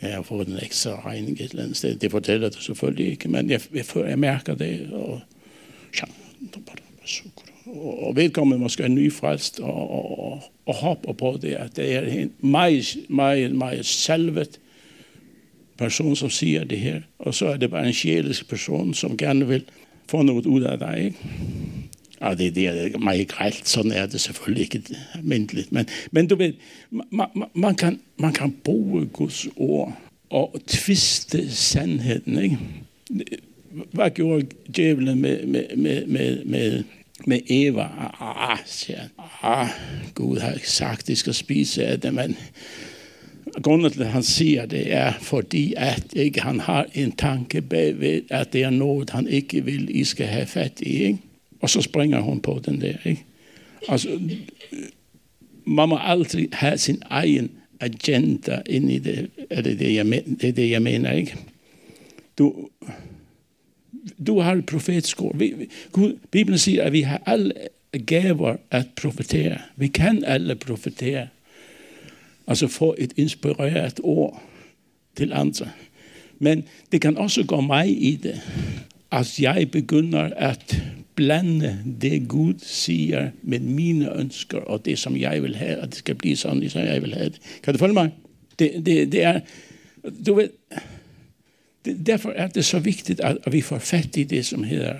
jeg 0.03 0.15
har 0.19 0.23
fått 0.27 0.49
en 0.49 0.59
ekstra 0.63 0.97
regning 1.05 1.37
et 1.39 1.53
eller 1.53 1.69
annet 1.69 1.77
sted. 1.77 1.97
Det 1.97 2.11
forteller 2.11 2.51
det 2.51 2.63
selvfølgelig 2.63 3.07
ikke, 3.17 3.29
men 3.29 3.51
jeg, 3.51 3.61
jeg, 3.75 3.85
jeg 3.97 4.19
merker 4.19 4.55
det, 4.55 4.91
og 4.93 5.21
ja, 6.01 6.09
og 7.67 8.17
vedkommende 8.17 8.63
måske 8.63 8.83
er 8.83 8.89
nyfrelst, 8.89 9.61
og, 9.61 9.91
og, 9.91 10.19
og, 10.19 10.43
og 10.67 10.75
hopper 10.75 11.13
på 11.13 11.39
det, 11.43 11.55
at 11.55 11.77
det 11.77 11.95
er 11.95 12.01
en 12.01 12.33
meget, 12.41 12.97
meget, 13.09 13.55
meget 13.55 13.87
selvet 13.87 14.61
person 15.79 16.17
som 16.17 16.31
sier 16.31 16.65
det 16.65 16.79
her, 16.79 17.01
og 17.19 17.35
så 17.35 17.47
er 17.47 17.57
det 17.57 17.71
bare 17.71 17.87
en 17.87 17.95
sjelisk 17.95 18.49
person 18.49 18.95
som 18.95 19.17
gerne 19.17 19.49
vil 19.49 19.65
få 20.11 20.23
noe 20.23 20.43
ut 20.47 20.67
av 20.69 20.79
deg, 20.83 21.13
ikke? 21.13 21.92
Ja, 22.23 22.35
det, 22.35 22.55
det 22.55 22.67
er 22.67 22.99
meget 22.99 23.29
grælt. 23.29 23.69
sådan 23.69 23.93
er 23.93 24.07
det 24.07 24.21
selvfølgelig 24.21 24.63
ikke 24.63 24.83
almindeligt. 25.15 25.73
Men, 25.73 25.87
men 26.11 26.27
du 26.27 26.35
ved, 26.37 26.53
man, 26.91 27.27
man, 27.55 27.75
kan, 27.75 28.01
man 28.17 28.33
kan 28.33 28.57
bruge 28.65 29.07
Guds 29.07 29.47
ord 29.57 29.99
og 30.31 30.61
tviste 30.67 31.51
sandheden. 31.51 32.43
Ikke? 32.43 32.59
Hvad 33.93 34.11
gjorde 34.11 34.47
djævlen 34.77 35.21
med, 35.21 35.47
med, 35.47 35.77
med, 35.77 36.07
med, 36.07 36.45
med 36.45 36.85
med 37.27 37.41
Eva. 37.47 37.89
Ah, 38.21 38.59
siger 38.67 38.99
han. 38.99 39.11
Ah, 39.43 39.69
Gud 40.15 40.39
har 40.39 40.53
ikke 40.53 40.71
sagt, 40.71 41.01
at 41.01 41.07
de 41.07 41.17
skal 41.17 41.35
spise 41.35 41.87
af 41.87 42.01
det, 42.01 42.15
men 42.15 42.37
grunden 43.63 43.93
til, 43.93 44.03
at 44.03 44.11
han 44.11 44.23
siger 44.23 44.67
det, 44.67 44.93
er 44.93 45.13
fordi, 45.21 45.75
at 45.77 46.05
ikke 46.13 46.41
han 46.41 46.61
har 46.61 46.87
en 46.95 47.13
tanke 47.13 47.61
bagved, 47.61 48.23
at 48.31 48.53
det 48.53 48.63
er 48.63 48.71
noget, 48.71 49.11
han 49.11 49.29
ikke 49.29 49.65
vil, 49.65 49.97
I 49.97 50.05
skal 50.05 50.27
have 50.27 50.47
fat 50.47 50.81
i. 50.81 51.05
Ikke? 51.05 51.19
Og 51.63 51.71
så 51.71 51.83
springer 51.83 52.21
hun 52.21 52.41
på 52.41 52.61
den 52.65 52.81
der, 52.81 52.95
ikke? 53.05 53.25
Altså, 53.89 54.21
man 55.65 55.89
må 55.89 55.99
aldrig 56.01 56.49
have 56.53 56.79
sin 56.79 57.03
egen 57.11 57.51
agenda 57.81 58.63
ind 58.67 58.91
i 58.91 58.99
det, 58.99 59.31
er 59.51 59.63
det 59.63 59.79
det, 59.79 59.95
jeg 59.95 60.07
men, 60.07 60.39
det 60.41 60.49
er 60.49 60.53
det, 60.53 60.71
jeg 60.71 60.83
mener, 60.83 61.13
ikke? 61.13 61.37
Du, 62.39 62.69
du 64.27 64.41
har 64.41 64.55
et 64.55 64.67
profetisk 64.67 65.23
ord. 65.23 65.37
Vi, 65.37 65.55
Gud, 65.93 66.19
Bibelen 66.31 66.59
siger, 66.59 66.83
at 66.83 66.93
vi 66.93 67.01
har 67.01 67.23
alle 67.27 67.53
gaver 68.07 68.57
at 68.71 68.87
profetere. 68.97 69.59
Vi 69.77 69.89
kan 69.89 70.25
alle 70.25 70.55
profetere. 70.55 71.29
Altså 72.47 72.69
få 72.69 72.95
et 72.99 73.13
inspireret 73.17 74.01
ord 74.03 74.43
til 75.17 75.33
andre. 75.33 75.71
Men 76.39 76.65
det 76.93 77.01
kan 77.01 77.17
også 77.17 77.45
gå 77.45 77.61
mig 77.61 78.03
i 78.03 78.17
det, 78.17 78.41
at 79.11 79.41
jeg 79.41 79.71
begynder 79.71 80.23
at 80.23 80.83
blande 81.15 81.79
det 82.01 82.29
Gud 82.29 82.55
siger 82.63 83.31
med 83.43 83.61
mine 83.61 84.19
ønsker 84.19 84.59
og 84.59 84.85
det 84.85 84.99
som 84.99 85.17
jeg 85.17 85.43
vil 85.43 85.57
have, 85.57 85.81
og 85.81 85.89
det 85.89 85.95
skal 85.95 86.15
blive 86.15 86.37
sådan, 86.37 86.71
som 86.71 86.83
jeg 86.83 87.03
vil 87.03 87.15
have 87.15 87.29
det. 87.29 87.41
Kan 87.63 87.75
du 87.75 87.79
følge 87.79 87.95
mig? 87.95 88.11
Det, 88.59 88.87
det, 88.87 89.13
det 89.13 89.23
er, 89.23 89.41
du 90.27 90.35
ved, 90.35 90.49
det, 91.85 92.07
derfor 92.07 92.31
er 92.31 92.47
det 92.47 92.65
så 92.65 92.79
vigtigt, 92.79 93.21
at, 93.21 93.39
at 93.45 93.53
vi 93.53 93.61
får 93.61 93.79
fat 93.79 94.17
i 94.17 94.25
det, 94.25 94.47
som 94.47 94.65
hedder 94.65 94.95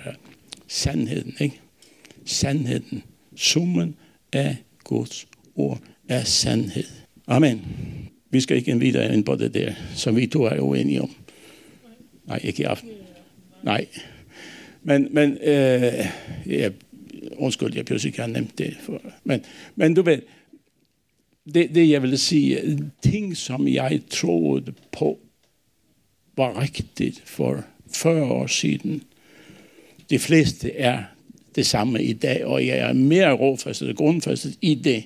sandheden. 0.67 1.35
Ikke? 1.39 1.59
Sandheden. 2.25 3.03
Summen 3.35 3.95
af 4.33 4.57
Guds 4.83 5.27
ord 5.55 5.79
er 6.09 6.23
sandhed. 6.23 6.87
Amen. 7.27 7.61
Vi 8.29 8.41
skal 8.41 8.57
ikke 8.57 8.79
videre 8.79 9.13
ind 9.13 9.23
på 9.23 9.35
det 9.35 9.53
der, 9.53 9.73
som 9.95 10.15
vi 10.15 10.27
to 10.27 10.43
er 10.43 10.59
uenige 10.59 11.01
om. 11.01 11.15
Nej, 12.27 12.39
ikke 12.43 12.61
i 12.61 12.65
aften. 12.65 12.89
Nej. 13.63 13.87
Men, 14.83 15.07
men 15.11 15.37
øh, 15.37 16.07
ja, 16.45 16.69
undskyld, 17.35 17.75
jeg 17.75 17.85
pludselig 17.85 18.09
ikke 18.09 18.21
har 18.21 18.27
nævnt 18.27 18.57
det. 18.57 18.77
For, 18.81 19.01
men, 19.23 19.45
men 19.75 19.93
du 19.93 20.01
ved, 20.01 20.21
det, 21.53 21.75
det 21.75 21.89
jeg 21.89 22.01
vil 22.01 22.19
sige, 22.19 22.79
ting 23.01 23.37
som 23.37 23.67
jeg 23.67 24.01
troede 24.09 24.73
på, 24.91 25.19
var 26.37 26.61
rigtigt 26.61 27.21
for 27.25 27.63
40 27.93 28.23
år 28.23 28.47
siden. 28.47 29.03
De 30.09 30.19
fleste 30.19 30.71
er 30.71 31.03
det 31.55 31.65
samme 31.65 32.03
i 32.03 32.13
dag, 32.13 32.45
og 32.45 32.67
jeg 32.67 32.77
er 32.77 32.93
mere 32.93 33.31
råfastet 33.31 33.89
og 33.89 33.95
grundfæstet 33.95 34.57
i 34.61 34.75
det 34.75 35.03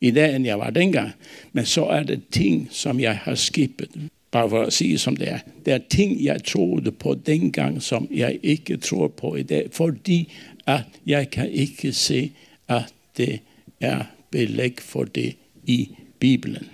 i 0.00 0.10
dag, 0.10 0.36
end 0.36 0.44
jeg 0.44 0.58
var 0.58 0.70
dengang. 0.70 1.10
Men 1.52 1.66
så 1.66 1.84
er 1.84 2.02
det 2.02 2.22
ting, 2.30 2.68
som 2.70 3.00
jeg 3.00 3.16
har 3.16 3.34
skippet. 3.34 3.90
Bare 4.30 4.50
for 4.50 4.62
at 4.62 4.72
sige 4.72 4.98
som 4.98 5.16
det 5.16 5.28
er. 5.28 5.38
Det 5.66 5.74
er 5.74 5.78
ting, 5.90 6.24
jeg 6.24 6.44
troede 6.44 6.92
på 6.92 7.14
dengang, 7.14 7.82
som 7.82 8.08
jeg 8.10 8.38
ikke 8.42 8.76
tror 8.76 9.08
på 9.08 9.36
i 9.36 9.42
dag. 9.42 9.68
Fordi 9.72 10.32
at 10.66 10.80
jeg 11.06 11.30
kan 11.30 11.50
ikke 11.50 11.92
se, 11.92 12.32
at 12.68 12.94
det 13.16 13.40
er 13.80 14.04
belæg 14.30 14.80
for 14.80 15.04
det 15.04 15.36
i 15.66 15.90
Bibelen. 16.18 16.66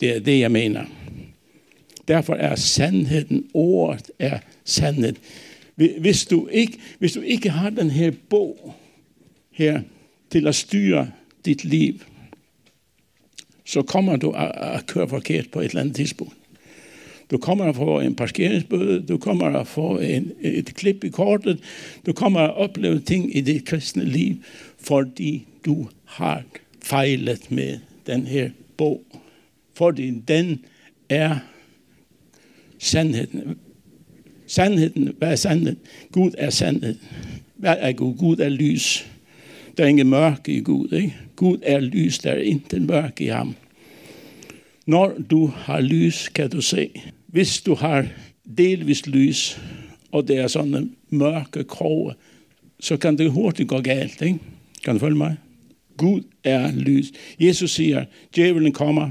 Det 0.00 0.16
er 0.16 0.20
det, 0.20 0.40
jeg 0.40 0.50
mener. 0.50 0.84
Derfor 2.08 2.34
er 2.34 2.54
sandheden, 2.54 3.50
ordet 3.54 4.10
er 4.18 4.38
sandhed. 4.64 5.14
Hvis 5.74 6.26
du 6.26 6.48
ikke, 6.48 6.78
hvis 6.98 7.12
du 7.12 7.20
ikke 7.20 7.50
har 7.50 7.70
den 7.70 7.90
her 7.90 8.10
bog 8.28 8.74
her 9.50 9.80
til 10.30 10.46
at 10.46 10.54
styre 10.54 11.10
dit 11.44 11.64
liv, 11.64 12.00
så 13.72 13.82
kommer 13.82 14.16
du 14.16 14.30
at, 14.30 14.52
at 14.54 14.86
køre 14.86 15.08
forkert 15.08 15.50
på 15.50 15.60
et 15.60 15.64
eller 15.64 15.80
andet 15.80 15.96
tidspunkt. 15.96 16.34
Du 17.30 17.38
kommer 17.38 17.64
at 17.64 17.76
få 17.76 18.00
en 18.00 18.14
parkeringsbøde, 18.14 19.06
du 19.06 19.18
kommer 19.18 19.46
at 19.46 19.66
få 19.66 19.98
en, 19.98 20.32
et 20.40 20.74
klip 20.74 21.04
i 21.04 21.08
kortet, 21.08 21.58
du 22.06 22.12
kommer 22.12 22.40
at 22.40 22.56
opleve 22.56 23.00
ting 23.00 23.36
i 23.36 23.40
dit 23.40 23.64
kristne 23.64 24.04
liv, 24.04 24.36
fordi 24.78 25.46
du 25.64 25.88
har 26.04 26.42
fejlet 26.82 27.50
med 27.50 27.78
den 28.06 28.26
her 28.26 28.50
bog. 28.76 29.04
Fordi 29.74 30.10
den 30.28 30.64
er 31.08 31.38
sandheden. 32.78 33.56
Sandheden, 34.46 35.14
hvad 35.18 35.32
er 35.32 35.36
sandheden? 35.36 35.78
Gud 36.12 36.30
er 36.38 36.50
sandhed. 36.50 36.96
Hvad 37.56 37.76
er 37.78 37.92
Gud? 37.92 38.14
Gud 38.16 38.36
er 38.36 38.48
lys. 38.48 39.06
Der 39.76 39.84
er 39.84 39.88
ingen 39.88 40.08
mørke 40.08 40.52
i 40.52 40.60
Gud. 40.60 40.92
Ikke? 40.92 41.14
Gud 41.36 41.58
er 41.62 41.80
lys, 41.80 42.18
der 42.18 42.30
er 42.30 42.42
intet 42.42 42.82
mørke 42.82 43.24
i 43.24 43.26
ham. 43.26 43.54
Når 44.86 45.12
du 45.30 45.46
har 45.46 45.80
lys, 45.80 46.28
kan 46.28 46.50
du 46.50 46.60
se. 46.60 46.90
Hvis 47.26 47.60
du 47.60 47.74
har 47.74 48.06
delvis 48.58 49.06
lys, 49.06 49.60
og 50.12 50.28
det 50.28 50.38
er 50.38 50.46
sådan 50.46 50.90
mørke 51.10 51.64
kroge, 51.64 52.14
så 52.80 52.96
kan 52.96 53.18
det 53.18 53.30
hurtigt 53.30 53.68
gå 53.68 53.80
galt. 53.80 54.22
Ikke? 54.22 54.38
Kan 54.84 54.94
du 54.94 55.00
følge 55.00 55.16
mig? 55.16 55.36
Gud 55.96 56.22
er 56.44 56.72
lys. 56.72 57.12
Jesus 57.40 57.70
siger, 57.70 58.04
djævelen 58.36 58.72
kommer. 58.72 59.10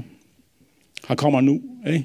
Han 1.04 1.16
kommer 1.16 1.40
nu. 1.40 1.62
Ikke? 1.86 2.04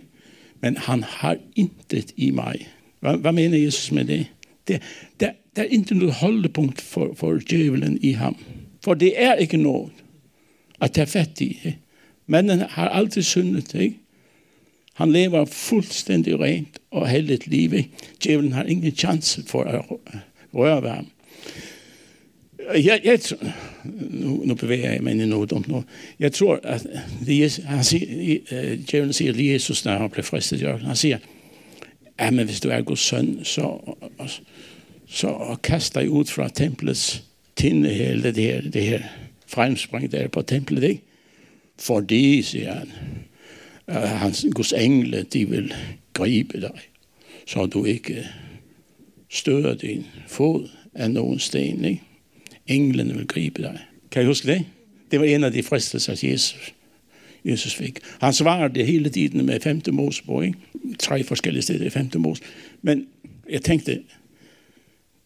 Men 0.62 0.78
han 0.78 1.04
har 1.04 1.38
intet 1.56 2.12
i 2.18 2.32
mig. 2.32 2.68
Hvad, 3.00 3.18
hvad 3.18 3.32
mener 3.32 3.58
Jesus 3.58 3.92
med 3.92 4.06
det? 4.06 4.26
det 4.68 4.82
der, 5.20 5.32
der 5.56 5.62
er 5.62 5.68
intet 5.68 5.98
noget 5.98 6.14
holdepunkt 6.14 6.82
for, 6.82 7.14
for 7.16 7.40
djævelen 7.50 8.00
i 8.02 8.12
ham. 8.12 8.38
For 8.84 8.94
det 8.94 9.24
er 9.24 9.34
ikke 9.34 9.58
noget 9.58 9.92
at 10.82 10.92
tage 10.92 11.08
fat 11.08 11.42
i. 11.42 11.60
Ikke? 11.64 11.78
Men 12.30 12.50
han 12.50 12.60
har 12.70 12.88
alltid 12.88 13.26
syndet 13.26 13.70
ting. 13.70 14.00
Han 14.94 15.12
lever 15.12 15.46
fullständigt 15.46 16.40
rent 16.40 16.80
och 16.90 17.08
helligt 17.08 17.48
liv. 17.48 17.86
Djävulen 18.22 18.54
har 18.54 18.66
ingen 18.66 18.92
chans 18.92 19.40
för 19.46 19.66
att 19.66 19.86
röra 20.52 20.90
ham. 20.90 21.06
Jag, 22.76 23.06
jag 23.06 23.22
tror, 23.22 23.40
nu, 24.12 24.40
nu 24.44 24.56
beväger 24.56 24.94
jag 24.94 25.02
mig 25.04 25.14
in 25.14 25.22
i 25.22 25.26
något 25.26 25.52
om 25.52 25.64
något. 25.68 25.86
Jag 26.18 26.34
tror 26.34 26.66
att 26.66 26.86
Jesus, 27.20 27.66
han 27.66 27.84
säger, 27.84 28.40
djävulen 28.88 29.14
säger 29.14 29.34
till 29.34 29.46
Jesus 29.46 29.86
när 29.86 29.98
han 29.98 30.10
blev 30.10 30.24
frestad. 30.24 30.82
Han 30.82 30.96
säger, 30.96 31.20
ja, 32.18 32.32
men 32.32 32.40
om 32.40 32.54
du 32.62 32.72
är 32.72 32.82
Guds 32.82 33.02
son 33.02 33.40
så, 33.44 33.98
så 35.08 35.58
kastar 35.62 36.02
jag 36.02 36.22
ut 36.22 36.30
från 36.30 36.50
templets 36.50 37.22
tinne 37.54 37.90
här, 37.90 38.16
det 38.16 38.42
här, 38.42 38.62
det 38.72 38.82
här 38.82 39.12
framspring 39.46 40.10
där 40.10 40.28
på 40.28 40.44
templet. 40.44 40.84
Ikke? 40.84 41.07
Fordi, 41.80 42.42
siger 42.42 42.74
han, 42.74 42.92
at 43.88 44.10
hans 44.10 44.46
Guds 44.56 44.74
engle, 44.74 45.24
de 45.34 45.50
vil 45.50 45.74
gribe 46.14 46.62
dig, 46.62 46.80
så 47.48 47.66
du 47.66 47.86
ikke 47.86 48.28
støder 49.30 49.76
din 49.76 50.06
fod 50.28 50.70
af 50.94 51.12
nogen 51.12 51.40
sten, 51.40 51.86
ikke? 51.86 52.02
Englene 52.68 53.14
vil 53.14 53.28
gribe 53.28 53.62
dig. 53.62 53.80
Kan 54.12 54.24
I 54.24 54.26
huske 54.26 54.48
det? 54.48 54.66
Det 55.12 55.20
var 55.20 55.26
en 55.26 55.44
af 55.44 55.52
de 55.52 55.64
fristelser, 55.64 56.30
Jesus, 56.30 56.74
Jesus 57.46 57.76
fik. 57.76 58.00
Han 58.22 58.34
svarede 58.34 58.84
hele 58.84 59.10
tiden 59.10 59.46
med 59.46 59.60
femte 59.60 59.92
Mosebog, 59.92 60.46
ikke? 60.46 60.58
Tre 61.00 61.24
forskellige 61.24 61.62
steder 61.62 61.86
i 61.86 61.90
femte 61.90 62.20
mos. 62.20 62.40
Men 62.82 63.08
jeg 63.50 63.62
tænkte, 63.62 64.02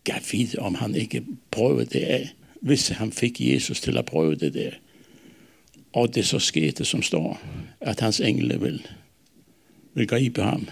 gav 0.04 0.20
vide, 0.32 0.60
om 0.60 0.76
han 0.76 0.96
ikke 0.96 1.24
prøvede 1.52 1.86
det 1.86 2.00
af, 2.00 2.30
hvis 2.62 2.88
han 2.88 3.12
fik 3.12 3.42
Jesus 3.42 3.82
til 3.82 3.98
at 3.98 4.06
prøve 4.06 4.36
det 4.36 4.54
der. 4.54 4.72
Og 5.94 6.16
det 6.16 6.26
så 6.26 6.40
skete, 6.40 6.86
som 6.86 7.02
står, 7.02 7.42
at 7.82 8.00
hans 8.00 8.20
engle 8.20 8.60
vil, 8.60 8.88
vil 9.94 10.08
gribe 10.08 10.42
ham. 10.42 10.68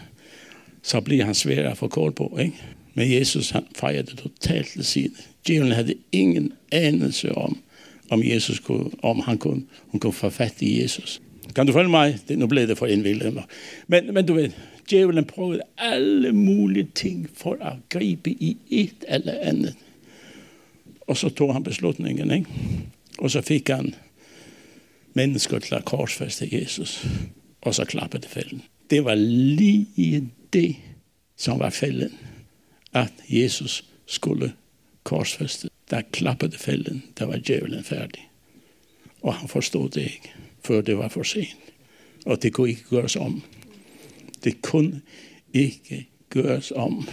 Så 0.82 1.01
bliver 1.01 1.26
han 1.26 1.36
svær 1.36 1.70
at 1.70 1.78
få 1.78 1.88
kål 1.88 2.11
på, 2.11 2.38
ikke? 2.41 2.55
Men 2.93 3.13
Jesus 3.13 3.49
han 3.49 3.63
fejrede 3.76 4.15
totalt 4.15 4.67
til 4.67 4.86
side. 4.86 5.11
Djævlen 5.47 5.72
havde 5.72 5.95
ingen 6.11 6.53
anelse 6.72 7.36
om, 7.36 7.57
om 8.09 8.24
Jesus 8.24 8.59
kunne, 8.59 8.91
om 9.03 9.20
han 9.20 9.38
kunne, 9.38 9.63
hun 9.88 9.99
kunne 9.99 10.13
få 10.13 10.30
fat 10.30 10.61
i 10.61 10.82
Jesus. 10.82 11.22
Kan 11.55 11.67
du 11.67 11.74
følge 11.74 11.89
mig? 11.89 12.17
Det, 12.28 12.39
nu 12.39 12.47
blev 12.47 12.67
det 12.67 12.78
for 12.78 12.86
indvildet. 12.86 13.43
Men, 13.88 14.13
men 14.13 14.26
du 14.26 14.34
ved, 14.34 14.49
djævlen 14.89 15.26
prøvede 15.26 15.61
alle 15.78 16.32
mulige 16.32 16.88
ting 16.95 17.30
for 17.34 17.57
at 17.61 17.74
gribe 17.89 18.32
i 18.32 18.57
et 18.70 18.95
eller 19.07 19.34
andet. 19.41 19.76
Og 21.07 21.17
så 21.17 21.30
tog 21.30 21.53
han 21.53 21.63
beslutningen, 21.63 22.32
ikke? 22.32 22.49
Og 23.17 23.32
så 23.32 23.41
fik 23.41 23.67
han 23.70 23.95
mennesker 25.14 25.60
til 25.60 25.76
at 25.76 25.86
korsfeste 25.86 26.49
Jesus. 26.51 27.07
Og 27.62 27.76
så 27.76 27.86
klappede 27.86 28.28
fælden. 28.28 28.62
Det 28.89 29.05
var 29.05 29.16
lige 29.16 30.30
det, 30.53 30.76
som 31.38 31.60
var 31.60 31.70
fælden. 31.70 32.18
At 32.93 33.14
Jesus 33.30 33.86
skulle 34.05 34.53
korsfeste. 35.03 35.70
Der 35.89 36.01
klappede 36.12 36.57
fælden. 36.57 37.03
Der 37.20 37.26
var 37.26 37.38
djævlen 37.38 37.84
færdig. 37.84 38.30
Og 39.22 39.34
han 39.34 39.49
forstod 39.49 39.89
det 39.89 40.01
ikke, 40.01 40.32
før 40.64 40.82
det 40.82 40.97
var 40.97 41.07
for 41.07 41.24
sent. 41.24 41.57
Og 42.26 42.43
det 42.43 42.53
kunne 42.53 42.70
ikke 42.70 42.84
gøres 42.89 43.16
om. 43.16 43.43
Det 44.43 44.62
kunne 44.62 45.01
ikke 45.53 46.07
gøres 46.30 46.72
om. 46.72 47.10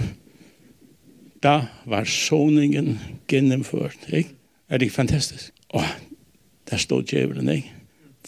Der 1.43 1.63
var 1.87 2.05
soningen 2.05 3.01
gennemført. 3.29 3.97
Ikke? 4.13 4.31
Er 4.69 4.79
det 4.79 4.87
ikke 4.87 4.95
fantastisk? 4.95 5.53
Og 5.69 5.83
der 6.71 6.77
stod 6.77 7.03
djævlen, 7.03 7.49
ikke? 7.49 7.73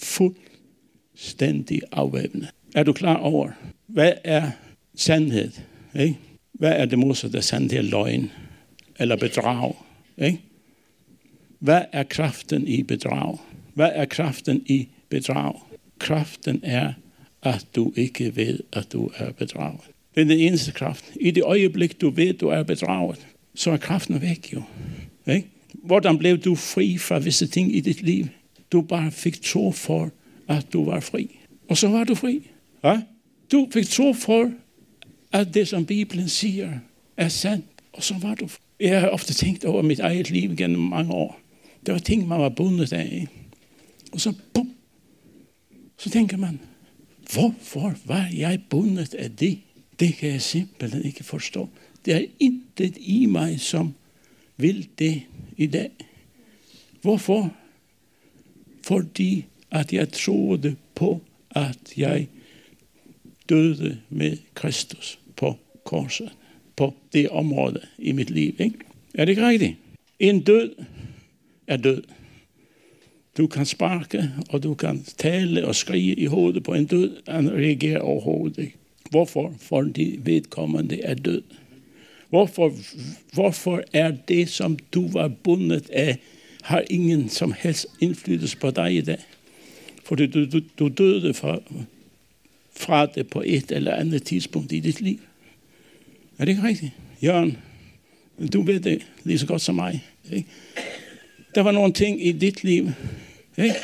Fuldstændig 0.02 1.82
afvæbnet. 1.92 2.48
Er 2.74 2.82
du 2.82 2.92
klar 2.92 3.16
over, 3.16 3.50
hvad 3.86 4.12
er 4.24 4.50
sandhed? 4.94 5.50
Ikke? 6.00 6.18
Hvad 6.52 6.72
er 6.72 6.84
det 6.84 6.98
modsatte 6.98 7.38
af 7.38 7.44
sandhed? 7.44 7.82
Løgn 7.82 8.30
eller 8.98 9.16
bedrag? 9.16 9.74
Ikke? 10.18 10.40
Hvad 11.58 11.82
er 11.92 12.02
kraften 12.02 12.68
i 12.68 12.82
bedrag? 12.82 13.38
Hvad 13.74 13.90
er 13.94 14.04
kraften 14.04 14.62
i 14.66 14.88
bedrag? 15.08 15.54
Kraften 15.98 16.60
er, 16.62 16.92
at 17.42 17.66
du 17.76 17.92
ikke 17.96 18.36
ved, 18.36 18.60
at 18.72 18.92
du 18.92 19.10
er 19.16 19.32
bedraget. 19.32 19.80
Det 20.14 20.20
er 20.20 20.24
den 20.24 20.38
eneste 20.38 20.72
kraft. 20.72 21.04
I 21.20 21.30
det 21.30 21.42
øjeblik, 21.42 22.00
du 22.00 22.10
ved, 22.10 22.34
du 22.34 22.48
er 22.48 22.62
bedraget, 22.62 23.26
så 23.54 23.70
er 23.70 23.76
kraften 23.76 24.20
væk 24.20 24.52
jo. 24.52 24.62
Ikke? 25.26 25.48
Hvordan 25.74 26.18
blev 26.18 26.38
du 26.38 26.54
fri 26.54 26.98
fra 26.98 27.18
visse 27.18 27.46
ting 27.46 27.76
i 27.76 27.80
dit 27.80 28.02
liv? 28.02 28.26
Du 28.72 28.80
bare 28.80 29.10
fik 29.10 29.42
tro 29.42 29.72
for, 29.72 30.10
at 30.48 30.72
du 30.72 30.84
var 30.84 31.00
fri. 31.00 31.38
Og 31.68 31.76
så 31.76 31.88
var 31.88 32.04
du 32.04 32.14
fri. 32.14 32.50
Ja? 32.84 33.02
Du 33.52 33.68
fik 33.72 33.86
tro 33.86 34.12
for, 34.12 34.52
at 35.32 35.54
det, 35.54 35.68
som 35.68 35.86
Bibelen 35.86 36.28
siger, 36.28 36.78
er 37.16 37.28
sandt. 37.28 37.64
Og 37.92 38.02
så 38.02 38.14
var 38.18 38.34
du 38.34 38.46
fri. 38.46 38.60
Jeg 38.80 39.00
har 39.00 39.08
ofte 39.08 39.34
tænkt 39.34 39.64
over 39.64 39.82
mit 39.82 40.00
eget 40.00 40.30
liv 40.30 40.56
gennem 40.56 40.80
mange 40.80 41.12
år. 41.12 41.40
Det 41.86 41.94
var 41.94 42.00
ting, 42.00 42.28
man 42.28 42.40
var 42.40 42.48
bundet 42.48 42.92
af. 42.92 43.26
Og 44.12 44.20
så, 44.20 44.32
bum, 44.54 44.70
så 45.98 46.10
tænker 46.10 46.36
man, 46.36 46.60
hvorfor 47.32 47.94
var 48.04 48.30
jeg 48.36 48.62
bundet 48.70 49.14
af 49.14 49.30
det? 49.30 49.58
Det 50.00 50.14
kan 50.14 50.28
jeg 50.28 50.42
simpelthen 50.42 51.04
ikke 51.04 51.24
forstå. 51.24 51.68
Det 52.04 52.14
er 52.14 52.24
intet 52.40 52.96
i 53.00 53.26
mig, 53.26 53.60
som 53.60 53.94
vil 54.56 54.88
det 54.98 55.22
i 55.56 55.66
dag. 55.66 55.90
Hvorfor? 57.02 57.54
Fordi 58.88 59.44
at 59.70 59.92
jeg 59.92 60.12
troede 60.12 60.76
på, 60.94 61.20
at 61.50 61.78
jeg 61.96 62.28
døde 63.48 63.98
med 64.10 64.36
Kristus 64.54 65.18
på 65.36 65.56
korset. 65.84 66.30
På 66.76 66.94
det 67.12 67.28
område 67.28 67.80
i 67.98 68.12
mit 68.12 68.30
liv. 68.30 68.54
Ikke? 68.58 68.78
Er 69.14 69.24
det 69.24 69.32
ikke 69.32 69.48
rigtigt? 69.48 69.76
En 70.18 70.40
død 70.40 70.74
er 71.66 71.76
død. 71.76 72.02
Du 73.36 73.46
kan 73.46 73.66
sparke, 73.66 74.30
og 74.48 74.62
du 74.62 74.74
kan 74.74 75.04
tale 75.16 75.66
og 75.66 75.74
skrige 75.74 76.14
i 76.14 76.24
hovedet 76.24 76.62
på 76.62 76.74
en 76.74 76.86
død. 76.86 77.16
Han 77.28 77.52
reagerer 77.52 78.00
overhovedet 78.00 78.58
ikke. 78.58 78.74
Hvorfor? 79.10 79.54
Fordi 79.58 80.20
vedkommende 80.22 81.00
er 81.00 81.14
død. 81.14 81.42
Hvorfor, 82.28 82.72
hvorfor 83.32 83.82
er 83.92 84.10
det, 84.10 84.48
som 84.48 84.78
du 84.94 85.08
var 85.08 85.28
bundet 85.28 85.90
af, 85.90 86.18
har 86.62 86.84
ingen 86.90 87.28
som 87.28 87.54
helst 87.58 87.86
indflydelse 88.00 88.56
på 88.56 88.70
dig 88.70 88.96
i 88.96 89.00
dag? 89.00 89.18
Fordi 90.04 90.26
du, 90.26 90.50
du, 90.50 90.60
du 90.78 90.88
døde 90.88 91.34
fra, 91.34 91.58
fra 92.76 93.06
det 93.06 93.30
på 93.30 93.42
et 93.46 93.72
eller 93.72 93.94
andet 93.94 94.22
tidspunkt 94.22 94.72
i 94.72 94.80
dit 94.80 95.00
liv. 95.00 95.20
Er 96.38 96.44
det 96.44 96.52
ikke 96.52 96.62
rigtigt? 96.62 96.92
Jørgen, 97.22 97.58
du 98.52 98.62
ved 98.62 98.80
det 98.80 99.06
lige 99.24 99.38
så 99.38 99.46
godt 99.46 99.62
som 99.62 99.74
mig. 99.74 100.04
Ikke? 100.32 100.48
Der 101.54 101.60
var 101.60 101.72
nogle 101.72 101.92
ting 101.92 102.26
i 102.26 102.32
dit 102.32 102.64
liv. 102.64 102.90
Ikke? 103.58 103.74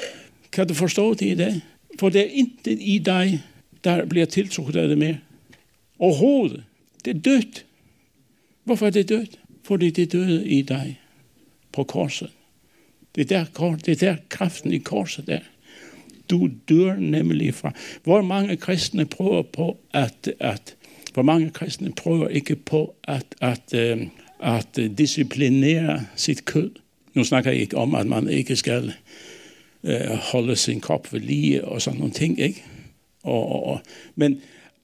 Kan 0.52 0.68
du 0.68 0.74
forstå 0.74 1.14
det 1.14 1.26
i 1.26 1.34
dag? 1.34 1.60
For 1.98 2.08
det 2.08 2.20
er 2.20 2.30
intet 2.30 2.78
i 2.80 2.98
dig, 2.98 3.42
der 3.84 4.04
bliver 4.04 4.26
tiltrukket 4.26 4.76
af 4.76 4.88
det 4.88 4.98
mere. 4.98 5.18
Overhovedet. 5.98 6.64
Det 7.04 7.16
er 7.16 7.20
dødt. 7.20 7.66
Hvorfor 8.64 8.86
er 8.86 8.90
det 8.90 9.08
dødt? 9.08 9.38
Fordi 9.62 9.90
det 9.90 10.12
døde 10.12 10.48
i 10.48 10.62
dig 10.62 11.00
på 11.72 11.84
korset. 11.84 12.30
Det 13.14 13.32
er 13.32 13.44
der, 13.44 13.76
det 13.76 14.02
er 14.02 14.06
der 14.06 14.16
kraften 14.28 14.72
i 14.72 14.78
korset 14.78 15.28
er. 15.28 15.40
Du 16.30 16.50
dør 16.68 16.96
nemlig 16.96 17.54
fra. 17.54 17.72
Hvor 18.02 18.22
mange 18.22 18.56
kristne 18.56 19.06
prøver 19.06 19.42
på 19.42 19.78
at, 19.92 20.30
at 20.40 20.76
hvor 21.14 21.22
mange 21.22 21.50
kristne 21.50 21.92
prøver 21.92 22.28
ikke 22.28 22.56
på 22.56 22.94
at, 23.04 23.26
at, 23.40 23.74
at, 23.74 24.08
at 24.40 24.98
disciplinere 24.98 26.06
sit 26.16 26.44
kød. 26.44 26.70
Nu 27.14 27.24
snakker 27.24 27.50
jeg 27.50 27.60
ikke 27.60 27.76
om, 27.76 27.94
at 27.94 28.06
man 28.06 28.28
ikke 28.28 28.56
skal 28.56 28.92
uh, 29.82 29.90
holde 30.32 30.56
sin 30.56 30.80
krop 30.80 31.12
ved 31.12 31.20
lige 31.20 31.64
og 31.64 31.82
sådan 31.82 31.98
nogle 31.98 32.14
ting, 32.14 32.40
ikke? 32.40 32.64
Og, 33.22 33.66
og, 33.66 33.80
men 34.16 34.40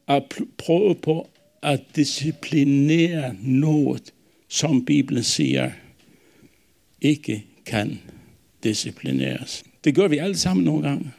at 0.09 0.23
prøve 0.59 0.95
på 0.95 1.31
at 1.63 1.81
disciplinere 1.97 3.35
noget, 3.43 4.13
som 4.49 4.85
Bibelen 4.85 5.23
siger, 5.23 5.71
ikke 7.01 7.45
kan 7.67 8.01
disciplineres. 8.65 9.65
Det 9.85 9.95
gør 9.95 10.09
vi 10.09 10.19
alle 10.19 10.37
sammen 10.37 10.65
nogle 10.65 10.89
gange. 10.89 11.11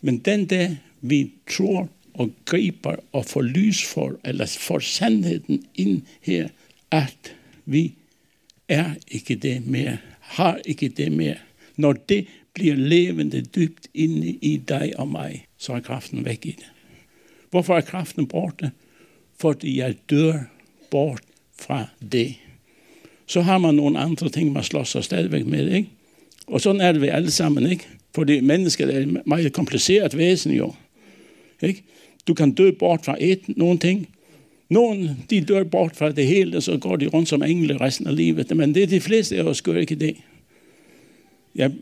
Men 0.00 0.18
den 0.18 0.46
dag, 0.46 0.76
vi 1.00 1.30
tror 1.50 1.88
og 2.14 2.30
griber 2.44 2.96
og 3.12 3.24
får 3.24 3.42
lys 3.42 3.84
for, 3.84 4.16
eller 4.24 4.46
får 4.46 4.78
sandheden 4.78 5.64
ind 5.74 6.02
her, 6.20 6.48
at 6.90 7.36
vi 7.64 7.94
er 8.68 8.94
ikke 9.08 9.34
det 9.34 9.66
mere, 9.66 9.98
har 10.20 10.60
ikke 10.64 10.88
det 10.88 11.12
mere. 11.12 11.36
Når 11.76 11.92
det 11.92 12.26
bliver 12.54 12.74
levende 12.74 13.42
dybt 13.42 13.88
inde 13.94 14.28
i 14.28 14.56
dig 14.56 14.92
og 14.98 15.08
mig, 15.08 15.46
så 15.58 15.72
er 15.72 15.80
kraften 15.80 16.24
væk 16.24 16.46
i 16.46 16.50
det. 16.50 16.66
Hvorfor 17.50 17.76
er 17.76 17.80
kraften 17.80 18.26
borte? 18.26 18.70
Fordi 19.38 19.78
jeg 19.78 19.94
dør 20.10 20.40
bort 20.90 21.20
fra 21.58 21.86
det. 22.12 22.34
Så 23.26 23.40
har 23.40 23.58
man 23.58 23.74
nogle 23.74 23.98
andre 23.98 24.28
ting, 24.28 24.52
man 24.52 24.62
slår 24.62 24.84
sig 24.84 25.04
stadigvæk 25.04 25.46
med, 25.46 25.70
ikke? 25.72 25.88
Og 26.46 26.60
sådan 26.60 26.80
er 26.80 26.92
det 26.92 27.00
ved 27.00 27.08
alle 27.08 27.30
sammen, 27.30 27.70
ikke? 27.70 27.86
Fordi 28.14 28.40
mennesket 28.40 28.94
er 28.94 28.98
et 28.98 29.26
meget 29.26 29.52
kompliceret 29.52 30.16
væsen, 30.16 30.52
jo. 30.52 30.74
Ikke? 31.62 31.82
Du 32.28 32.34
kan 32.34 32.52
dø 32.52 32.70
bort 32.70 33.04
fra 33.04 33.16
et, 33.20 33.40
nogle 33.48 33.78
ting. 33.78 34.08
Nogle, 34.68 35.16
de 35.30 35.40
dør 35.40 35.64
bort 35.64 35.96
fra 35.96 36.12
det 36.12 36.26
hele, 36.26 36.56
og 36.56 36.62
så 36.62 36.78
går 36.78 36.96
de 36.96 37.06
rundt 37.06 37.28
som 37.28 37.42
engle 37.42 37.80
resten 37.80 38.06
af 38.06 38.16
livet. 38.16 38.56
Men 38.56 38.74
det 38.74 38.82
er 38.82 38.86
de 38.86 39.00
fleste 39.00 39.36
af 39.36 39.42
os 39.42 39.62
gør 39.62 39.74
ikke 39.74 39.94
det. 39.94 40.16
Jeg, 41.54 41.72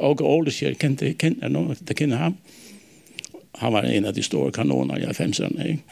Åke 0.00 0.52
jeg 0.62 0.78
kendte, 0.78 1.12
kendte 1.12 1.48
nogen, 1.48 1.76
der 1.88 1.94
kender 1.94 2.16
ham. 2.16 2.36
Han 3.54 3.72
var 3.72 3.82
en 3.82 4.04
af 4.04 4.14
de 4.14 4.22
store 4.22 4.52
kanoner 4.52 4.96
i 4.96 5.02
90'erne. 5.02 5.68
Ikke? 5.68 5.82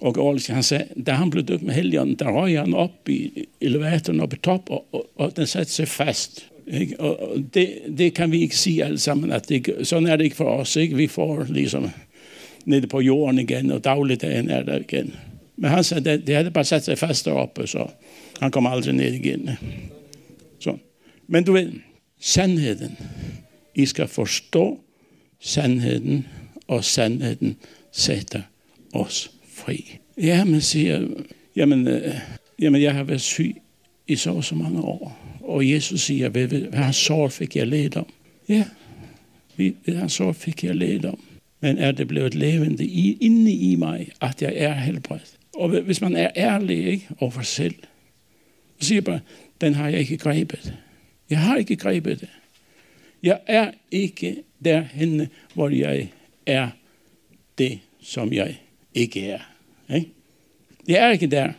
Og 0.00 0.18
Aarhus, 0.18 0.46
han 0.46 0.62
sagde, 0.62 0.84
da 1.06 1.12
han 1.12 1.30
blev 1.30 1.44
døbt 1.44 1.62
med 1.62 1.74
helgen, 1.74 2.14
der 2.14 2.30
røg 2.30 2.58
han 2.58 2.74
op 2.74 3.08
i 3.08 3.46
elevatoren 3.60 4.20
oppe 4.20 4.36
i 4.36 4.40
top, 4.40 4.70
og, 4.70 4.86
og, 4.92 5.10
og 5.16 5.36
den 5.36 5.46
satte 5.46 5.72
sig 5.72 5.88
fast. 5.88 6.49
Ikke? 6.66 7.00
Og 7.00 7.36
det, 7.54 7.70
det 7.98 8.14
kan 8.14 8.32
vi 8.32 8.40
ikke 8.40 8.56
sige 8.56 8.84
alle 8.84 8.98
sammen, 8.98 9.32
at 9.32 9.48
det, 9.48 9.68
sådan 9.82 10.08
er 10.08 10.16
det 10.16 10.24
ikke 10.24 10.36
for 10.36 10.50
os. 10.50 10.76
Ikke? 10.76 10.96
Vi 10.96 11.06
får 11.06 11.46
ligesom 11.48 11.90
nede 12.64 12.86
på 12.86 13.00
jorden 13.00 13.38
igen, 13.38 13.70
og 13.70 13.84
dagligdagen 13.84 14.50
er 14.50 14.62
der 14.62 14.78
igen. 14.78 15.14
Men 15.56 15.70
han 15.70 15.84
sagde, 15.84 16.10
det, 16.10 16.26
det 16.26 16.34
havde 16.34 16.50
bare 16.50 16.64
sat 16.64 16.84
sig 16.84 16.98
fast 16.98 17.24
deroppe, 17.24 17.66
så 17.66 17.86
han 18.40 18.50
kom 18.50 18.66
aldrig 18.66 18.94
ned 18.94 19.12
igen. 19.12 19.50
Så. 20.58 20.76
Men 21.26 21.44
du 21.44 21.52
ved, 21.52 21.72
sandheden. 22.20 22.96
I 23.74 23.86
skal 23.86 24.08
forstå 24.08 24.80
sandheden, 25.40 26.26
og 26.68 26.84
sandheden 26.84 27.56
sætter 27.92 28.42
os 28.92 29.30
fri. 29.52 29.98
Jamen, 30.18 30.60
siger, 30.60 31.08
jamen, 31.56 31.88
øh, 31.88 32.14
jamen 32.58 32.82
jeg 32.82 32.94
har 32.94 33.02
været 33.02 33.20
syg 33.20 33.56
i 34.10 34.16
så 34.16 34.42
så 34.42 34.54
mange 34.54 34.80
år. 34.80 35.18
Og 35.40 35.70
Jesus 35.70 36.00
siger, 36.00 36.28
hvad, 36.28 36.46
hvad 36.46 36.78
hans 36.78 36.96
sår 36.96 37.28
fik 37.28 37.56
jeg 37.56 37.66
let 37.66 37.96
om. 37.96 38.06
Ja, 38.48 38.64
hvad 39.56 39.94
har 39.94 40.08
sår 40.08 40.32
fik 40.32 40.64
jeg 40.64 40.74
let 40.74 41.04
om. 41.04 41.20
Men 41.60 41.78
er 41.78 41.92
det 41.92 42.08
blevet 42.08 42.34
levende 42.34 42.84
i, 42.84 43.18
inde 43.20 43.52
i 43.52 43.74
mig, 43.74 44.08
at 44.20 44.42
jeg 44.42 44.52
er 44.56 44.72
helbredt? 44.72 45.36
Og 45.54 45.68
hvis 45.68 46.00
man 46.00 46.16
er 46.16 46.30
ærlig 46.36 46.86
ikke, 46.86 47.08
over 47.18 47.42
selv, 47.42 47.74
så 48.78 48.86
siger 48.86 49.00
bare, 49.00 49.20
den 49.60 49.74
har 49.74 49.88
jeg 49.88 50.00
ikke 50.00 50.18
grebet. 50.18 50.74
Jeg 51.30 51.38
har 51.38 51.56
ikke 51.56 51.76
grebet 51.76 52.20
det. 52.20 52.28
Jeg 53.22 53.40
er 53.46 53.70
ikke 53.90 54.36
derhenne, 54.64 55.28
hvor 55.54 55.68
jeg 55.68 56.08
er 56.46 56.68
det, 57.58 57.78
som 58.02 58.32
jeg 58.32 58.56
ikke 58.94 59.28
er. 59.28 59.40
Ikke? 59.94 60.08
Jeg 60.88 61.06
er 61.06 61.10
ikke 61.10 61.26
der. 61.26 61.52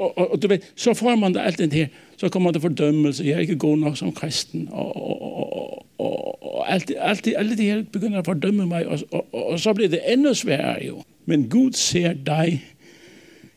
og, 0.00 0.18
og, 0.18 0.32
og 0.32 0.42
du 0.42 0.48
vet, 0.48 0.64
så 0.76 0.94
får 0.96 1.16
man 1.20 1.34
det 1.34 1.42
alt 1.44 1.58
det 1.58 1.72
her, 1.72 1.88
så 2.16 2.28
kommer 2.28 2.50
det 2.50 2.62
fordømmelse, 2.62 3.24
jeg 3.24 3.32
er 3.36 3.44
ikke 3.46 3.58
god 3.60 3.78
nok 3.78 3.96
som 3.96 4.12
kristen, 4.12 4.68
og, 4.72 4.96
og, 4.96 5.22
og, 5.22 5.84
og, 5.98 6.44
og 6.54 6.72
alt, 6.72 6.92
alt, 6.98 7.28
alle 7.36 7.56
de 7.56 7.68
her 7.68 7.82
begynner 7.92 8.22
å 8.22 8.26
fordømme 8.26 8.66
meg, 8.66 8.88
og, 8.88 9.04
og, 9.12 9.26
og, 9.32 9.44
og 9.52 9.60
så 9.60 9.74
blir 9.76 9.92
det 9.92 10.02
enda 10.08 10.32
sværere 10.34 10.86
jo. 10.86 11.02
Men 11.28 11.48
Gud 11.52 11.76
ser 11.78 12.16
deg 12.26 12.62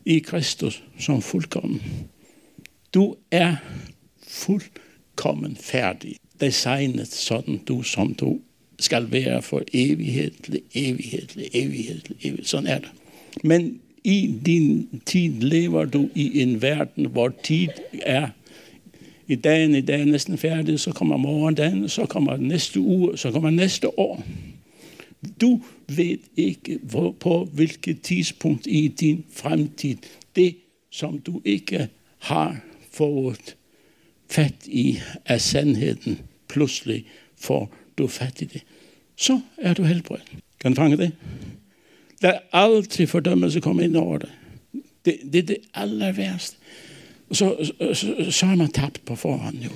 i 0.06 0.20
Kristus 0.20 0.82
som 1.00 1.22
fullkommen. 1.24 1.82
Du 2.94 3.16
er 3.32 3.56
fullkommen 4.28 5.56
ferdig, 5.60 6.18
designet 6.44 7.14
sånn 7.16 7.62
du 7.68 7.80
som 7.88 8.12
du 8.20 8.42
skal 8.84 9.08
være 9.12 9.40
for 9.46 9.64
evighet 9.74 10.44
til 10.44 10.60
evighet 10.76 11.34
til 11.34 11.48
evighet 11.54 12.04
til 12.10 12.20
evighet. 12.20 12.52
Sånn 12.52 12.68
er 12.68 12.84
det. 12.84 12.92
Men 13.48 13.72
i 14.04 14.36
din 14.46 15.02
tid 15.06 15.42
lever 15.42 15.86
du 15.86 16.10
i 16.16 16.42
en 16.42 16.62
verden, 16.62 17.06
hvor 17.06 17.34
tid 17.44 17.68
er 18.02 18.28
i 19.28 19.36
dagen, 19.36 19.76
i 19.76 19.82
dag 19.82 20.06
næsten 20.06 20.38
færdig, 20.38 20.80
så 20.80 20.92
kommer 20.92 21.18
morgendagen, 21.18 21.90
så 21.90 22.06
kommer 22.06 22.38
næste 22.38 22.80
uge, 22.80 23.18
så 23.18 23.32
kommer 23.32 23.50
næste 23.50 24.00
år. 24.00 24.24
Du 25.42 25.62
ved 25.88 26.18
ikke 26.38 26.80
hvor, 26.82 27.12
på 27.12 27.50
hvilket 27.54 28.02
tidspunkt 28.02 28.68
i 28.68 28.88
din 28.88 29.26
fremtid, 29.34 29.98
det 30.36 30.56
som 30.92 31.20
du 31.20 31.42
ikke 31.46 31.88
har 32.20 32.62
fået 32.92 33.56
fat 34.30 34.56
i 34.66 35.00
af 35.26 35.42
sandheden, 35.42 36.20
pludselig 36.48 37.06
får 37.38 37.76
du 37.98 38.08
fat 38.08 38.42
i 38.42 38.46
det. 38.46 38.64
Så 39.16 39.40
er 39.58 39.74
du 39.74 39.84
helbredt. 39.84 40.32
Kan 40.60 40.72
du 40.72 40.76
fange 40.76 40.98
det? 40.98 41.12
Lad 42.24 42.34
er 42.34 42.40
altid 42.52 43.08
fordømmelse 43.08 43.60
kommer 43.60 43.84
ind 43.84 43.98
over. 43.98 44.18
Det, 45.06 45.20
det 45.34 45.36
er 45.36 45.44
det 45.44 45.58
aller 45.74 46.12
værste 46.12 46.58
så, 47.32 47.72
så, 47.94 48.32
så 48.32 48.46
er 48.46 48.56
man 48.56 48.72
tabt 48.72 49.02
på 49.06 49.16
forhånd 49.16 49.58
jo. 49.58 49.70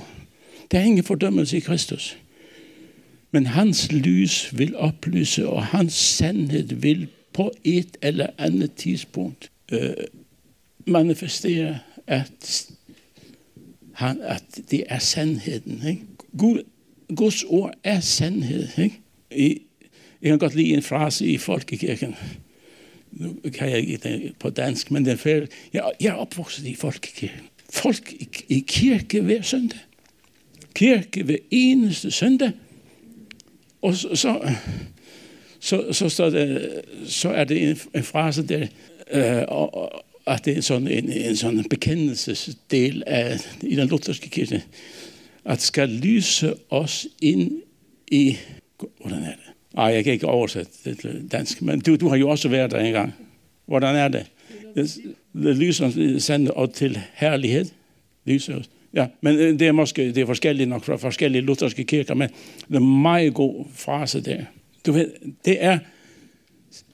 Der 0.71 0.79
er 0.79 0.83
ingen 0.83 1.03
fordømmelse 1.03 1.57
i 1.57 1.59
Kristus. 1.59 2.17
Men 3.31 3.45
hans 3.45 3.91
lys 3.91 4.57
vil 4.57 4.75
oplyse, 4.75 5.49
og 5.49 5.65
hans 5.65 5.93
sandhed 5.93 6.67
vil 6.67 7.07
på 7.33 7.51
et 7.63 7.97
eller 8.01 8.27
andet 8.37 8.73
tidspunkt 8.73 9.51
øh, 9.71 9.93
manifestere, 10.87 11.79
at, 12.07 12.67
han, 13.93 14.21
at 14.21 14.43
det 14.71 14.83
er 14.89 14.99
sandheden. 14.99 15.81
Ikke? 15.87 16.01
Gud, 16.37 16.63
Guds 17.15 17.43
ord 17.43 17.73
er 17.83 17.99
sandhed. 17.99 18.67
Ikke? 18.77 18.99
I, 19.31 19.61
jeg 20.21 20.29
kan 20.29 20.39
godt 20.39 20.55
lide 20.55 20.73
en 20.73 20.83
frase 20.83 21.27
i 21.27 21.37
folkekirken. 21.37 22.15
Nu 23.11 23.35
kan 23.53 23.69
jeg 23.69 23.79
ikke 23.79 24.33
på 24.39 24.49
dansk, 24.49 24.91
men 24.91 25.05
den 25.05 25.17
fælde. 25.17 25.47
jeg, 25.73 25.91
jeg 26.01 26.09
er 26.09 26.13
opvokset 26.13 26.65
i 26.65 26.75
folkekirken. 26.75 27.39
Folk 27.69 28.13
i, 28.13 28.27
i 28.49 28.63
kirke 28.67 29.21
hver 29.21 29.41
søndag. 29.41 29.79
Kirke 30.75 31.23
hver 31.23 31.37
eneste 31.51 32.11
søndag. 32.11 32.51
Og 33.81 33.95
så, 33.95 34.15
så, 34.15 34.55
så, 35.59 35.85
så, 35.91 36.09
så, 36.09 36.29
det, 36.29 36.71
så 37.05 37.29
er 37.29 37.43
det 37.43 37.69
en, 37.69 37.79
en 37.95 38.03
frase 38.03 38.47
der, 38.47 38.67
øh, 39.11 39.43
og, 39.47 40.03
at 40.27 40.45
det 40.45 40.57
er 40.57 40.61
sådan 40.61 40.87
en, 40.87 41.11
en 41.11 41.35
sådan 41.35 41.63
bekendelsesdel 41.69 43.03
af, 43.07 43.39
i 43.61 43.75
den 43.75 43.87
lutherske 43.87 44.29
kirke, 44.29 44.63
at 45.45 45.61
skal 45.61 45.89
lyse 45.89 46.53
os 46.69 47.07
ind 47.21 47.61
i, 48.11 48.37
hvordan 48.99 49.23
er 49.23 49.35
det? 49.35 49.46
Ej, 49.77 49.85
jeg 49.85 50.03
kan 50.03 50.13
ikke 50.13 50.27
oversætte 50.27 50.71
det 50.85 50.99
til 50.99 51.27
dansk, 51.31 51.61
men 51.61 51.79
du, 51.79 51.95
du 51.95 52.07
har 52.07 52.15
jo 52.15 52.29
også 52.29 52.49
været 52.49 52.71
der 52.71 52.79
engang. 52.79 53.13
Hvordan 53.65 53.95
er 53.95 54.07
det? 54.07 54.31
Det, 54.75 54.97
det 55.33 55.57
lyser 55.57 56.19
sender 56.19 56.51
og 56.51 56.73
til 56.73 56.99
herlighed. 57.13 57.65
Lyser. 58.25 58.61
Ja, 58.93 59.07
men 59.21 59.59
det 59.59 59.61
er 59.67 59.71
måske 59.71 60.07
det 60.07 60.17
er 60.17 60.25
forskelligt 60.25 60.69
nok 60.69 60.83
fra 60.83 60.95
forskellige 60.95 61.41
lutherske 61.41 61.83
kirker, 61.83 62.13
men 62.13 62.29
det 62.67 62.75
er 62.75 62.79
en 62.79 63.01
meget 63.01 63.33
god 63.33 63.65
frase 63.73 64.21
der. 64.21 64.43
Du 64.85 64.91
ved, 64.91 65.11
det 65.45 65.63
er, 65.63 65.79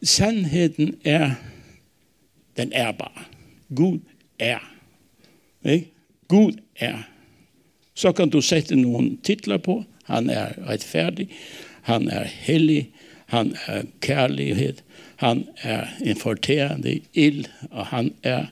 sandheden 0.04 0.96
er, 1.06 1.32
den 2.58 2.72
er 2.74 2.92
bare. 2.92 3.24
Gud 3.76 4.00
er. 4.40 4.60
Ikke? 5.66 5.92
Gud 6.28 6.54
er. 6.76 6.98
Så 7.94 8.12
kan 8.12 8.30
du 8.30 8.42
sætte 8.42 8.76
nogle 8.76 9.18
titler 9.24 9.58
på. 9.58 9.84
Han 10.04 10.30
er 10.30 10.68
retfærdig. 10.68 11.30
Han 11.84 12.08
er 12.08 12.24
hellig, 12.24 12.90
han 13.26 13.56
er 13.68 13.84
kærlighet, 14.02 14.84
han 15.16 15.48
er 15.62 15.86
en 16.04 16.18
forterende 16.18 17.00
ild, 17.14 17.46
og 17.72 17.86
han 17.86 18.14
er 18.24 18.46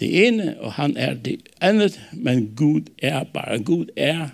det 0.00 0.26
ene, 0.26 0.60
og 0.60 0.72
han 0.72 0.96
er 0.96 1.14
det 1.14 1.40
andet, 1.60 2.00
men 2.12 2.52
Gud 2.56 2.82
er 3.02 3.24
bare. 3.24 3.58
Gud 3.58 3.86
er 3.96 4.28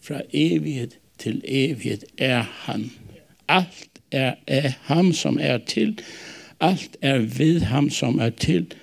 fra 0.00 0.20
evighed 0.32 0.90
til 1.18 1.42
evighed 1.44 2.02
er 2.18 2.42
han. 2.42 2.90
Alt 3.48 3.88
er 4.10 4.34
af 4.46 4.72
ham, 4.80 5.12
som 5.12 5.38
er 5.40 5.58
til. 5.58 6.00
Alt 6.60 6.96
er 7.02 7.18
ved 7.18 7.60
ham, 7.60 7.90
som 7.90 8.18
er 8.18 8.30
til. 8.30 8.74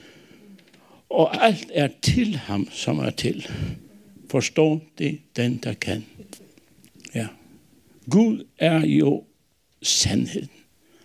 Og 1.10 1.46
alt 1.46 1.72
er 1.74 1.88
til 2.02 2.36
ham, 2.36 2.68
som 2.72 3.00
er 3.00 3.10
til. 3.10 3.48
Forstå 4.30 4.82
det, 4.98 5.20
den 5.36 5.58
der 5.58 5.74
kan. 5.74 6.06
Gud 8.10 8.44
er 8.58 8.86
jo 8.86 9.24
sandheden. 9.82 10.50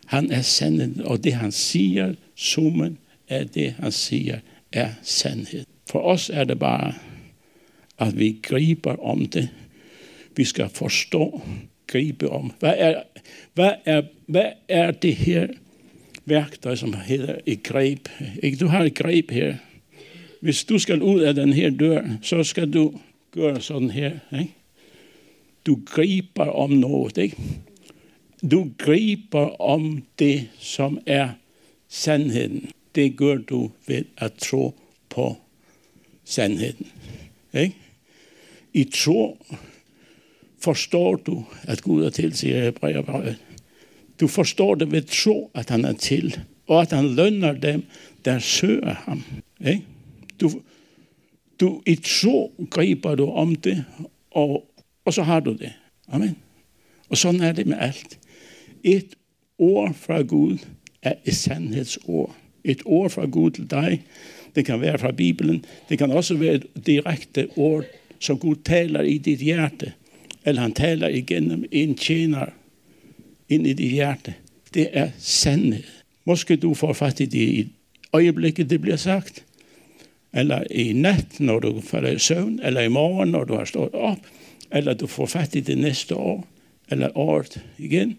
Han 0.06 0.30
er 0.30 0.42
sandheden, 0.42 1.00
og 1.00 1.24
det 1.24 1.32
han 1.32 1.52
siger, 1.52 2.14
summen 2.34 2.98
af 3.28 3.48
det 3.48 3.72
han 3.72 3.92
siger, 3.92 4.38
er 4.72 4.90
sandhed. 5.02 5.64
For 5.90 5.98
os 5.98 6.30
er 6.30 6.44
det 6.44 6.58
bare, 6.58 6.94
at 7.98 8.18
vi 8.18 8.40
griber 8.42 9.04
om 9.04 9.26
det. 9.26 9.48
Vi 10.36 10.44
skal 10.44 10.68
forstå, 10.68 11.42
gribe 11.86 12.30
om. 12.30 12.52
Hvad 12.58 12.74
er, 12.78 13.02
hvad 13.54 13.72
er, 13.84 14.02
hvad 14.26 14.52
er 14.68 14.90
det 14.90 15.16
her 15.16 15.48
værktøj, 16.24 16.76
som 16.76 16.94
hedder 16.94 17.36
et 17.46 17.62
greb? 17.62 18.08
Ikke? 18.42 18.56
Du 18.56 18.66
har 18.66 18.84
et 18.84 18.94
greb 18.94 19.30
her. 19.30 19.56
Hvis 20.40 20.64
du 20.64 20.78
skal 20.78 21.02
ud 21.02 21.20
af 21.20 21.34
den 21.34 21.52
her 21.52 21.70
dør, 21.70 22.02
så 22.22 22.42
skal 22.42 22.72
du 22.72 23.00
gøre 23.30 23.60
sådan 23.60 23.90
her. 23.90 24.18
Ikke? 24.32 24.52
Du 25.66 25.80
griber 25.86 26.46
om 26.46 26.70
noget. 26.70 27.18
Ikke? 27.18 27.36
Du 28.50 28.70
griber 28.78 29.60
om 29.60 30.02
det, 30.18 30.48
som 30.58 30.98
er 31.06 31.28
sandheden. 31.88 32.70
Det 32.94 33.16
gør 33.16 33.36
du 33.36 33.70
ved 33.86 34.04
at 34.16 34.34
tro 34.34 34.74
på 35.08 35.36
sandheden. 36.24 36.86
Ikke? 37.54 37.76
I 38.72 38.84
tro 38.84 39.46
forstår 40.58 41.16
du, 41.16 41.44
at 41.62 41.82
Gud 41.82 42.04
er 42.04 42.10
til, 42.10 42.36
siger 42.36 42.64
Hebræerbrevet. 42.64 43.36
Du 44.20 44.28
forstår 44.28 44.74
det 44.74 44.92
ved 44.92 45.02
tro, 45.02 45.50
at 45.54 45.70
han 45.70 45.84
er 45.84 45.92
til, 45.92 46.40
og 46.66 46.82
at 46.82 46.92
han 46.92 47.14
lønner 47.14 47.52
dem, 47.52 47.84
der 48.24 48.38
søger 48.38 48.94
ham. 48.94 49.22
Ikke? 49.60 49.84
Du, 50.40 50.50
du, 51.60 51.82
I 51.86 51.94
tro 51.94 52.66
griber 52.70 53.14
du 53.14 53.30
om 53.30 53.54
det, 53.54 53.84
og, 54.30 54.73
og 55.04 55.14
så 55.14 55.22
har 55.22 55.40
du 55.40 55.54
det. 55.58 55.72
Amen. 56.08 56.36
Og 57.10 57.18
sånn 57.20 57.42
er 57.44 57.54
det 57.56 57.66
med 57.68 57.80
alt. 57.80 58.16
Et 58.84 59.14
år 59.60 59.92
fra 59.96 60.22
Gud 60.22 60.64
er 61.04 61.18
et 61.24 61.36
sannhetsår. 61.36 62.32
Et 62.64 62.80
år 62.86 63.10
fra 63.12 63.26
Gud 63.28 63.58
til 63.58 63.68
deg, 63.68 64.00
det 64.54 64.64
kan 64.64 64.80
være 64.80 64.98
fra 65.02 65.12
Bibelen, 65.12 65.64
det 65.88 65.98
kan 65.98 66.12
også 66.12 66.36
være 66.40 66.54
et 66.62 66.86
direkte 66.86 67.48
ord 67.56 67.84
som 68.22 68.38
Gud 68.40 68.62
taler 68.64 69.04
i 69.04 69.18
ditt 69.18 69.42
hjerte, 69.44 69.92
eller 70.44 70.62
han 70.62 70.76
taler 70.76 71.12
igennem 71.12 71.64
en 71.70 71.94
tjener 71.98 72.54
inn 73.52 73.66
i 73.66 73.74
ditt 73.74 73.92
hjerte. 73.92 74.36
Det 74.74 74.88
er 74.92 75.12
sannhet. 75.18 75.90
Måske 76.24 76.56
du 76.56 76.72
får 76.74 76.94
fatt 76.96 77.20
i 77.20 77.28
det 77.28 77.44
i 77.44 77.64
øyeblikket 78.16 78.70
det 78.70 78.80
blir 78.80 78.96
sagt, 78.96 79.42
eller 80.32 80.64
i 80.72 80.92
natt 80.96 81.38
når 81.38 81.60
du 81.60 81.80
faller 81.84 82.16
i 82.16 82.22
søvn, 82.22 82.58
eller 82.62 82.86
i 82.86 82.92
morgen 82.92 83.34
når 83.34 83.44
du 83.44 83.54
har 83.58 83.68
stått 83.68 83.94
opp, 83.94 84.24
eller 84.74 84.94
du 84.94 85.06
får 85.06 85.26
fat 85.26 85.54
i 85.54 85.60
det 85.60 85.78
næste 85.78 86.16
år, 86.16 86.46
eller 86.90 87.18
året 87.18 87.64
igen. 87.78 88.16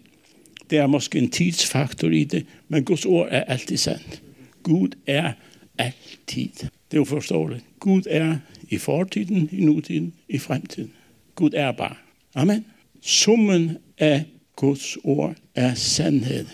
Det 0.70 0.78
er 0.78 0.86
måske 0.86 1.18
en 1.18 1.30
tidsfaktor 1.30 2.08
i 2.08 2.24
det, 2.24 2.46
men 2.68 2.84
Guds 2.84 3.06
ord 3.06 3.28
er 3.30 3.44
altid 3.44 3.76
sandt. 3.76 4.22
Gud 4.62 4.88
er 5.06 5.32
altid. 5.78 6.48
Det 6.56 6.68
er 6.92 6.96
jo 6.96 7.04
forståeligt. 7.04 7.64
Gud 7.80 8.02
er 8.10 8.36
i 8.68 8.78
fortiden, 8.78 9.48
i 9.52 9.64
nutiden, 9.64 10.14
i 10.28 10.38
fremtiden. 10.38 10.92
Gud 11.34 11.50
er 11.54 11.72
bare. 11.72 11.94
Amen. 12.34 12.64
Summen 13.02 13.76
af 13.98 14.24
Guds 14.56 14.96
ord 15.04 15.36
er 15.54 15.74
sandhed. 15.74 16.46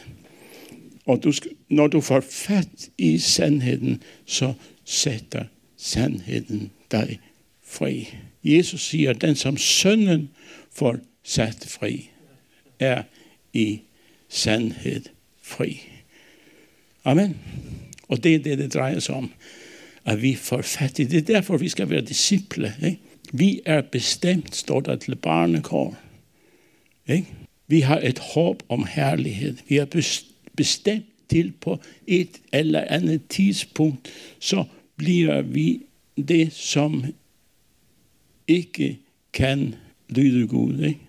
Og 1.07 1.25
du 1.25 1.33
skal, 1.33 1.51
når 1.69 1.87
du 1.87 2.01
får 2.01 2.21
fat 2.21 2.91
i 2.99 3.19
sandheden, 3.19 4.03
så 4.27 4.53
sætter 4.85 5.45
sandheden 5.77 6.71
dig 6.91 7.21
fri. 7.65 8.09
Jesus 8.45 8.81
siger, 8.81 9.13
den 9.13 9.37
som 9.37 9.57
sønnen 9.57 10.31
får 10.73 10.99
sat 11.23 11.67
fri, 11.69 12.11
er 12.79 13.03
i 13.53 13.81
sandhed 14.29 15.03
fri. 15.43 15.81
Amen. 17.05 17.37
Og 18.09 18.25
det 18.25 18.35
er 18.35 18.39
det, 18.39 18.59
det 18.59 18.75
drejer 18.75 18.99
sig 18.99 19.15
om. 19.15 19.33
At 20.05 20.23
vi 20.23 20.35
får 20.35 20.63
fat 20.63 20.99
i 20.99 21.05
det. 21.05 21.19
er 21.19 21.35
derfor, 21.35 21.57
vi 21.57 21.69
skal 21.69 21.91
være 21.91 22.01
disciple. 22.01 22.75
Ikke? 22.85 22.99
Vi 23.33 23.61
er 23.65 23.81
bestemt, 23.81 24.57
står 24.57 24.81
der 24.81 24.97
til 24.97 25.15
barnekår. 25.15 25.97
Ikke? 27.09 27.27
Vi 27.67 27.81
har 27.81 28.01
et 28.01 28.19
håb 28.19 28.63
om 28.69 28.87
herlighed. 28.91 29.57
Vi 29.69 29.77
er 29.77 30.15
bestemt 30.57 31.05
til 31.29 31.53
på 31.61 31.81
et 32.07 32.41
eller 32.53 32.85
andet 32.89 33.29
tidspunkt, 33.29 34.09
så 34.39 34.65
bliver 34.97 35.43
vi 35.43 35.83
det, 36.29 36.53
som 36.53 37.05
ikke 38.53 38.99
kan 39.33 39.75
lyde 40.09 40.47
Gud. 40.47 40.79
Ikke? 40.79 41.01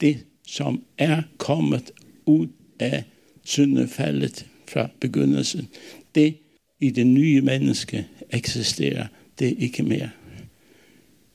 Det, 0.00 0.24
som 0.46 0.82
er 0.98 1.22
kommet 1.38 1.90
ud 2.26 2.48
af 2.78 3.04
syndefaldet 3.44 4.46
fra 4.68 4.88
begyndelsen. 5.00 5.68
Det 6.14 6.34
i 6.80 6.90
det 6.90 7.06
nye 7.06 7.40
menneske 7.40 8.06
eksisterer 8.30 9.06
det 9.38 9.56
ikke 9.58 9.82
mere. 9.82 10.10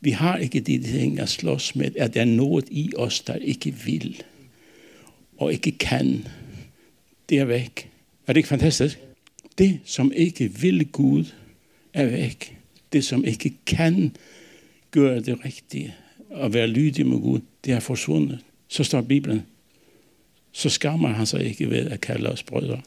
Vi 0.01 0.11
har 0.11 0.37
ikke 0.37 0.59
de 0.59 0.83
ting 0.83 1.19
at 1.19 1.29
slås 1.29 1.75
med, 1.75 1.95
at 1.95 2.13
der 2.13 2.21
er 2.21 2.25
noget 2.25 2.65
i 2.71 2.91
os, 2.97 3.21
der 3.21 3.35
ikke 3.35 3.75
vil 3.85 4.23
og 5.37 5.53
ikke 5.53 5.71
kan. 5.71 6.27
Det 7.29 7.39
er 7.39 7.45
væk. 7.45 7.89
Er 8.27 8.33
det 8.33 8.37
ikke 8.37 8.49
fantastisk? 8.49 8.99
Det, 9.57 9.79
som 9.85 10.11
ikke 10.15 10.51
vil 10.61 10.85
Gud, 10.85 11.25
er 11.93 12.05
væk. 12.05 12.57
Det, 12.93 13.03
som 13.03 13.25
ikke 13.25 13.53
kan 13.65 14.11
gøre 14.93 15.19
det 15.19 15.45
rigtige 15.45 15.95
og 16.29 16.53
være 16.53 16.67
lydig 16.67 17.07
med 17.07 17.19
Gud, 17.19 17.39
det 17.65 17.73
er 17.73 17.79
forsvundet. 17.79 18.39
Så 18.67 18.83
står 18.83 19.01
Bibelen, 19.01 19.41
så 20.51 20.69
skammer 20.69 21.09
han 21.09 21.25
sig 21.25 21.45
ikke 21.45 21.69
ved 21.69 21.89
at 21.89 22.01
kalde 22.01 22.29
os 22.29 22.43
brødre. 22.43 22.81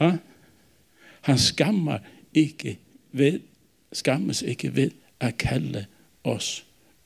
Ja? 0.00 0.12
Han 1.20 1.38
skammer 1.38 1.98
ikke 2.34 2.78
ved, 3.12 3.40
skammes 3.92 4.42
ikke 4.42 4.76
ved 4.76 4.90
at 5.20 5.38
kalde 5.38 5.84
os 6.24 6.64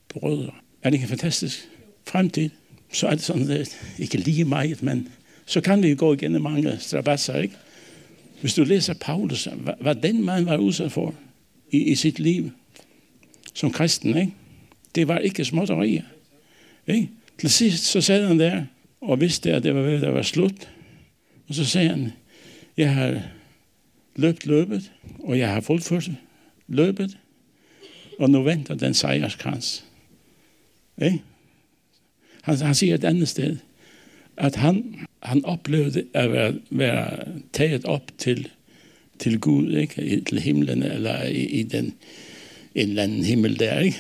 brødre. 0.09 0.53
Er 0.83 0.91
det 0.91 0.97
ikke 0.97 1.09
fantastisk 1.09 1.68
fremtid? 2.05 2.51
Så 2.93 3.07
er 3.07 3.11
det 3.11 3.22
sådan, 3.22 3.51
at 3.51 3.79
ikke 3.99 4.16
lige 4.16 4.45
meget, 4.45 4.83
men 4.83 5.09
så 5.47 5.61
kan 5.61 5.83
vi 5.83 5.95
gå 5.95 6.14
igennem 6.14 6.43
mange 6.43 6.79
strabasser, 6.79 7.37
ikke? 7.37 7.55
Hvis 8.41 8.55
du 8.55 8.64
læser 8.64 8.95
Paulus, 8.95 9.49
hvad 9.81 9.95
den 9.95 10.24
mand 10.24 10.45
var 10.45 10.57
udsat 10.57 10.93
for 10.93 11.14
i, 11.70 11.79
i 11.79 11.95
sit 11.95 12.18
liv 12.18 12.51
som 13.59 13.70
kristen, 13.70 14.16
ikke? 14.16 14.32
Det 14.94 15.09
var 15.09 15.18
ikke 15.18 15.44
småtterier. 15.44 16.02
Ikke? 16.86 17.09
Til 17.38 17.50
sidst 17.50 17.84
så 17.84 18.00
sad 18.00 18.26
han 18.26 18.40
der 18.40 18.64
og 19.00 19.20
vidste, 19.20 19.52
at 19.52 19.62
det 19.62 19.74
var 19.74 19.82
ved 19.82 20.02
at 20.02 20.14
være 20.14 20.24
slut. 20.24 20.68
Og 21.48 21.54
så 21.54 21.64
sagde 21.64 21.88
han, 21.88 22.12
jeg 22.76 22.94
har 22.94 23.22
løbt 24.16 24.46
løbet, 24.46 24.92
og 25.18 25.38
jeg 25.38 25.48
har 25.48 25.61
fuldført 25.61 26.11
løbet, 26.68 27.18
og 28.18 28.30
nu 28.30 28.42
venter 28.42 28.74
den 28.74 28.94
sejrskrans. 28.94 29.84
Ikke? 31.02 31.22
Han, 32.42 32.56
han 32.56 32.74
siger 32.74 32.94
et 32.94 33.04
andet 33.04 33.28
sted, 33.28 33.56
at 34.36 34.56
han, 34.56 35.06
han 35.22 35.44
oplevede 35.44 36.04
at 36.14 36.32
være, 36.32 36.54
være 36.70 37.24
taget 37.52 37.84
op 37.84 38.11
til, 38.18 38.48
til 39.18 39.40
Gud, 39.40 39.76
ikke? 39.76 40.20
til 40.20 40.40
himlen, 40.40 40.82
eller 40.82 41.22
i, 41.22 41.44
i 41.44 41.62
den 41.62 41.94
en 42.75 42.89
eller 42.89 43.03
anden 43.03 43.25
himmel 43.25 43.59
der, 43.59 43.81
ikke? 43.81 43.99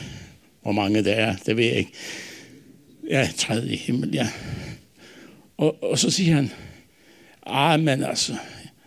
Hvor 0.62 0.72
mange 0.72 1.04
der 1.04 1.12
er, 1.12 1.36
det 1.46 1.56
ved 1.56 1.64
jeg 1.64 1.76
ikke. 1.76 1.92
Ja, 3.10 3.28
tredje 3.36 3.76
himmel, 3.76 4.14
ja. 4.14 4.28
Og, 5.56 5.82
og 5.82 5.98
så 5.98 6.10
siger 6.10 6.34
han, 6.34 6.50
ah, 7.46 7.80
men 7.80 8.04
altså, 8.04 8.34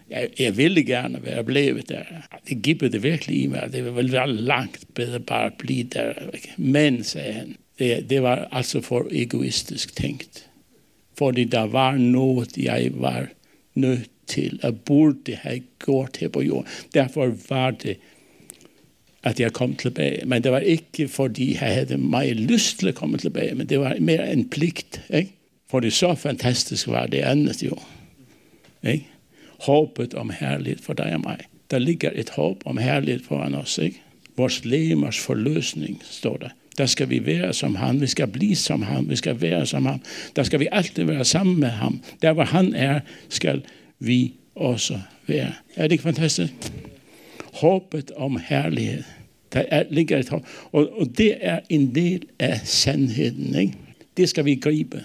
jeg, 0.10 0.30
jeg 0.40 0.58
ville 0.58 0.84
gerne 0.84 1.26
være 1.26 1.44
blevet 1.44 1.90
der. 1.90 2.04
Det 2.50 2.62
giver 2.62 2.90
det 2.90 3.04
virkelig 3.04 3.42
i 3.42 3.48
mig. 3.48 3.70
Det 3.74 3.96
ville 3.96 4.12
være 4.12 4.34
langt 4.34 4.86
bedre 4.94 5.20
bare 5.20 5.46
at 5.46 5.54
blive 5.60 5.84
der. 5.84 6.14
Men, 6.58 7.04
sagde 7.04 7.34
han, 7.34 7.56
det, 7.80 8.10
det 8.10 8.24
var 8.24 8.48
altså 8.52 8.82
for 8.82 9.08
egoistisk 9.12 9.96
tænkt. 9.96 10.50
Fordi 11.18 11.44
der 11.44 11.62
var 11.62 11.98
noget, 11.98 12.58
jeg 12.58 12.92
var 12.94 13.28
nødt 13.76 14.10
til, 14.28 14.60
at 14.64 14.82
burde 14.82 15.36
have 15.36 15.62
gjort 15.86 16.18
her 16.18 16.28
på 16.28 16.42
jorden. 16.42 16.68
Derfor 16.94 17.36
var 17.50 17.72
det, 17.72 17.98
at 19.24 19.40
jeg 19.40 19.54
kom 19.54 19.76
tilbage. 19.76 20.26
Men 20.26 20.44
det 20.44 20.52
var 20.52 20.60
ikke, 20.60 21.08
fordi 21.08 21.52
jeg 21.52 21.60
havde 21.60 21.98
meget 21.98 22.36
lyst 22.36 22.80
til 22.80 22.88
at 22.88 22.96
komme 22.96 23.18
tilbage, 23.18 23.56
men 23.56 23.70
det 23.70 23.80
var 23.80 23.96
mere 24.00 24.34
en 24.34 24.50
pligt. 24.50 25.02
Ikke? 25.14 25.32
For 25.70 25.80
det 25.80 25.94
så 25.94 26.16
fantastisk 26.16 26.88
var 26.88 27.06
det 27.06 27.18
andet 27.18 27.64
jo. 27.64 27.78
Ikke? 28.84 29.08
Håbet 29.60 30.14
om 30.14 30.32
herlighed 30.40 30.80
for 30.84 30.94
dig 30.94 31.14
og 31.14 31.22
mig. 31.22 31.38
Der 31.72 31.80
ligger 31.80 32.10
et 32.16 32.30
håb 32.30 32.62
om 32.66 32.78
herlighed 32.78 33.24
foran 33.24 33.56
os. 33.56 33.78
Ikke? 33.78 34.02
Vores 34.38 34.66
lemers 34.66 35.20
forløsning, 35.20 36.02
står 36.04 36.38
der. 36.38 36.50
Der 36.78 36.86
skal 36.86 37.10
vi 37.10 37.26
være 37.26 37.54
som 37.54 37.76
ham. 37.76 38.02
Vi 38.02 38.08
skal 38.08 38.28
blive 38.28 38.56
som 38.56 38.82
ham. 38.82 39.10
Vi 39.10 39.16
skal 39.16 39.42
være 39.42 39.66
som 39.66 39.86
ham. 39.86 40.02
Der 40.36 40.44
skal 40.44 40.60
vi 40.60 40.68
altid 40.72 41.04
være 41.04 41.26
sammen 41.26 41.60
med 41.60 41.70
ham. 41.70 42.04
Der 42.22 42.34
hvor 42.34 42.44
han 42.44 42.76
er, 42.76 43.00
skal 43.30 43.62
vi 44.00 44.34
også 44.56 45.00
være. 45.28 45.54
Er 45.76 45.84
det 45.84 45.92
ikke 45.92 46.04
fantastisk? 46.04 46.54
Håbet 47.54 48.12
om 48.12 48.40
herlighed. 48.48 49.04
Der 49.54 49.64
er, 49.68 49.84
ligger 49.90 50.18
et 50.18 50.30
håb. 50.30 50.46
Og, 50.72 51.00
og 51.00 51.18
det 51.18 51.38
er 51.42 51.60
en 51.70 51.96
del 51.96 52.24
af 52.40 52.60
sandheden. 52.64 53.56
Ikke? 53.56 53.74
Det 54.18 54.30
skal 54.30 54.46
vi 54.46 54.56
gribe. 54.56 55.04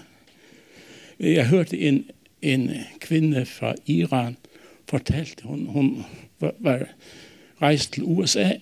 Jeg 1.20 1.49
hørte 1.49 1.78
en, 1.78 2.05
en 2.42 2.70
kvinde 3.01 3.47
fra 3.47 3.74
Iran 3.86 4.36
fortalte, 4.88 5.44
hun, 5.44 5.66
hun 5.66 6.05
var, 6.40 6.55
var 6.59 6.86
rejst 7.62 7.92
til 7.92 8.03
USA, 8.03 8.53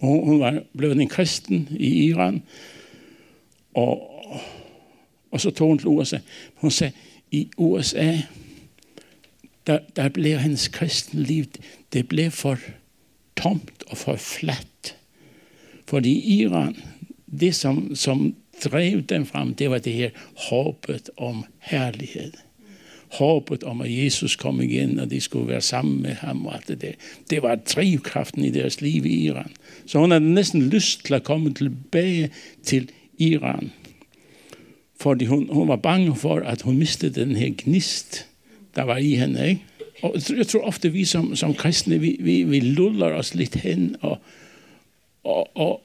og 0.00 0.26
hun 0.26 0.40
var 0.40 0.62
blevet 0.76 1.00
en 1.00 1.08
kristen 1.08 1.68
i 1.70 2.04
Iran, 2.04 2.42
og, 3.74 4.14
og 5.30 5.40
så 5.40 5.50
tog 5.50 5.68
hun 5.68 5.78
til 5.78 5.88
USA. 5.88 6.18
Hun 6.54 6.70
sagde, 6.70 6.92
i 7.30 7.48
USA, 7.56 8.16
der, 9.66 9.78
der 9.96 10.08
blev 10.08 10.38
hendes 10.38 10.68
kristenliv, 10.68 11.44
det 11.92 12.08
blev 12.08 12.30
for 12.30 12.58
tomt 13.36 13.82
og 13.86 13.96
for 13.96 14.16
flatt. 14.16 14.96
Fordi 15.88 16.42
Iran, 16.42 16.76
det 17.40 17.54
som, 17.54 17.94
som 17.96 18.34
drev 18.64 19.02
dem 19.02 19.26
frem, 19.26 19.54
det 19.54 19.70
var 19.70 19.78
det 19.78 19.92
her 19.92 20.10
håbet 20.48 21.10
om 21.16 21.44
herlighed. 21.58 22.32
Håbet 23.12 23.64
om 23.64 23.80
at 23.80 24.04
Jesus 24.04 24.36
kom 24.36 24.60
igen, 24.60 24.98
og 25.00 25.10
de 25.10 25.20
skulle 25.20 25.48
være 25.48 25.60
sammen 25.60 26.02
med 26.02 26.14
ham 26.14 26.46
og 26.46 26.54
alt 26.54 26.68
det 26.68 26.82
der. 26.82 26.92
Det 27.30 27.42
var 27.42 27.54
drivkraften 27.54 28.44
i 28.44 28.50
deres 28.50 28.80
liv 28.80 29.06
i 29.06 29.24
Iran. 29.24 29.52
Så 29.86 29.98
hun 29.98 30.10
havde 30.10 30.24
næsten 30.24 30.68
lyst 30.68 31.04
til 31.04 31.14
at 31.14 31.24
komme 31.24 31.54
tilbage 31.54 32.30
til 32.62 32.90
Iran. 33.18 33.72
Fordi 35.00 35.24
hun, 35.24 35.48
hun 35.52 35.68
var 35.68 35.76
bange 35.76 36.16
for, 36.16 36.36
at 36.36 36.62
hun 36.62 36.78
mistede 36.78 37.20
den 37.20 37.36
her 37.36 37.52
gnist, 37.58 38.26
der 38.76 38.82
var 38.82 38.96
i 38.96 39.14
hende. 39.14 39.48
Ikke? 39.48 39.64
Och 40.00 40.16
jag 40.28 40.48
tror 40.48 40.64
ofta 40.64 40.88
vi 40.88 41.06
som 41.06 41.36
som 41.36 41.54
kristne, 41.54 41.98
vi 41.98 42.16
vi 42.20 42.44
vi 42.44 42.60
lullar 42.60 43.12
oss 43.12 43.34
lite 43.34 43.58
hen 43.58 43.96
och 44.00 44.18
och 45.22 45.56
och 45.56 45.84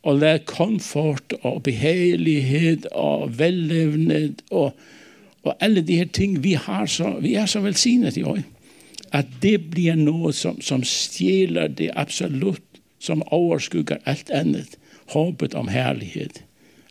och 0.00 0.18
lär 0.18 0.38
komfort 0.38 1.32
och 1.32 1.60
behärlighet 1.60 2.84
och 2.84 3.40
vällevnad 3.40 4.42
och 4.48 4.76
och 5.42 5.54
alla 5.60 5.80
de 5.80 5.96
här 5.96 6.06
ting 6.06 6.40
vi 6.40 6.54
har 6.54 6.86
så 6.86 7.18
vi 7.20 7.34
är 7.34 7.46
så 7.46 7.60
välsignade 7.60 8.20
i 8.20 8.24
år 8.24 8.42
att 9.10 9.26
det 9.40 9.58
blir 9.58 9.96
något 9.96 10.36
som 10.36 10.60
som 10.60 10.82
stjäler 10.82 11.68
det 11.68 11.90
absolut 11.94 12.62
som 12.98 13.22
överskuggar 13.30 14.00
allt 14.04 14.30
annat 14.30 14.76
hoppet 15.06 15.54
om 15.54 15.68
härlighet 15.68 16.42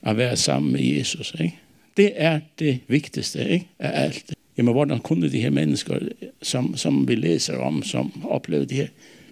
att 0.01 0.17
vara 0.17 0.35
sammen 0.35 0.71
med 0.71 0.81
Jesus. 0.81 1.33
Ikke? 1.33 1.57
Det 1.93 2.21
är 2.21 2.41
det 2.55 2.79
viktigaste 2.87 3.53
ikke? 3.53 3.65
av 3.79 3.91
allt. 3.95 4.33
Ja, 4.59 4.63
men 4.63 4.75
hvordan 4.75 4.99
kunne 4.99 5.29
de 5.31 5.39
her 5.39 5.53
mennesker, 5.55 6.09
som, 6.43 6.73
som 6.75 7.05
vi 7.07 7.15
leser 7.15 7.61
om, 7.63 7.77
som 7.83 8.09
opplevde 8.27 8.65
det 8.67 8.77
her, 8.77 8.89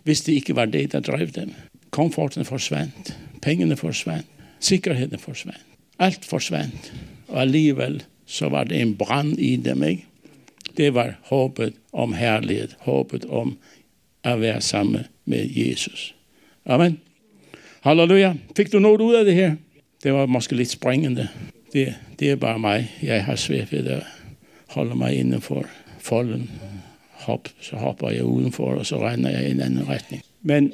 hvis 0.07 0.21
det 0.23 0.37
ikke 0.39 0.55
var 0.55 0.69
det, 0.71 0.91
der 0.93 1.03
drev 1.03 1.27
dem? 1.35 1.51
Komforten 1.91 2.45
forsvant, 2.47 3.11
pengene 3.43 3.75
forsvant, 3.75 4.25
sikkerheden 4.63 5.19
forsvant, 5.19 5.65
alt 5.99 6.25
forsvant. 6.25 6.93
Og 7.27 7.41
alligevel 7.41 8.03
så 8.25 8.47
var 8.49 8.71
det 8.71 8.79
en 8.81 8.95
brand 8.95 9.35
i 9.39 9.55
dem, 9.55 9.83
ikke? 9.83 10.05
Det 10.77 10.93
var 10.93 11.17
håpet 11.27 11.75
om 11.91 12.13
herlighet, 12.13 12.77
håpet 12.79 13.25
om 13.25 13.57
at 14.23 14.41
være 14.41 14.61
sammen 14.61 15.11
med 15.25 15.49
Jesus. 15.51 16.15
Amen. 16.65 17.01
Halleluja. 17.83 18.37
Fikk 18.55 18.71
du 18.71 18.79
noe 18.79 18.95
ut 18.95 19.19
av 19.19 19.27
det 19.27 19.35
her? 19.35 19.57
Det 20.03 20.15
var 20.15 20.31
måske 20.31 20.55
litt 20.55 20.71
sprengende. 20.71 21.27
Det, 21.73 21.89
det 22.15 22.31
er 22.31 22.39
bare 22.39 22.63
meg. 22.63 22.93
Jeg 23.03 23.27
har 23.27 23.35
svært 23.35 23.75
ved 23.75 23.91
det. 23.91 24.05
Holder 24.67 24.95
mig 24.95 25.15
inden 25.15 25.41
for 25.41 25.65
folden. 25.99 26.51
Hop, 27.11 27.49
så 27.61 27.75
hopper 27.75 28.09
jeg 28.09 28.23
udenfor, 28.23 28.73
og 28.73 28.85
så 28.85 28.99
regner 28.99 29.29
jeg 29.29 29.47
i 29.47 29.51
en 29.51 29.61
anden 29.61 29.87
retning. 29.87 30.23
Men, 30.41 30.73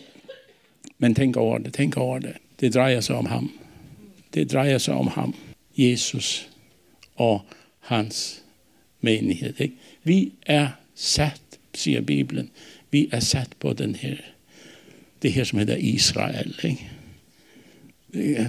men 0.97 1.15
tænk 1.15 1.37
over 1.37 1.57
det, 1.57 1.73
tænk 1.73 1.97
over 1.97 2.19
det. 2.19 2.33
Det 2.59 2.73
drejer 2.73 3.01
sig 3.01 3.15
om 3.15 3.25
ham. 3.25 3.51
Det 4.33 4.51
drejer 4.51 4.77
sig 4.77 4.93
om 4.93 5.07
ham, 5.07 5.35
Jesus 5.77 6.49
og 7.15 7.41
hans 7.79 8.43
menighed. 9.01 9.53
Ikke? 9.59 9.75
Vi 10.03 10.31
er 10.45 10.67
sat, 10.95 11.41
siger 11.73 12.01
Bibelen, 12.01 12.49
vi 12.91 13.09
er 13.11 13.19
sat 13.19 13.49
på 13.59 13.73
den 13.73 13.95
her, 13.95 14.15
det 15.21 15.33
her 15.33 15.43
som 15.43 15.59
hedder 15.59 15.75
Israel. 15.75 16.55
Ikke? 16.63 16.89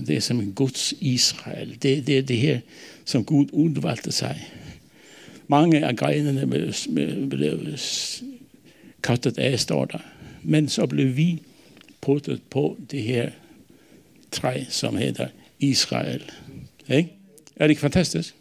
Det 0.07 0.11
er 0.11 0.20
som 0.20 0.53
Guds 0.53 0.95
Israel. 1.01 1.78
Det, 1.82 2.07
det 2.07 2.18
er 2.18 2.22
det 2.22 2.38
her, 2.38 2.61
som 3.05 3.24
Gud 3.24 3.47
udvalgte 3.53 4.12
sig. 4.12 4.51
Mange 5.49 5.86
af 5.86 5.97
grenene 5.97 6.47
blev, 6.47 6.72
blev 7.30 7.76
kattet 9.03 9.38
af, 9.38 9.61
står 9.61 9.84
der. 9.84 9.99
Men 10.42 10.68
så 10.68 10.86
blev 10.86 11.16
vi 11.16 11.42
puttet 12.01 12.40
på 12.51 12.76
det 12.90 13.03
her 13.03 13.30
træ, 14.30 14.64
som 14.68 14.97
hedder 14.97 15.26
Israel. 15.61 16.22
Ikke? 16.90 17.12
Er 17.57 17.64
det 17.64 17.70
ikke 17.70 17.80
fantastisk? 17.80 18.34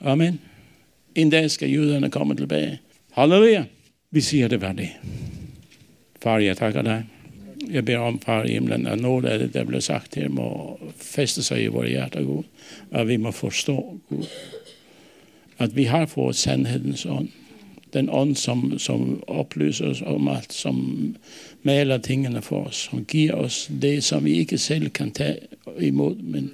Amen. 0.00 0.40
En 1.14 1.30
dag 1.30 1.50
skal 1.50 1.70
jøderne 1.70 2.10
komme 2.10 2.36
tilbage. 2.36 2.80
Halleluja. 3.12 3.64
Vi 4.10 4.20
siger 4.20 4.48
det 4.48 4.60
var 4.60 4.72
det. 4.72 4.88
Far, 6.22 6.38
jeg 6.38 6.56
takker 6.56 6.82
dig. 6.82 7.04
Jeg 7.70 7.84
beder 7.84 7.98
om, 7.98 8.20
far 8.20 8.44
i 8.44 8.52
himlen, 8.52 8.86
at 8.86 9.00
noget 9.00 9.24
af 9.24 9.38
det, 9.38 9.54
der 9.54 9.64
blev 9.64 9.80
sagt 9.80 10.14
her, 10.14 10.28
må 10.28 10.78
feste 10.96 11.42
sig 11.42 11.62
i 11.62 11.66
vores 11.66 11.90
hjerte, 11.90 12.24
Gud. 12.24 12.42
At 12.90 13.08
vi 13.08 13.16
må 13.16 13.30
forstå, 13.30 14.00
Gud. 14.08 14.26
At 15.62 15.76
vi 15.76 15.84
har 15.84 16.06
fået 16.06 16.36
sandhedens 16.36 17.06
ånd 17.06 17.28
den 17.92 18.08
ånd, 18.10 18.36
som, 18.36 18.78
som 18.78 19.22
oplyser 19.26 19.86
os 19.86 20.02
om 20.02 20.28
alt, 20.28 20.52
som 20.52 21.16
maler 21.62 21.98
tingene 21.98 22.42
for 22.42 22.64
os, 22.64 22.76
som 22.76 23.04
giver 23.04 23.34
os 23.34 23.70
det, 23.82 24.04
som 24.04 24.24
vi 24.24 24.32
ikke 24.32 24.58
selv 24.58 24.90
kan 24.90 25.10
tage 25.10 25.38
imod, 25.80 26.16
men, 26.16 26.52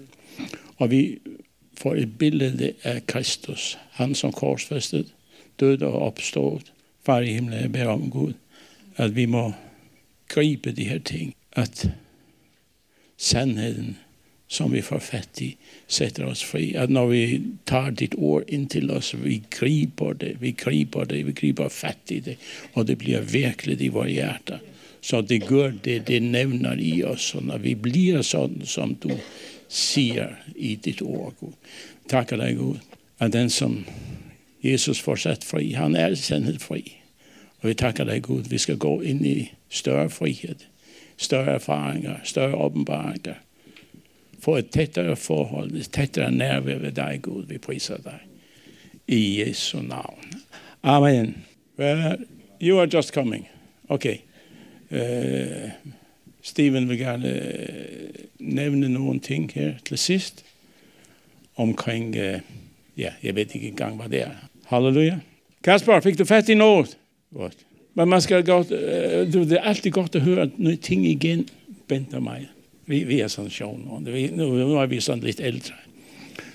og 0.77 0.91
vi 0.91 1.19
får 1.75 1.95
et 1.95 2.19
billede 2.19 2.73
af 2.83 3.07
Kristus, 3.07 3.79
han 3.91 4.15
som 4.15 4.33
korsfæstet, 4.33 5.15
døde 5.61 5.87
og 5.87 6.03
opstod. 6.03 6.61
far 7.07 7.21
i 7.21 7.33
himlen, 7.33 7.61
jeg 7.61 7.73
beder 7.73 7.89
om 7.89 8.11
Gud, 8.11 8.33
at 8.97 9.17
vi 9.17 9.27
må 9.27 9.53
gribe 10.29 10.73
de 10.73 10.85
her 10.85 10.99
ting, 10.99 11.35
at 11.53 11.91
sandheden 13.17 13.97
som 14.49 14.73
vi 14.73 14.83
får 14.83 14.99
fatt 14.99 15.43
i 15.43 15.57
sätter 15.87 16.25
oss 16.25 16.43
fri. 16.43 16.77
At 16.77 16.91
när 16.91 17.07
vi 17.07 17.43
tar 17.65 17.91
ditt 17.91 18.15
år 18.15 18.45
in 18.47 18.67
till 18.67 18.91
oss, 18.91 19.15
vi 19.15 19.43
griper 19.51 20.15
det, 20.15 20.37
vi 20.41 20.53
griper 20.53 21.05
det, 21.05 21.23
vi 21.23 21.33
griper 21.33 21.69
fatt 21.69 22.13
i 22.13 22.21
det. 22.21 22.37
Och 22.73 22.87
det 22.87 22.97
blir 22.97 23.21
verkligt 23.21 23.81
i 23.81 23.89
vårt 23.89 24.09
hjärta. 24.09 24.59
Så 25.01 25.21
det 25.21 25.39
gør 25.39 25.75
det, 25.83 25.99
det 25.99 26.21
nevner 26.21 26.81
i 26.81 27.05
oss. 27.05 27.35
Och 27.35 27.45
när 27.45 27.59
vi 27.59 27.75
blir 27.75 28.23
sånn 28.23 28.63
som 28.65 28.97
du 29.01 29.17
säger 29.69 30.43
i 30.57 30.77
ditt 30.77 31.03
år, 31.03 31.33
Gud. 31.41 31.53
Tackar 32.09 32.37
dig, 32.37 32.55
Gud, 32.55 32.81
att 33.19 33.33
den 33.33 33.51
som 33.51 33.85
Jesus 34.61 35.01
får 35.01 35.17
sett 35.17 35.45
fri, 35.45 35.73
han 35.73 35.97
är 35.97 36.15
sendet 36.15 36.63
fri. 36.63 36.93
Och 37.61 37.69
vi 37.69 37.75
tackar 37.75 38.05
dig, 38.05 38.21
Gud, 38.21 38.47
vi 38.47 38.59
ska 38.59 38.75
gå 38.75 39.05
in 39.05 39.25
i 39.25 39.53
större 39.71 40.09
frihet, 40.09 40.59
större 41.17 41.55
erfaringer, 41.55 42.21
större 42.25 42.67
uppenbaringar 42.67 43.43
få 44.39 44.57
et 44.57 44.71
tettere 44.71 45.17
forhold, 45.17 45.73
et 45.73 45.89
tettere 45.93 46.31
nærvær 46.31 46.79
ved 46.79 46.93
dig, 46.93 47.19
Gud. 47.23 47.47
Vi 47.47 47.59
priser 47.59 47.97
dig. 47.97 48.19
I 49.09 49.41
Jesu 49.41 49.83
navn. 49.83 50.19
Amen. 50.83 51.45
Well, 51.79 52.17
you 52.63 52.79
are 52.79 52.89
just 52.95 53.15
coming. 53.15 53.49
Okay. 53.89 54.17
Uh, 54.91 55.71
Steven 56.43 56.89
vil 56.89 56.99
gerne 56.99 57.43
uh, 57.43 58.25
nævne 58.39 58.89
nogle 58.89 59.21
ting 59.21 59.51
her 59.55 59.75
til 59.85 59.99
sidst 59.99 60.45
omkring, 61.57 62.17
uh, 62.17 62.41
ja, 62.97 63.13
jeg 63.23 63.35
ved 63.35 63.55
ikke 63.55 63.69
engang, 63.69 63.97
hvad 63.97 64.09
det 64.09 64.23
er. 64.23 64.31
Halleluja. 64.67 65.19
Kasper, 65.65 66.01
fik 66.01 66.19
du 66.19 66.25
fat 66.25 66.49
i 66.49 66.55
noget? 66.55 66.99
Godt. 67.35 67.57
Men 67.95 68.09
man 68.09 68.21
skal 68.21 68.45
godt, 68.45 68.71
uh, 68.71 69.43
det 69.45 69.53
er 69.53 69.61
altid 69.61 69.91
godt 69.91 70.15
at 70.15 70.21
høre 70.21 70.51
nogle 70.57 70.77
ting 70.77 71.07
igen, 71.07 71.49
Bent 71.89 72.15
og 72.15 72.23
mig. 72.23 72.49
Vi, 72.89 73.05
vi 73.05 73.21
er 73.21 73.29
sådan 73.29 73.51
sjov 73.51 73.79
nu. 73.79 74.13
Vi, 74.13 74.27
nu, 74.27 74.53
nu 74.53 74.77
er 74.77 74.87
vi 74.87 75.01
sådan 75.01 75.23
lidt 75.23 75.41
ældre. 75.45 75.75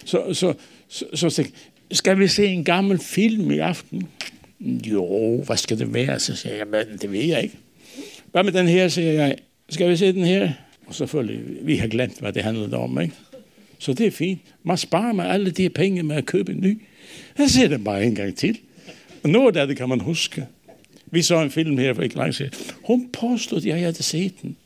Så, 0.06 0.34
så, 0.34 0.54
så, 0.88 1.06
så, 1.14 1.30
så 1.30 1.44
skal 1.92 2.20
vi 2.20 2.28
se 2.28 2.46
en 2.46 2.64
gammel 2.64 3.00
film 3.00 3.52
i 3.52 3.58
aften? 3.58 4.08
Jo, 4.60 5.44
hvad 5.46 5.58
skal 5.58 5.80
det 5.80 5.94
være? 5.94 6.20
Så 6.20 6.36
siger 6.36 6.56
jeg, 6.56 6.68
men 6.68 6.98
det 7.02 7.12
ved 7.12 7.24
jeg 7.24 7.44
ikke. 7.44 7.56
Hvad 8.32 8.44
med 8.44 8.52
den 8.52 8.68
her, 8.68 8.88
siger 8.88 9.12
jeg. 9.12 9.36
Skal 9.70 9.90
vi 9.90 9.98
se 9.98 10.14
den 10.14 10.24
her? 10.24 10.52
Og 10.86 10.96
selvfølgelig, 10.96 11.42
vi 11.62 11.76
har 11.76 11.88
glemt, 11.88 12.20
hvad 12.20 12.34
det 12.34 12.44
handlede 12.44 12.78
om, 12.78 13.02
ikke? 13.02 13.14
Så 13.80 13.94
det 13.94 14.08
er 14.08 14.12
fint. 14.12 14.42
Man 14.64 14.78
sparer 14.78 15.14
med 15.14 15.26
alle 15.26 15.52
de 15.52 15.70
penge 15.70 16.04
med 16.04 16.16
at 16.16 16.26
købe 16.26 16.52
en 16.52 16.62
ny. 16.62 16.82
Jeg 17.38 17.50
ser 17.50 17.68
det 17.68 17.84
bare 17.84 18.06
en 18.06 18.16
gang 18.16 18.36
til. 18.36 18.58
Og 19.24 19.30
noget 19.30 19.58
af 19.58 19.68
det 19.68 19.78
kan 19.78 19.90
man 19.90 20.00
huske. 20.00 20.46
Vi 21.06 21.22
så 21.22 21.42
en 21.42 21.52
film 21.52 21.78
her 21.78 21.94
for 21.94 22.02
ikke 22.02 22.16
lang 22.16 22.36
tid. 22.36 22.50
Hun 22.84 23.10
påstod, 23.14 23.58
at 23.58 23.66
jeg 23.66 23.80
havde 23.80 24.04
set 24.04 24.42
den. 24.42 24.58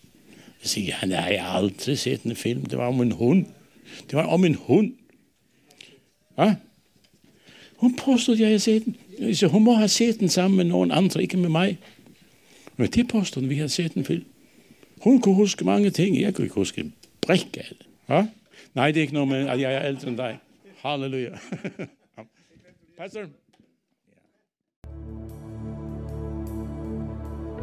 Jeg 0.62 0.70
siger, 0.70 0.94
han 0.94 1.12
har 1.12 1.30
jeg 1.30 1.46
aldrig 1.48 2.00
set 2.00 2.24
en 2.24 2.36
film. 2.36 2.66
Det 2.66 2.78
var 2.78 2.88
om 2.88 3.02
en 3.02 3.12
hund. 3.12 3.46
Det 4.02 4.14
var 4.14 4.26
om 4.26 4.46
en 4.46 4.56
hund. 4.56 4.94
Ja? 6.38 6.56
Hun 7.76 7.96
påstod, 7.96 8.36
at 8.36 8.40
jeg 8.40 8.48
havde 8.48 8.60
set 8.60 8.86
den. 8.86 9.36
Så 9.36 9.48
hun 9.48 9.64
må 9.64 9.74
have 9.74 9.88
set 9.88 10.20
den 10.20 10.30
sammen 10.30 10.58
med 10.58 10.66
nogen 10.66 10.92
andre, 10.92 11.22
ikke 11.22 11.38
med 11.38 11.50
mig. 11.50 11.78
Men 12.78 12.88
det 12.88 13.08
påstod 13.08 13.42
hun, 13.42 13.50
vi 13.50 13.56
havde 13.56 13.70
set 13.70 13.94
en 13.94 14.06
film. 14.06 14.26
Hun 15.02 15.22
kunne 15.22 15.36
huske 15.36 15.66
mange 15.66 15.90
ting. 15.90 16.22
Jeg 16.22 16.34
kunne 16.34 16.46
ikke 16.46 16.56
huske 16.56 16.92
brik 17.22 17.58
af 17.58 17.68
det. 17.70 17.88
Ja? 18.10 18.28
Nej, 18.74 18.92
det 18.92 18.98
er 18.98 19.02
ikke 19.02 19.14
noget 19.14 19.28
med, 19.28 19.48
at 19.48 19.62
jeg 19.62 19.74
er 19.74 19.88
ældre 19.88 20.08
end 20.08 20.18
dig. 20.18 20.38
Halleluja. 20.78 21.30
Pastor? 22.98 23.22